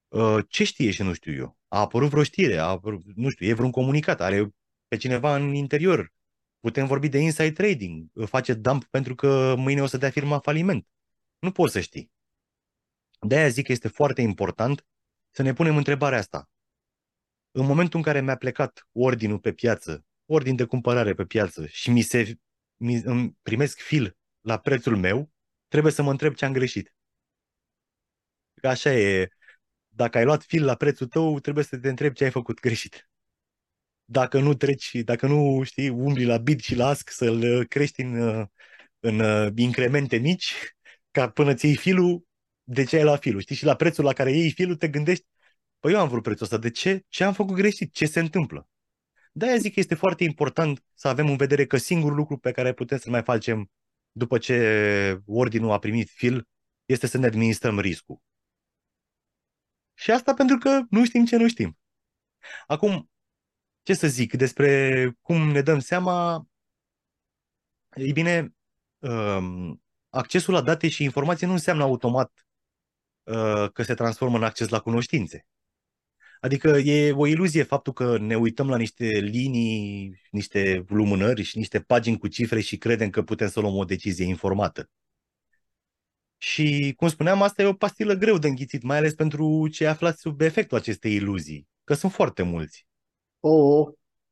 Uh, 0.09 0.45
ce 0.49 0.65
știe 0.65 0.91
și 0.91 1.03
nu 1.03 1.13
știu 1.13 1.33
eu? 1.33 1.59
A 1.69 1.81
apărut 1.81 2.11
vreo 2.11 2.23
știre, 2.23 2.57
a 2.57 2.67
apărut, 2.67 3.03
nu 3.15 3.29
știu, 3.29 3.47
e 3.47 3.53
vreun 3.53 3.71
comunicat, 3.71 4.21
are 4.21 4.55
pe 4.89 4.97
cineva 4.97 5.37
în 5.37 5.55
interior. 5.55 6.15
Putem 6.61 6.87
vorbi 6.87 7.09
de 7.09 7.19
inside 7.19 7.53
trading, 7.53 8.11
face 8.27 8.55
dump 8.55 8.85
pentru 8.85 9.15
că 9.15 9.55
mâine 9.57 9.83
o 9.83 9.87
să 9.87 9.97
dea 9.97 10.11
firma 10.11 10.39
faliment. 10.39 10.87
Nu 11.39 11.53
poți 11.53 11.73
să 11.73 11.81
știi. 11.81 12.13
De-aia 13.21 13.49
zic 13.49 13.67
că 13.67 13.73
este 13.73 13.89
foarte 13.89 14.21
important 14.23 14.87
să 15.31 15.43
ne 15.43 15.53
punem 15.53 15.77
întrebarea 15.77 16.19
asta. 16.19 16.51
În 17.51 17.67
momentul 17.67 17.99
în 17.99 18.05
care 18.05 18.21
mi-a 18.21 18.37
plecat 18.37 18.89
ordinul 18.93 19.39
pe 19.39 19.53
piață, 19.53 20.05
ordin 20.25 20.57
de 20.57 20.65
cumpărare 20.65 21.15
pe 21.15 21.25
piață 21.25 21.67
și 21.67 21.91
mi 21.91 22.03
se 22.03 22.39
mi, 22.77 22.95
îmi 22.95 23.37
primesc 23.43 23.79
fil 23.81 24.17
la 24.41 24.59
prețul 24.59 24.97
meu, 24.97 25.31
trebuie 25.69 25.93
să 25.93 26.03
mă 26.03 26.11
întreb 26.11 26.35
ce 26.35 26.45
am 26.45 26.53
greșit. 26.53 26.95
Așa 28.63 28.95
e. 28.95 29.29
Dacă 29.89 30.19
ai 30.19 30.25
luat 30.25 30.43
fil 30.43 30.65
la 30.65 30.75
prețul 30.75 31.07
tău, 31.07 31.41
trebuie 31.41 31.65
să 31.65 31.79
te 31.79 31.89
întrebi 31.89 32.15
ce 32.15 32.25
ai 32.25 32.31
făcut 32.31 32.61
greșit. 32.61 33.09
Dacă 34.09 34.41
nu 34.41 34.55
treci, 34.55 34.95
dacă 34.95 35.27
nu 35.27 35.63
știi, 35.63 35.89
umbli 35.89 36.25
la 36.25 36.37
bid 36.37 36.61
și 36.61 36.75
la 36.75 36.87
ask 36.87 37.11
să-l 37.11 37.65
crești 37.65 38.01
în, 38.01 38.47
în 39.01 39.53
incremente 39.57 40.17
mici, 40.17 40.55
ca 41.11 41.31
până 41.31 41.55
ți 41.55 41.67
iei 41.67 41.77
filul, 41.77 42.27
de 42.65 42.85
ce 42.85 42.97
ai 42.97 43.05
la 43.05 43.17
filul? 43.17 43.41
Știi? 43.41 43.57
Și 43.57 43.65
la 43.65 43.77
prețul 43.77 44.05
la 44.05 44.13
care 44.13 44.33
iei 44.33 44.51
filul 44.51 44.77
te 44.77 44.89
gândești, 44.89 45.27
păi 45.81 45.93
eu 45.93 46.01
am 46.01 46.09
vrut 46.09 46.23
prețul 46.23 46.45
ăsta, 46.45 46.59
de 46.59 46.71
ce? 46.71 47.05
Ce 47.09 47.25
am 47.25 47.33
făcut 47.33 47.55
greșit? 47.55 47.93
Ce 47.93 48.07
se 48.07 48.21
întâmplă? 48.21 48.69
De-aia 49.33 49.57
zic 49.57 49.75
că 49.75 49.81
este 49.81 49.95
foarte 49.95 50.25
important 50.25 50.85
să 50.95 51.09
avem 51.09 51.29
în 51.29 51.37
vedere 51.37 51.67
că 51.67 51.77
singurul 51.77 52.17
lucru 52.17 52.39
pe 52.39 52.53
care 52.53 52.73
putem 52.73 52.99
să-l 52.99 53.11
mai 53.11 53.23
facem 53.23 53.71
după 54.13 54.39
ce 54.39 55.21
ordinul 55.27 55.71
a 55.71 55.79
primit 55.79 56.11
fil 56.11 56.49
este 56.85 57.07
să 57.07 57.19
ne 57.19 57.27
administrăm 57.27 57.81
riscul. 57.81 58.21
Și 59.95 60.11
asta 60.11 60.35
pentru 60.35 60.59
că 60.59 60.81
nu 60.91 61.05
știm 61.05 61.25
ce 61.25 61.37
nu 61.37 61.49
știm. 61.49 61.79
Acum, 62.67 63.11
ce 63.87 63.95
să 63.95 64.07
zic 64.07 64.35
despre 64.35 65.11
cum 65.21 65.51
ne 65.51 65.61
dăm 65.61 65.79
seama? 65.79 66.47
Ei 67.95 68.13
bine, 68.13 68.55
um, 68.99 69.83
accesul 70.09 70.55
la 70.55 70.63
date 70.63 70.89
și 70.89 71.03
informații 71.03 71.47
nu 71.47 71.53
înseamnă 71.53 71.83
automat 71.83 72.47
uh, 73.23 73.71
că 73.73 73.83
se 73.83 73.95
transformă 73.95 74.37
în 74.37 74.45
acces 74.45 74.69
la 74.69 74.81
cunoștințe. 74.81 75.47
Adică 76.41 76.69
e 76.69 77.13
o 77.13 77.27
iluzie 77.27 77.63
faptul 77.63 77.93
că 77.93 78.19
ne 78.19 78.37
uităm 78.37 78.69
la 78.69 78.77
niște 78.77 79.05
linii, 79.07 80.21
niște 80.31 80.85
lumânări 80.89 81.43
și 81.43 81.59
niște 81.59 81.81
pagini 81.81 82.19
cu 82.19 82.29
cifre 82.29 82.61
și 82.61 82.77
credem 82.79 83.11
că 83.11 83.23
putem 83.23 83.49
să 83.49 83.61
luăm 83.61 83.77
o 83.77 83.85
decizie 83.85 84.25
informată. 84.25 84.91
Și, 86.37 86.93
cum 86.97 87.09
spuneam, 87.09 87.43
asta 87.43 87.63
e 87.63 87.67
o 87.67 87.73
pastilă 87.73 88.15
greu 88.15 88.39
de 88.39 88.49
înghițit, 88.49 88.83
mai 88.83 88.97
ales 88.97 89.15
pentru 89.15 89.69
cei 89.69 89.87
aflați 89.87 90.21
sub 90.21 90.41
efectul 90.41 90.77
acestei 90.77 91.15
iluzii, 91.15 91.69
că 91.85 91.95
sunt 91.95 92.13
foarte 92.13 92.43
mulți. 92.43 92.86
Oh, 93.49 93.89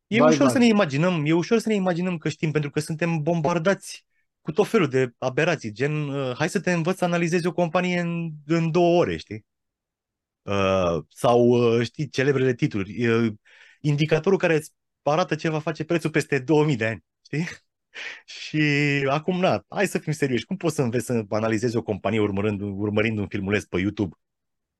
e 0.07 0.19
vai, 0.19 0.29
ușor 0.29 0.43
vai. 0.43 0.53
să 0.53 0.59
ne 0.59 0.67
imaginăm, 0.67 1.23
e 1.27 1.33
ușor 1.33 1.59
să 1.59 1.69
ne 1.69 1.75
imaginăm 1.75 2.19
că 2.19 2.29
știm, 2.29 2.51
pentru 2.51 2.71
că 2.71 2.81
suntem 2.81 3.23
bombardați 3.23 4.07
cu 4.41 4.53
tot 4.53 4.69
felul 4.69 4.89
de 4.89 5.13
aberații, 5.19 5.73
gen, 5.73 6.09
uh, 6.09 6.35
hai 6.37 6.49
să 6.49 6.61
te 6.61 6.73
învăț 6.73 6.97
să 6.97 7.05
analizezi 7.05 7.47
o 7.47 7.53
companie 7.53 8.01
în, 8.01 8.31
în 8.47 8.71
două 8.71 8.99
ore, 9.01 9.17
știi? 9.17 9.45
Uh, 10.43 11.05
sau, 11.09 11.49
uh, 11.49 11.85
știi, 11.85 12.09
celebrele 12.09 12.55
titluri. 12.55 13.09
Uh, 13.09 13.33
indicatorul 13.81 14.39
care 14.39 14.55
îți 14.55 14.73
arată 15.03 15.35
ce 15.35 15.49
va 15.49 15.59
face 15.59 15.85
prețul 15.85 16.11
peste 16.11 16.39
2000 16.39 16.77
de 16.77 16.87
ani, 16.87 17.05
știi? 17.25 17.47
Și 18.43 18.63
acum, 19.09 19.41
na, 19.41 19.65
hai 19.69 19.87
să 19.87 19.99
fim 19.99 20.13
serioși. 20.13 20.45
Cum 20.45 20.57
poți 20.57 20.75
să 20.75 20.83
înveți 20.83 21.05
să 21.05 21.25
analizezi 21.29 21.77
o 21.77 21.83
companie 21.83 22.21
urmărind, 22.21 22.61
urmărind 22.61 23.19
un 23.19 23.29
filmuleț 23.29 23.65
pe 23.65 23.81
YouTube? 23.81 24.17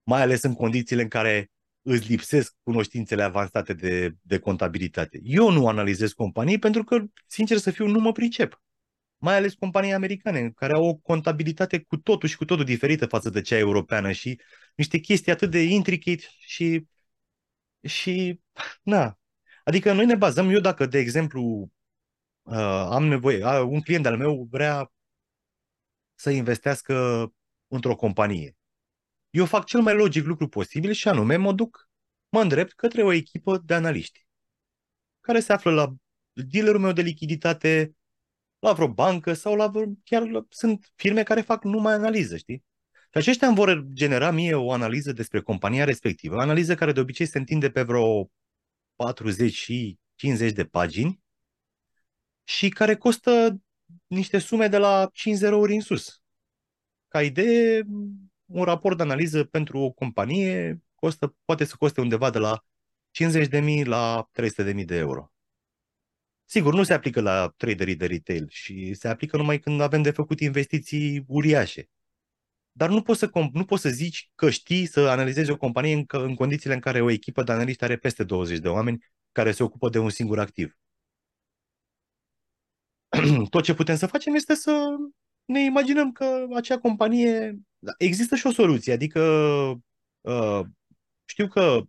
Mai 0.03 0.21
ales 0.23 0.43
în 0.43 0.55
condițiile 0.55 1.03
în 1.03 1.09
care 1.09 1.51
îți 1.85 2.09
lipsesc 2.09 2.55
cunoștințele 2.63 3.23
avansate 3.23 3.73
de, 3.73 4.17
de 4.23 4.39
contabilitate. 4.39 5.21
Eu 5.23 5.51
nu 5.51 5.69
analizez 5.69 6.13
companii 6.13 6.59
pentru 6.59 6.85
că, 6.85 7.05
sincer 7.27 7.57
să 7.57 7.71
fiu, 7.71 7.87
nu 7.87 7.99
mă 7.99 8.13
pricep 8.13 8.63
mai 9.25 9.37
ales 9.37 9.55
companii 9.55 9.93
americane, 9.93 10.51
care 10.51 10.73
au 10.75 10.85
o 10.85 10.95
contabilitate 10.95 11.81
cu 11.81 11.97
totul 11.97 12.29
și 12.29 12.37
cu 12.37 12.45
totul 12.45 12.65
diferită 12.65 13.07
față 13.07 13.31
de 13.31 13.41
cea 13.41 13.57
europeană 13.59 14.13
și 14.13 14.41
niște 14.75 14.99
chestii 14.99 15.33
atât 15.33 15.51
de 15.51 15.63
intricate 15.63 16.23
și, 16.39 16.87
și 17.83 18.41
na. 18.83 19.19
Adică 19.65 19.93
noi 19.93 20.07
ne 20.07 20.15
bazăm, 20.15 20.51
eu 20.51 20.61
dacă, 20.61 20.87
de 20.87 20.99
exemplu, 20.99 21.71
uh, 22.43 22.87
am 22.91 23.07
nevoie, 23.07 23.45
uh, 23.45 23.61
un 23.69 23.81
client 23.81 24.07
al 24.07 24.17
meu 24.17 24.49
vrea 24.51 24.93
să 26.15 26.31
investească 26.31 27.27
într-o 27.69 27.97
companie. 27.97 28.57
Eu 29.35 29.45
fac 29.47 29.65
cel 29.65 29.81
mai 29.81 29.95
logic 29.95 30.25
lucru 30.25 30.49
posibil 30.49 30.93
și 30.93 31.09
anume 31.09 31.37
mă 31.37 31.53
duc, 31.53 31.89
mă 32.29 32.41
îndrept 32.41 32.73
către 32.73 33.03
o 33.03 33.13
echipă 33.13 33.59
de 33.59 33.75
analiști 33.75 34.27
care 35.21 35.41
se 35.41 35.53
află 35.53 35.71
la 35.71 35.95
dealerul 36.33 36.81
meu 36.81 36.93
de 36.93 37.03
lichiditate, 37.03 37.95
la 38.59 38.73
vreo 38.73 38.89
bancă 38.89 39.33
sau 39.33 39.55
la 39.55 39.67
vreo, 39.67 39.87
chiar 40.05 40.29
la, 40.29 40.45
sunt 40.49 40.93
firme 40.95 41.23
care 41.23 41.41
fac 41.41 41.65
numai 41.65 41.93
analiză, 41.93 42.37
știi? 42.37 42.65
Și 42.93 43.19
aceștia 43.19 43.47
îmi 43.47 43.57
vor 43.57 43.87
genera 43.93 44.31
mie 44.31 44.55
o 44.55 44.73
analiză 44.73 45.13
despre 45.13 45.41
compania 45.41 45.85
respectivă, 45.85 46.41
analiză 46.41 46.75
care 46.75 46.93
de 46.93 47.01
obicei 47.01 47.27
se 47.27 47.39
întinde 47.39 47.71
pe 47.71 47.83
vreo 47.83 48.31
40 48.95 49.55
și 49.55 49.99
50 50.15 50.53
de 50.53 50.65
pagini 50.65 51.21
și 52.45 52.69
care 52.69 52.97
costă 52.97 53.61
niște 54.07 54.39
sume 54.39 54.69
de 54.69 54.79
la 54.79 55.11
50 55.13 55.53
ori 55.53 55.75
în 55.75 55.81
sus. 55.81 56.23
Ca 57.09 57.23
idee, 57.23 57.83
un 58.55 58.65
raport 58.65 58.97
de 58.97 59.03
analiză 59.03 59.45
pentru 59.45 59.79
o 59.79 59.91
companie 59.91 60.81
costă, 60.95 61.37
poate 61.45 61.65
să 61.65 61.75
coste 61.79 62.01
undeva 62.01 62.31
de 62.31 62.39
la 62.39 62.65
50.000 63.23 63.85
la 63.85 64.29
300.000 64.41 64.85
de 64.85 64.97
euro. 64.97 65.33
Sigur, 66.45 66.75
nu 66.75 66.83
se 66.83 66.95
aplică 66.95 67.21
la 67.21 67.49
traderii 67.57 67.97
de 67.97 68.07
retail 68.07 68.47
și 68.49 68.95
se 68.95 69.09
aplică 69.09 69.37
numai 69.37 69.59
când 69.59 69.81
avem 69.81 70.03
de 70.03 70.11
făcut 70.11 70.41
investiții 70.41 71.25
uriașe. 71.27 71.89
Dar 72.73 72.89
nu 72.89 73.03
poți 73.03 73.19
să, 73.19 73.31
nu 73.53 73.65
poți 73.65 73.83
să 73.83 73.89
zici 73.89 74.31
că 74.35 74.51
știi 74.51 74.87
să 74.87 75.01
analizezi 75.01 75.51
o 75.51 75.57
companie 75.57 75.95
în, 75.95 76.05
în 76.09 76.35
condițiile 76.35 76.75
în 76.75 76.81
care 76.81 77.01
o 77.01 77.11
echipă 77.11 77.43
de 77.43 77.53
analiști 77.53 77.85
are 77.85 77.97
peste 77.97 78.25
20 78.25 78.59
de 78.59 78.69
oameni 78.69 79.05
care 79.33 79.53
se 79.53 79.63
ocupă 79.63 79.89
de 79.89 79.99
un 79.99 80.11
singur 80.11 80.39
activ. 80.39 80.77
Tot 83.51 83.63
ce 83.63 83.75
putem 83.75 83.97
să 83.97 84.07
facem 84.07 84.35
este 84.35 84.55
să 84.55 84.97
ne 85.45 85.65
imaginăm 85.65 86.13
că 86.13 86.47
acea 86.55 86.79
companie... 86.79 87.59
Da, 87.79 87.93
există 87.99 88.37
și 88.37 88.47
o 88.47 88.53
soluție, 88.53 88.93
adică 88.93 89.21
uh, 90.21 90.61
știu 91.25 91.49
că, 91.49 91.81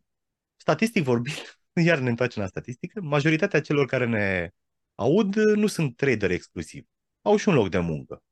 statistic 0.56 1.03
vorbind, 1.03 1.60
iar 1.88 1.97
ne 1.99 2.10
întoarcem 2.10 2.41
la 2.41 2.47
statistică, 2.47 3.01
majoritatea 3.01 3.62
celor 3.62 3.86
care 3.86 4.06
ne 4.06 4.49
aud 4.95 5.36
nu 5.36 5.68
sunt 5.68 5.95
trader 5.95 6.32
exclusiv. 6.32 6.86
Au 7.22 7.38
și 7.38 7.47
un 7.47 7.56
loc 7.56 7.70
de 7.70 7.80
muncă. 7.80 8.24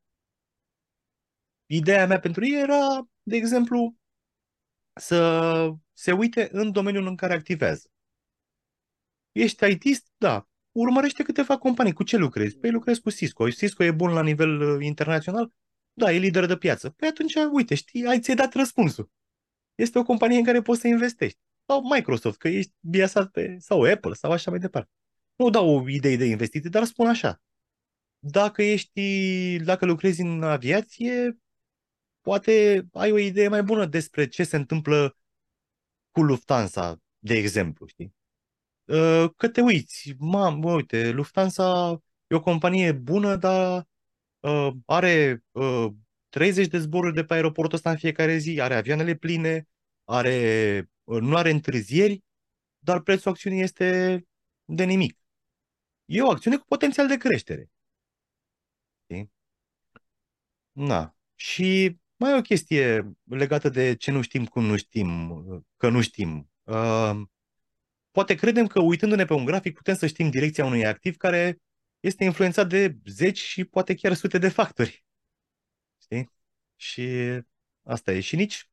Ideea 1.66 2.08
mea 2.08 2.20
pentru 2.20 2.46
ei 2.46 2.62
era, 2.62 3.08
de 3.24 3.36
exemplu, 3.36 3.96
să 4.94 5.70
se 5.94 6.12
uite 6.12 6.50
în 6.52 6.72
domeniul 6.72 7.08
în 7.08 7.16
care 7.16 7.34
activează. 7.34 7.88
Ești 9.32 9.66
ITist? 9.66 10.12
Da. 10.18 10.48
Urmărește 10.74 11.24
câteva 11.24 11.58
companii. 11.58 11.94
Cu 11.94 12.04
ce 12.04 12.18
lucrezi? 12.18 12.58
Păi 12.58 12.72
lucrez 12.72 12.98
cu 12.98 13.10
Cisco. 13.10 13.50
Cisco 13.50 13.84
e 13.84 13.92
bun 13.92 14.12
la 14.12 14.22
nivel 14.22 14.62
uh, 14.62 14.86
internațional? 14.86 15.52
Da, 15.94 16.14
e 16.14 16.18
lider 16.18 16.46
de 16.46 16.58
piață. 16.58 16.90
Păi 16.90 17.08
atunci, 17.08 17.34
uite, 17.52 17.76
știi, 17.76 18.06
ai 18.06 18.20
ți-ai 18.20 18.36
dat 18.36 18.54
răspunsul. 18.54 19.12
Este 19.76 20.00
o 20.00 20.04
companie 20.04 20.38
în 20.38 20.44
care 20.44 20.62
poți 20.62 20.82
să 20.82 20.88
investești 20.88 21.40
sau 21.66 21.82
Microsoft, 21.82 22.38
că 22.38 22.48
ești 22.48 22.74
biasat 22.80 23.32
pe, 23.32 23.58
sau 23.60 23.82
Apple, 23.82 24.14
sau 24.14 24.32
așa 24.32 24.50
mai 24.52 24.60
departe. 24.60 24.92
Nu 25.36 25.50
dau 25.50 25.88
idei 25.88 26.18
de 26.18 26.26
investiții, 26.26 26.70
dar 26.70 26.84
spun 26.84 27.08
așa. 27.08 27.42
Dacă 28.20 28.64
ești, 28.64 29.58
dacă 29.58 29.86
lucrezi 29.86 30.22
în 30.22 30.44
aviație, 30.44 31.38
poate 32.22 32.86
ai 32.94 33.12
o 33.12 33.18
idee 33.18 33.48
mai 33.48 33.64
bună 33.64 33.86
despre 33.86 34.28
ce 34.28 34.44
se 34.44 34.56
întâmplă 34.56 35.18
cu 36.12 36.22
Lufthansa, 36.22 37.02
de 37.20 37.34
exemplu, 37.34 37.86
știi? 37.86 38.16
Uh, 38.86 39.30
că 39.38 39.50
te 39.50 39.62
uiți, 39.62 40.14
mam, 40.20 40.64
uite, 40.64 41.12
Lufthansa 41.12 42.02
e 42.28 42.36
o 42.36 42.42
companie 42.42 42.92
bună, 42.92 43.36
dar 43.36 43.88
uh, 44.40 44.70
are 44.86 45.44
uh, 45.52 45.88
30 46.30 46.68
de 46.68 46.78
zboruri 46.78 47.14
de 47.14 47.24
pe 47.24 47.34
aeroportul 47.34 47.76
ăsta 47.76 47.90
în 47.90 47.98
fiecare 47.98 48.38
zi, 48.38 48.62
are 48.62 48.76
avioanele 48.76 49.16
pline, 49.16 49.68
are 50.04 50.90
nu 51.04 51.36
are 51.36 51.50
întârzieri, 51.50 52.24
dar 52.80 53.02
prețul 53.02 53.32
acțiunii 53.32 53.62
este 53.62 54.22
de 54.66 54.84
nimic. 54.84 55.18
E 56.06 56.22
o 56.22 56.30
acțiune 56.30 56.58
cu 56.58 56.66
potențial 56.68 57.08
de 57.08 57.18
creștere. 57.18 57.70
Na. 60.72 61.16
Și 61.36 61.98
mai 62.16 62.32
e 62.32 62.38
o 62.38 62.42
chestie 62.42 63.16
legată 63.24 63.70
de 63.70 63.96
ce 63.96 64.12
nu 64.12 64.22
știm, 64.22 64.46
cum 64.46 64.64
nu 64.66 64.78
știm, 64.78 65.34
că 65.78 65.90
nu 65.90 66.02
știm. 66.02 66.52
Uh, 66.64 67.22
poate 68.14 68.36
credem 68.36 68.68
că 68.68 68.80
uitându-ne 68.80 69.26
pe 69.26 69.34
un 69.34 69.46
grafic 69.46 69.76
putem 69.76 69.96
să 69.96 70.08
știm 70.08 70.30
direcția 70.30 70.66
unui 70.66 70.86
activ 70.86 71.18
care 71.18 71.58
este 72.00 72.24
influențat 72.24 72.68
de 72.70 72.96
zeci 73.06 73.40
și 73.40 73.64
poate 73.64 73.94
chiar 73.94 74.14
sute 74.14 74.38
de 74.38 74.50
factori. 74.50 75.04
Știi? 76.02 76.30
Și 76.76 77.08
asta 77.84 78.12
e. 78.12 78.20
Și 78.20 78.36
nici, 78.36 78.70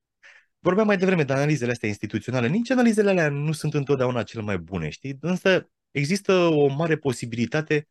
vorbeam 0.58 0.86
mai 0.86 0.96
devreme 0.96 1.24
de 1.24 1.32
analizele 1.32 1.70
astea 1.70 1.88
instituționale, 1.88 2.48
nici 2.48 2.70
analizele 2.70 3.10
alea 3.10 3.28
nu 3.28 3.52
sunt 3.52 3.74
întotdeauna 3.74 4.22
cele 4.22 4.42
mai 4.42 4.58
bune, 4.58 4.88
știi? 4.88 5.16
Însă 5.20 5.70
există 5.90 6.32
o 6.32 6.66
mare 6.66 6.96
posibilitate 6.96 7.88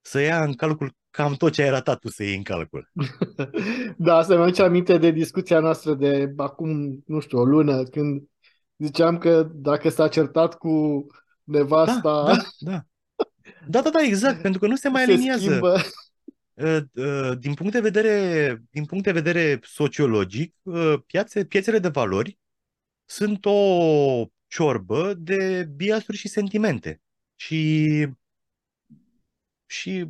să 0.00 0.20
ia 0.20 0.42
în 0.42 0.54
calcul 0.54 0.96
cam 1.10 1.34
tot 1.34 1.52
ce 1.52 1.62
ai 1.62 1.70
ratat 1.70 1.98
tu 1.98 2.08
să 2.08 2.22
iei 2.22 2.36
în 2.36 2.42
calcul. 2.42 2.90
da, 3.96 4.22
să 4.22 4.36
mi 4.36 4.42
aduce 4.42 4.62
aminte 4.62 4.98
de 4.98 5.10
discuția 5.10 5.60
noastră 5.60 5.94
de 5.94 6.32
acum, 6.36 7.02
nu 7.06 7.20
știu, 7.20 7.38
o 7.38 7.44
lună, 7.44 7.82
când 7.82 8.22
ziceam 8.78 9.18
că 9.18 9.50
dacă 9.54 9.88
s-a 9.88 10.08
certat 10.08 10.58
cu 10.58 11.06
nevasta... 11.44 12.24
Da, 12.24 12.32
da, 12.32 12.42
da. 12.58 12.82
Da, 13.66 13.82
da, 13.82 13.90
da, 13.90 14.02
exact, 14.02 14.42
pentru 14.42 14.60
că 14.60 14.66
nu 14.66 14.76
se 14.76 14.88
mai 14.88 15.04
se 15.04 15.12
aliniază. 15.12 15.44
Schimbă. 15.44 15.80
Uh, 16.54 16.80
uh, 17.04 17.38
din 17.38 17.54
punct 17.54 17.72
de 17.72 17.80
vedere, 17.80 18.62
din 18.70 18.84
punct 18.84 19.04
de 19.04 19.12
vedere 19.12 19.58
sociologic, 19.62 20.54
uh, 20.62 20.94
piațe, 21.06 21.44
piețele 21.44 21.78
de 21.78 21.88
valori 21.88 22.38
sunt 23.04 23.44
o 23.44 24.26
ciorbă 24.46 25.14
de 25.14 25.68
biasuri 25.76 26.16
și 26.16 26.28
sentimente. 26.28 27.00
Și, 27.36 28.06
și, 29.66 30.04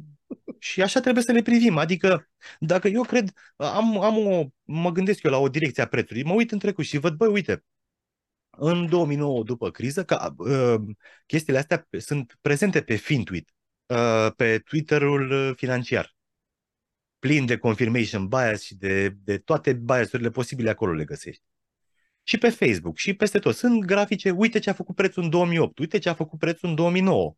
și 0.59 0.83
așa 0.83 1.01
trebuie 1.01 1.23
să 1.23 1.33
le 1.33 1.43
privim. 1.43 1.77
Adică, 1.77 2.29
dacă 2.59 2.89
eu 2.89 3.03
cred, 3.03 3.33
am, 3.57 4.01
am 4.01 4.17
o, 4.17 4.45
mă 4.65 4.91
gândesc 4.91 5.23
eu 5.23 5.31
la 5.31 5.39
o 5.39 5.49
direcție 5.49 5.83
a 5.83 5.87
prețului, 5.89 6.25
mă 6.25 6.33
uit 6.33 6.53
în 6.53 6.59
trecut 6.59 6.85
și 6.85 6.99
văd, 6.99 7.15
băi, 7.15 7.29
uite, 7.29 7.65
în 8.59 8.89
2009, 8.89 9.43
după 9.43 9.71
criză, 9.71 10.05
că 10.05 10.35
uh, 10.37 10.95
chestiile 11.27 11.59
astea 11.59 11.89
sunt 11.99 12.39
prezente 12.41 12.83
pe 12.83 12.95
Fintuit, 12.95 13.55
uh, 13.87 14.33
pe 14.37 14.59
Twitterul 14.59 15.55
financiar 15.57 16.17
plin 17.19 17.47
de 17.47 17.57
confirmation 17.57 18.29
bias 18.29 18.63
și 18.63 18.75
de, 18.75 19.09
de 19.09 19.39
toate 19.39 19.73
biasurile 19.73 20.31
posibile 20.31 20.71
acolo 20.71 20.93
le 20.93 21.05
găsești. 21.05 21.43
Și 22.23 22.39
pe 22.39 22.49
Facebook 22.49 22.97
și 22.97 23.15
peste 23.15 23.39
tot. 23.39 23.55
Sunt 23.55 23.85
grafice, 23.85 24.31
uite 24.31 24.59
ce 24.59 24.71
a 24.71 24.73
făcut 24.73 24.95
prețul 24.95 25.23
în 25.23 25.31
2008, 25.31 25.79
uite 25.79 25.99
ce 25.99 26.09
a 26.09 26.15
făcut 26.15 26.39
prețul 26.39 26.69
în 26.69 26.75
2009. 26.75 27.37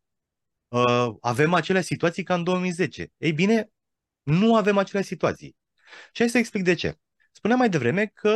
Uh, 0.68 1.14
avem 1.20 1.54
aceleași 1.54 1.86
situații 1.86 2.22
ca 2.22 2.34
în 2.34 2.44
2010. 2.44 3.12
Ei 3.16 3.32
bine, 3.32 3.70
nu 4.22 4.56
avem 4.56 4.78
aceleași 4.78 5.08
situații. 5.08 5.56
Și 6.12 6.20
hai 6.20 6.28
să 6.28 6.38
explic 6.38 6.62
de 6.62 6.74
ce. 6.74 6.98
Spuneam 7.32 7.58
mai 7.58 7.68
devreme 7.68 8.06
că 8.06 8.30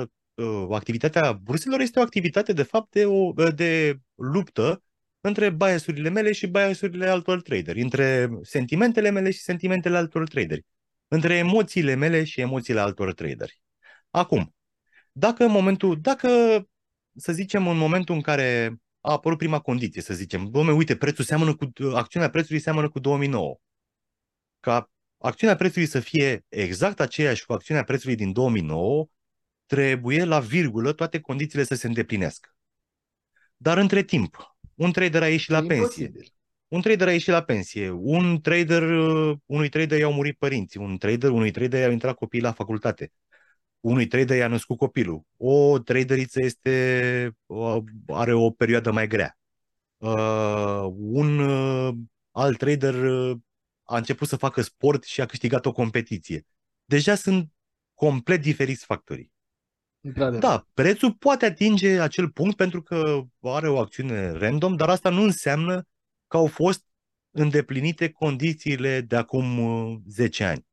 uh, 0.00 0.08
activitatea 0.70 1.32
burselor 1.32 1.80
este 1.80 1.98
o 1.98 2.02
activitate, 2.02 2.52
de 2.52 2.62
fapt, 2.62 2.90
de, 2.90 3.04
o, 3.04 3.32
de 3.32 3.98
luptă 4.14 4.82
între 5.20 5.50
biasurile 5.50 6.08
mele 6.08 6.32
și 6.32 6.46
biasurile 6.46 7.08
altor 7.08 7.42
traderi, 7.42 7.80
între 7.80 8.28
sentimentele 8.42 9.10
mele 9.10 9.30
și 9.30 9.38
sentimentele 9.38 9.96
altor 9.96 10.28
traderi 10.28 10.64
între 11.12 11.36
emoțiile 11.36 11.94
mele 11.94 12.24
și 12.24 12.40
emoțiile 12.40 12.80
altor 12.80 13.14
traderi. 13.14 13.60
Acum, 14.10 14.54
dacă 15.12 15.44
în 15.44 15.50
momentul, 15.50 16.00
dacă 16.00 16.28
să 17.16 17.32
zicem 17.32 17.68
în 17.68 17.76
momentul 17.76 18.14
în 18.14 18.20
care 18.20 18.76
a 19.00 19.12
apărut 19.12 19.38
prima 19.38 19.60
condiție, 19.60 20.02
să 20.02 20.14
zicem, 20.14 20.50
domnule, 20.50 20.76
uite, 20.76 20.96
prețul 20.96 21.24
seamănă 21.24 21.54
cu, 21.54 21.70
acțiunea 21.94 22.30
prețului 22.30 22.60
seamănă 22.60 22.88
cu 22.88 22.98
2009. 22.98 23.56
Ca 24.60 24.90
acțiunea 25.18 25.56
prețului 25.56 25.86
să 25.86 26.00
fie 26.00 26.44
exact 26.48 27.00
aceeași 27.00 27.46
cu 27.46 27.52
acțiunea 27.52 27.84
prețului 27.84 28.16
din 28.16 28.32
2009, 28.32 29.06
trebuie 29.70 30.24
la 30.24 30.40
virgulă 30.40 30.92
toate 30.92 31.20
condițiile 31.20 31.64
să 31.64 31.74
se 31.74 31.86
îndeplinească. 31.86 32.48
Dar 33.56 33.78
între 33.78 34.02
timp, 34.02 34.56
un 34.74 34.92
trader 34.92 35.22
a 35.22 35.28
ieșit 35.28 35.50
la 35.50 35.58
pensie. 35.58 35.76
Imposibil. 36.04 36.32
Un 36.68 36.80
trader 36.80 37.08
a 37.08 37.12
ieșit 37.12 37.28
la 37.28 37.42
pensie, 37.42 37.90
un 37.90 38.40
trader, 38.40 38.82
uh, 38.82 39.36
unui 39.46 39.68
trader 39.68 39.98
i-au 39.98 40.12
murit 40.12 40.38
părinții, 40.38 40.80
un 40.80 40.98
trader, 40.98 41.30
unui 41.30 41.50
trader 41.50 41.80
i-au 41.80 41.90
intrat 41.90 42.14
copiii 42.14 42.42
la 42.42 42.52
facultate, 42.52 43.12
unui 43.80 44.06
trader 44.06 44.36
i-a 44.36 44.48
născut 44.48 44.76
copilul, 44.76 45.22
o 45.36 45.78
traderiță 45.78 46.42
este, 46.42 47.36
are 48.06 48.32
o 48.32 48.50
perioadă 48.50 48.90
mai 48.90 49.06
grea. 49.06 49.38
Uh, 49.96 50.84
un 50.96 51.38
uh, 51.38 51.94
alt 52.30 52.58
trader 52.58 52.94
uh, 52.94 53.36
a 53.82 53.96
început 53.96 54.28
să 54.28 54.36
facă 54.36 54.60
sport 54.60 55.04
și 55.04 55.20
a 55.20 55.26
câștigat 55.26 55.66
o 55.66 55.72
competiție. 55.72 56.46
Deja 56.84 57.14
sunt 57.14 57.52
complet 57.94 58.40
diferiți 58.40 58.84
factorii. 58.84 59.32
Da, 60.38 60.66
prețul 60.74 61.12
poate 61.12 61.46
atinge 61.46 62.00
acel 62.00 62.30
punct 62.30 62.56
pentru 62.56 62.82
că 62.82 63.20
are 63.40 63.68
o 63.68 63.78
acțiune 63.78 64.30
random, 64.30 64.76
dar 64.76 64.88
asta 64.88 65.10
nu 65.10 65.22
înseamnă 65.22 65.86
că 66.26 66.36
au 66.36 66.46
fost 66.46 66.84
îndeplinite 67.30 68.08
condițiile 68.08 69.00
de 69.00 69.16
acum 69.16 70.02
10 70.06 70.42
uh, 70.42 70.48
ani. 70.48 70.66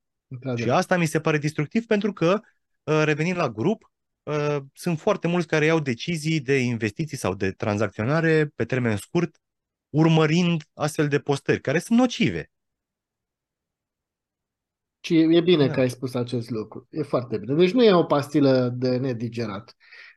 Și 0.58 0.70
asta 0.70 0.98
mi 0.98 1.06
se 1.06 1.20
pare 1.20 1.38
destructiv 1.38 1.86
pentru 1.86 2.14
că, 2.14 2.40
uh, 2.84 3.02
revenind 3.04 3.38
la 3.38 3.50
grup, 3.50 3.92
uh, 4.24 4.58
sunt 4.74 5.00
foarte 5.00 5.28
mulți 5.28 5.48
care 5.48 5.66
iau 5.66 5.80
decizii 5.80 6.40
de 6.40 6.58
investiții 6.58 7.18
sau 7.18 7.36
de 7.36 7.52
tranzacționare 7.52 8.46
pe 8.56 8.66
termen 8.66 8.98
scurt, 8.98 9.38
urmărind 9.90 10.64
astfel 10.74 11.08
de 11.08 11.20
postări, 11.20 11.62
care 11.62 11.80
sunt 11.80 12.00
nocive. 12.00 12.52
Și 15.00 15.36
e 15.36 15.42
bine 15.42 15.68
da. 15.68 15.74
că 15.74 15.80
ai 15.80 15.90
spus 15.90 16.14
acest 16.14 16.50
lucru. 16.50 16.88
E 16.92 17.04
foarte 17.04 17.38
bine. 17.38 17.54
Deci 17.54 17.72
nu 17.72 17.84
e 17.84 17.94
o 17.94 18.04
pastilă 18.04 18.74
de 18.76 18.98
nedigerat. 18.98 19.76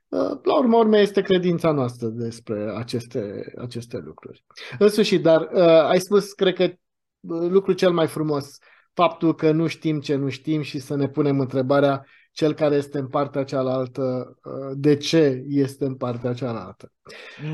Uh, 0.08 0.38
la 0.42 0.58
urmă 0.58 0.76
urme 0.76 0.98
este 0.98 1.20
credința 1.20 1.70
noastră 1.70 2.08
despre 2.08 2.72
aceste, 2.76 3.52
aceste 3.58 3.98
lucruri. 3.98 4.44
În 4.78 4.88
sfârșit, 4.88 5.22
dar 5.22 5.40
uh, 5.52 5.62
ai 5.62 6.00
spus, 6.00 6.32
cred 6.32 6.54
că 6.54 6.62
uh, 6.62 7.50
lucrul 7.50 7.74
cel 7.74 7.92
mai 7.92 8.06
frumos, 8.06 8.58
faptul 8.92 9.34
că 9.34 9.50
nu 9.50 9.66
știm 9.66 10.00
ce 10.00 10.14
nu 10.14 10.28
știm 10.28 10.62
și 10.62 10.78
să 10.78 10.96
ne 10.96 11.08
punem 11.08 11.40
întrebarea 11.40 12.06
cel 12.32 12.54
care 12.54 12.74
este 12.74 12.98
în 12.98 13.08
partea 13.08 13.44
cealaltă, 13.44 14.36
uh, 14.44 14.72
de 14.74 14.96
ce 14.96 15.44
este 15.48 15.84
în 15.84 15.94
partea 15.94 16.32
cealaltă. 16.32 16.92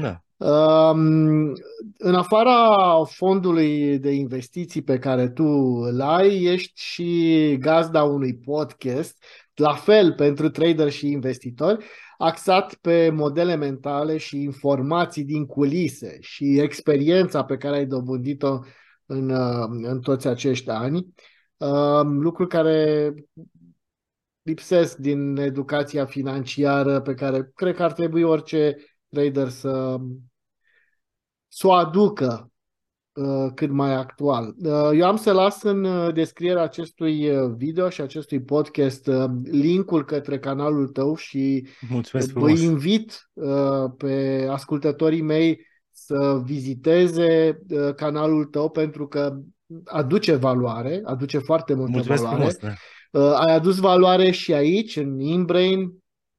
Da. 0.01 0.21
Um, 0.39 1.53
în 1.99 2.15
afara 2.15 3.05
fondului 3.05 3.99
de 3.99 4.11
investiții 4.11 4.83
pe 4.83 4.99
care 4.99 5.29
tu 5.29 5.45
îl 5.45 6.01
ai, 6.01 6.43
ești 6.43 6.81
și 6.81 7.57
gazda 7.61 8.03
unui 8.03 8.37
podcast, 8.37 9.25
la 9.55 9.75
fel 9.75 10.13
pentru 10.13 10.49
trader 10.51 10.91
și 10.91 11.11
investitori, 11.11 11.85
axat 12.19 12.75
pe 12.75 13.11
modele 13.11 13.55
mentale 13.55 14.17
și 14.17 14.43
informații 14.43 15.25
din 15.25 15.47
culise 15.47 16.17
și 16.21 16.59
experiența 16.61 17.45
pe 17.45 17.57
care 17.57 17.77
ai 17.77 17.87
dobândit-o 17.87 18.59
în, 19.07 19.31
uh, 19.31 19.69
în 19.83 20.01
toți 20.01 20.27
acești 20.27 20.71
ani, 20.71 21.15
um, 21.57 22.21
lucruri 22.21 22.49
care 22.49 23.15
lipsesc 24.43 24.97
din 24.97 25.37
educația 25.37 26.05
financiară 26.05 27.01
pe 27.01 27.15
care 27.15 27.51
cred 27.55 27.75
că 27.75 27.83
ar 27.83 27.93
trebui 27.93 28.23
orice 28.23 28.77
trader 29.17 29.49
să, 29.49 29.97
să 31.49 31.67
o 31.67 31.73
aducă 31.73 32.51
Uh, 33.17 33.53
cât 33.55 33.71
mai 33.71 33.95
actual. 33.95 34.55
Uh, 34.59 34.91
eu 34.95 35.07
am 35.07 35.17
să 35.17 35.33
las 35.33 35.63
în 35.63 35.85
uh, 35.85 36.15
descrierea 36.15 36.63
acestui 36.63 37.31
video 37.57 37.89
și 37.89 38.01
acestui 38.01 38.43
podcast 38.43 39.11
linkul 39.45 40.05
către 40.05 40.39
canalul 40.39 40.89
tău 40.89 41.15
și 41.15 41.67
Mulțumesc 41.89 42.33
vă 42.33 42.51
invit 42.51 43.31
pe 43.97 44.47
ascultătorii 44.51 45.23
mei 45.23 45.67
să 45.91 46.41
viziteze 46.45 47.61
canalul 47.97 48.45
tău 48.45 48.71
pentru 48.71 49.09
că 49.09 49.37
aduce 49.85 50.35
valoare, 50.35 51.01
aduce 51.05 51.39
foarte 51.39 51.75
multă 51.75 51.91
Mulțumesc 51.91 52.23
valoare. 52.23 52.51
Frumos, 52.51 52.77
da. 53.11 53.39
Ai 53.39 53.55
adus 53.55 53.79
valoare 53.79 54.31
și 54.31 54.53
aici, 54.53 54.97
în 54.97 55.21
InBrain, 55.21 55.93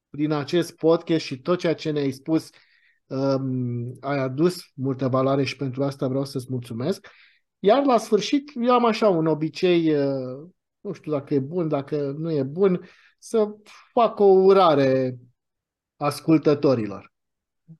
prin 0.09 0.31
acest 0.31 0.75
podcast 0.75 1.25
și 1.25 1.39
tot 1.39 1.59
ceea 1.59 1.75
ce 1.75 1.91
ne-ai 1.91 2.11
spus 2.11 2.49
um, 3.07 3.97
ai 3.99 4.17
adus 4.17 4.61
multă 4.73 5.07
valoare 5.07 5.43
și 5.43 5.55
pentru 5.55 5.83
asta 5.83 6.07
vreau 6.07 6.25
să-ți 6.25 6.47
mulțumesc. 6.49 7.07
Iar 7.59 7.85
la 7.85 7.97
sfârșit, 7.97 8.51
eu 8.61 8.73
am 8.73 8.85
așa 8.85 9.09
un 9.09 9.25
obicei, 9.25 9.93
uh, 9.93 10.47
nu 10.79 10.91
știu 10.93 11.11
dacă 11.11 11.33
e 11.33 11.39
bun, 11.39 11.67
dacă 11.67 12.15
nu 12.17 12.31
e 12.31 12.43
bun, 12.43 12.87
să 13.19 13.47
fac 13.93 14.19
o 14.19 14.25
urare 14.25 15.17
ascultătorilor. 15.97 17.13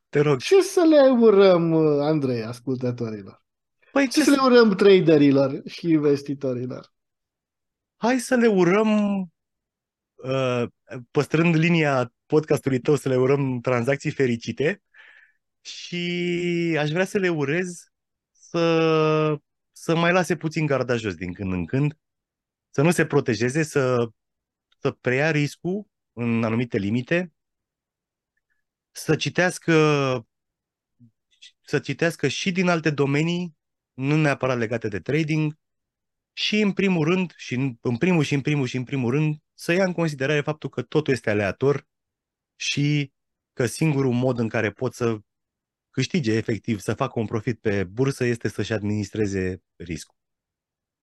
Te 0.09 0.19
rog. 0.19 0.39
Ce 0.39 0.61
să 0.61 0.85
le 0.89 1.09
urăm, 1.09 1.71
uh, 1.71 1.99
Andrei, 2.01 2.43
ascultătorilor? 2.43 3.43
Păi 3.91 4.07
ce, 4.07 4.19
ce 4.19 4.23
să 4.23 4.31
le 4.31 4.41
urăm 4.41 4.75
traderilor 4.75 5.61
și 5.65 5.89
investitorilor? 5.89 6.93
Hai 7.97 8.19
să 8.19 8.35
le 8.35 8.47
urăm, 8.47 9.19
uh, 10.15 10.63
păstrând 11.11 11.55
linia 11.55 12.13
podcastului 12.25 12.79
tău, 12.79 12.95
să 12.95 13.09
le 13.09 13.17
urăm 13.17 13.59
tranzacții 13.59 14.11
fericite, 14.11 14.81
și 15.67 16.75
aș 16.79 16.89
vrea 16.89 17.05
să 17.05 17.17
le 17.17 17.29
urez 17.29 17.91
să, 18.31 19.39
să 19.71 19.95
mai 19.95 20.11
lase 20.11 20.35
puțin 20.35 20.65
garda 20.65 20.95
jos 20.95 21.15
din 21.15 21.33
când 21.33 21.51
în 21.51 21.65
când, 21.65 21.97
să 22.69 22.81
nu 22.81 22.91
se 22.91 23.05
protejeze, 23.05 23.63
să 23.63 24.09
să 24.79 24.91
preia 24.91 25.31
riscul 25.31 25.87
în 26.13 26.43
anumite 26.43 26.77
limite, 26.77 27.33
să 28.91 29.15
citească 29.15 29.73
să 31.61 31.79
citească 31.79 32.27
și 32.27 32.51
din 32.51 32.67
alte 32.67 32.89
domenii, 32.89 33.55
nu 33.93 34.15
neapărat 34.15 34.57
legate 34.57 34.87
de 34.87 34.99
trading, 34.99 35.57
și 36.33 36.59
în 36.59 36.73
primul 36.73 37.05
rând, 37.05 37.33
și 37.35 37.53
în, 37.53 37.77
în 37.81 37.97
primul 37.97 38.23
și 38.23 38.33
în 38.33 38.41
primul 38.41 38.65
și 38.67 38.75
în 38.77 38.83
primul 38.83 39.11
rând, 39.11 39.37
să 39.53 39.71
ia 39.71 39.83
în 39.83 39.93
considerare 39.93 40.41
faptul 40.41 40.69
că 40.69 40.81
totul 40.81 41.13
este 41.13 41.29
aleator 41.29 41.87
și 42.55 43.11
că 43.53 43.65
singurul 43.65 44.13
mod 44.13 44.39
în 44.39 44.49
care 44.49 44.71
pot 44.71 44.93
să 44.93 45.17
câștige 45.97 46.33
efectiv, 46.33 46.79
să 46.79 46.93
facă 46.93 47.19
un 47.19 47.25
profit 47.25 47.59
pe 47.59 47.83
bursă 47.83 48.25
este 48.25 48.47
să-și 48.47 48.73
administreze 48.73 49.61
riscul. 49.75 50.15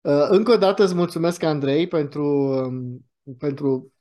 Uh, 0.00 0.26
încă 0.28 0.52
o 0.52 0.56
dată 0.56 0.82
îți 0.82 0.94
mulțumesc, 0.94 1.42
Andrei, 1.42 1.88
pentru, 1.88 2.24
um, 2.24 3.06
pentru 3.38 3.92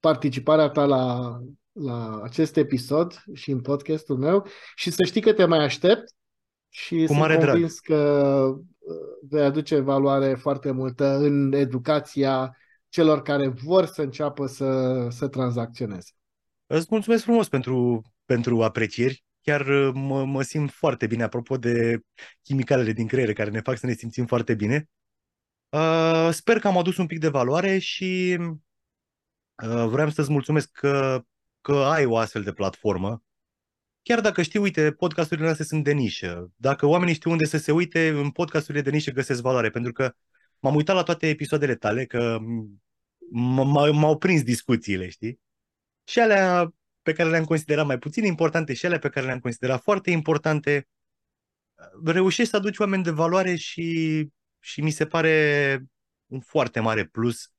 participarea 0.00 0.68
ta 0.68 0.84
la, 0.84 1.36
la 1.72 2.20
acest 2.22 2.56
episod 2.56 3.22
și 3.34 3.50
în 3.50 3.60
podcastul 3.60 4.16
meu 4.16 4.46
și 4.74 4.90
să 4.90 5.04
știi 5.04 5.20
că 5.20 5.32
te 5.32 5.44
mai 5.44 5.64
aștept 5.64 6.12
și 6.68 7.04
Cu 7.06 7.12
sunt 7.12 7.18
convins 7.18 7.80
drag. 7.80 8.00
că 8.00 8.42
uh, 8.78 8.96
vei 9.28 9.42
aduce 9.42 9.78
valoare 9.80 10.34
foarte 10.34 10.70
multă 10.70 11.16
în 11.16 11.52
educația 11.52 12.56
celor 12.88 13.22
care 13.22 13.48
vor 13.48 13.84
să 13.84 14.02
înceapă 14.02 14.46
să, 14.46 15.06
să 15.10 15.28
tranzacționeze. 15.28 16.10
Îți 16.66 16.86
mulțumesc 16.90 17.22
frumos 17.22 17.48
pentru, 17.48 18.02
pentru 18.24 18.62
aprecieri. 18.62 19.26
Chiar 19.48 19.66
uh, 19.66 19.92
mă, 19.94 20.24
mă 20.24 20.42
simt 20.42 20.70
foarte 20.70 21.06
bine 21.06 21.22
apropo 21.22 21.56
de 21.56 22.00
chimicalele 22.42 22.92
din 22.92 23.06
creier 23.06 23.32
care 23.32 23.50
ne 23.50 23.60
fac 23.60 23.78
să 23.78 23.86
ne 23.86 23.92
simțim 23.92 24.26
foarte 24.26 24.54
bine. 24.54 24.88
Uh, 25.68 26.28
sper 26.32 26.58
că 26.58 26.68
am 26.68 26.78
adus 26.78 26.96
un 26.96 27.06
pic 27.06 27.18
de 27.18 27.28
valoare 27.28 27.78
și 27.78 28.36
uh, 29.64 29.86
vreau 29.86 30.10
să-ți 30.10 30.30
mulțumesc 30.30 30.70
că, 30.72 31.24
că 31.60 31.72
ai 31.72 32.04
o 32.04 32.16
astfel 32.16 32.42
de 32.42 32.52
platformă. 32.52 33.22
Chiar 34.02 34.20
dacă 34.20 34.42
știi, 34.42 34.60
uite, 34.60 34.92
podcasturile 34.92 35.44
noastre 35.44 35.64
sunt 35.64 35.84
de 35.84 35.92
nișă. 35.92 36.52
Dacă 36.56 36.86
oamenii 36.86 37.14
știu 37.14 37.30
unde 37.30 37.44
să 37.44 37.58
se 37.58 37.72
uite, 37.72 38.08
în 38.08 38.30
podcasturile 38.30 38.82
de 38.82 38.90
nișă 38.90 39.10
găsesc 39.10 39.40
valoare, 39.40 39.70
pentru 39.70 39.92
că 39.92 40.14
m-am 40.58 40.74
uitat 40.74 40.94
la 40.94 41.02
toate 41.02 41.28
episoadele 41.28 41.74
tale, 41.74 42.06
că 42.06 42.38
m-au 43.92 44.18
prins 44.18 44.42
discuțiile, 44.42 45.08
știi? 45.08 45.40
Și 46.04 46.18
alea 46.18 46.72
pe 47.08 47.14
care 47.14 47.30
le-am 47.30 47.44
considerat 47.44 47.86
mai 47.86 47.98
puțin 47.98 48.24
importante 48.24 48.74
și 48.74 48.86
alea 48.86 48.98
pe 48.98 49.08
care 49.08 49.26
le-am 49.26 49.38
considerat 49.38 49.82
foarte 49.82 50.10
importante, 50.10 50.88
reușești 52.04 52.50
să 52.50 52.56
aduci 52.56 52.78
oameni 52.78 53.02
de 53.02 53.10
valoare 53.10 53.54
și 53.54 54.28
și 54.58 54.80
mi 54.80 54.90
se 54.90 55.06
pare 55.06 55.84
un 56.26 56.40
foarte 56.40 56.80
mare 56.80 57.04
plus 57.06 57.50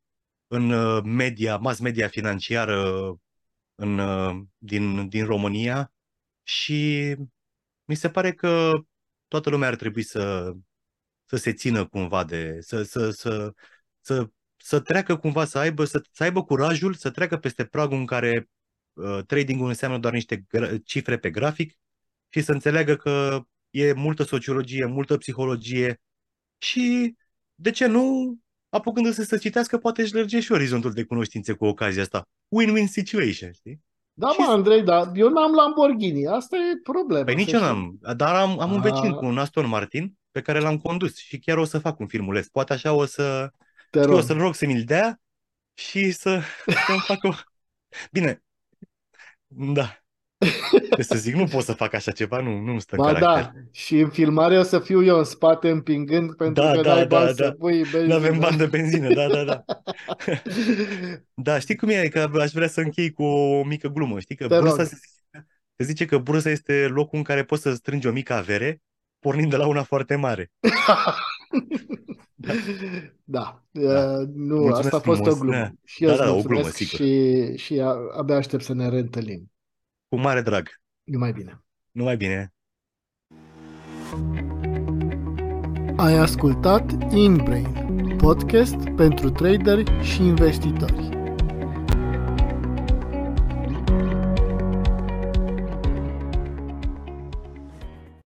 în 0.48 0.70
uh, 0.70 1.04
media, 1.04 1.58
mass 1.58 1.80
media 1.80 2.08
financiară 2.08 3.14
în, 3.76 4.00
uh, 4.00 4.42
din, 4.58 5.08
din 5.08 5.26
România 5.26 5.94
și 6.44 7.16
mi 7.86 7.96
se 7.96 8.10
pare 8.10 8.34
că 8.34 8.72
toată 9.28 9.50
lumea 9.50 9.68
ar 9.68 9.76
trebui 9.76 10.04
să, 10.04 10.54
să 11.26 11.36
se 11.36 11.54
țină 11.54 11.88
cumva 11.88 12.24
de, 12.24 12.58
să, 12.60 12.84
să, 12.84 13.10
să, 13.10 13.54
să, 14.00 14.30
să 14.58 14.80
treacă 14.80 15.18
cumva, 15.18 15.46
să 15.46 15.58
aibă, 15.58 15.86
să, 15.86 16.02
să 16.12 16.24
aibă 16.24 16.44
curajul 16.44 16.94
să 16.94 17.12
treacă 17.12 17.38
peste 17.38 17.66
pragul 17.66 17.98
în 17.98 18.06
care 18.06 18.38
uh, 18.38 18.59
tradingul 19.28 19.68
înseamnă 19.68 19.98
doar 19.98 20.14
niște 20.14 20.46
cifre 20.84 21.18
pe 21.18 21.30
grafic 21.30 21.78
și 22.30 22.42
să 22.42 22.52
înțeleagă 22.52 22.96
că 22.96 23.42
e 23.70 23.94
multă 23.94 24.24
sociologie, 24.24 24.86
multă 24.86 25.18
psihologie, 25.18 26.02
și, 26.58 27.16
de 27.56 27.70
ce 27.70 27.86
nu, 27.86 28.38
apucându-se 28.70 29.26
să 29.26 29.38
citească, 29.38 29.78
poate 29.78 30.02
își 30.02 30.14
lărge 30.14 30.40
și 30.40 30.52
orizontul 30.52 30.92
de 30.92 31.04
cunoștințe 31.04 31.54
cu 31.54 31.66
ocazia 31.66 32.02
asta. 32.02 32.28
Win-win 32.48 32.86
situation, 32.86 33.52
știi? 33.52 33.82
Da, 34.14 34.30
și... 34.30 34.40
mă, 34.40 34.46
Andrei, 34.52 34.84
dar 34.84 35.12
eu 35.14 35.30
n-am 35.30 35.54
Lamborghini, 35.54 36.28
asta 36.28 36.58
e 36.58 36.80
problema. 36.84 37.24
Păi 37.24 37.36
nici 37.36 37.52
eu 37.52 37.60
n-am, 37.60 37.98
dar 38.16 38.36
am, 38.36 38.60
am 38.60 38.72
un 38.72 38.82
vecin 38.82 39.12
cu 39.12 39.26
un 39.26 39.38
Aston 39.38 39.68
Martin 39.68 40.14
pe 40.32 40.42
care 40.42 40.60
l-am 40.60 40.78
condus 40.78 41.18
și 41.18 41.40
chiar 41.40 41.58
o 41.58 41.66
să 41.66 41.80
fac 41.80 42.00
un 42.00 42.08
filmuleț. 42.08 42.48
Poate 42.48 42.74
așa 42.74 42.94
o 42.94 43.06
să, 43.06 43.52
Te 43.90 44.02
știu, 44.02 44.14
o 44.14 44.22
să-l 44.22 44.38
rog 44.38 44.56
să 44.56 44.66
mi-l 44.66 44.84
dea 44.84 45.20
și 45.74 46.12
să, 46.12 46.42
să-mi 46.86 47.00
fac 47.00 47.24
o... 47.24 47.30
Bine, 48.12 48.44
da, 49.50 50.00
ce 50.96 51.02
să 51.02 51.18
zic, 51.18 51.36
nu 51.36 51.46
pot 51.46 51.64
să 51.64 51.74
fac 51.74 51.94
așa 51.94 52.12
ceva, 52.12 52.42
nu, 52.42 52.60
nu 52.60 52.80
stă 52.80 52.96
ba 52.96 53.14
caracter. 53.14 53.44
da, 53.44 53.52
și 53.72 54.00
în 54.00 54.10
filmare 54.10 54.58
o 54.58 54.64
să 54.64 54.80
fiu 54.80 55.04
eu 55.04 55.18
în 55.18 55.24
spate 55.24 55.70
împingând 55.70 56.36
pentru 56.36 56.64
da, 56.64 56.72
că 56.72 56.82
da, 56.82 56.94
n-ai 56.94 57.08
da, 57.08 57.18
bani 57.18 57.36
da. 57.36 57.44
să 57.46 57.52
pui 57.52 57.78
benzină. 57.78 58.06
Nu 58.06 58.14
avem 58.14 58.40
bani 58.40 58.58
de 58.58 58.66
benzină, 58.66 59.14
da, 59.14 59.28
da, 59.28 59.44
da. 59.44 59.64
da, 61.34 61.60
știi 61.60 61.76
cum 61.76 61.90
e? 61.90 62.08
Că 62.08 62.30
aș 62.40 62.52
vrea 62.52 62.68
să 62.68 62.82
închei 62.82 63.12
cu 63.12 63.24
o 63.24 63.64
mică 63.64 63.88
glumă, 63.88 64.20
știi? 64.20 64.36
Că 64.36 64.48
Te 64.48 64.60
bursa 64.60 64.84
se, 64.84 64.98
se 65.76 65.84
zice 65.84 66.06
că 66.06 66.18
bursa 66.18 66.50
este 66.50 66.88
locul 66.88 67.18
în 67.18 67.24
care 67.24 67.44
poți 67.44 67.62
să 67.62 67.74
strângi 67.74 68.08
o 68.08 68.12
mică 68.12 68.34
avere 68.34 68.82
pornind 69.20 69.50
de 69.50 69.56
la 69.56 69.68
una 69.68 69.84
foarte 69.84 70.16
mare. 70.16 70.52
da. 72.36 72.54
da. 73.24 73.64
da. 73.72 74.20
Uh, 74.20 74.28
nu, 74.34 74.56
mulțumesc 74.56 74.86
asta 74.86 74.98
a 74.98 75.00
fost 75.00 75.22
frumos. 75.22 75.40
o 75.40 75.40
glumă. 75.40 75.56
Da. 75.58 75.72
Și 75.84 76.04
eu 76.04 76.10
da, 76.10 76.16
da, 76.16 76.32
o 76.32 76.42
glumă, 76.42 76.68
sigur. 76.70 77.00
Și, 77.00 77.58
și 77.58 77.82
abia 78.18 78.36
aștept 78.36 78.64
să 78.64 78.74
ne 78.74 78.90
reîntâlnim. 78.90 79.52
Cu 80.08 80.20
mare 80.20 80.42
drag. 80.42 80.70
Numai 81.04 81.32
bine. 81.32 81.64
Numai 81.92 82.18
bine. 82.18 82.54
Ai 85.96 86.18
ascultat 86.18 87.14
InBrain, 87.14 88.16
podcast 88.18 88.90
pentru 88.96 89.30
traderi 89.30 90.04
și 90.04 90.22
investitori. 90.22 91.19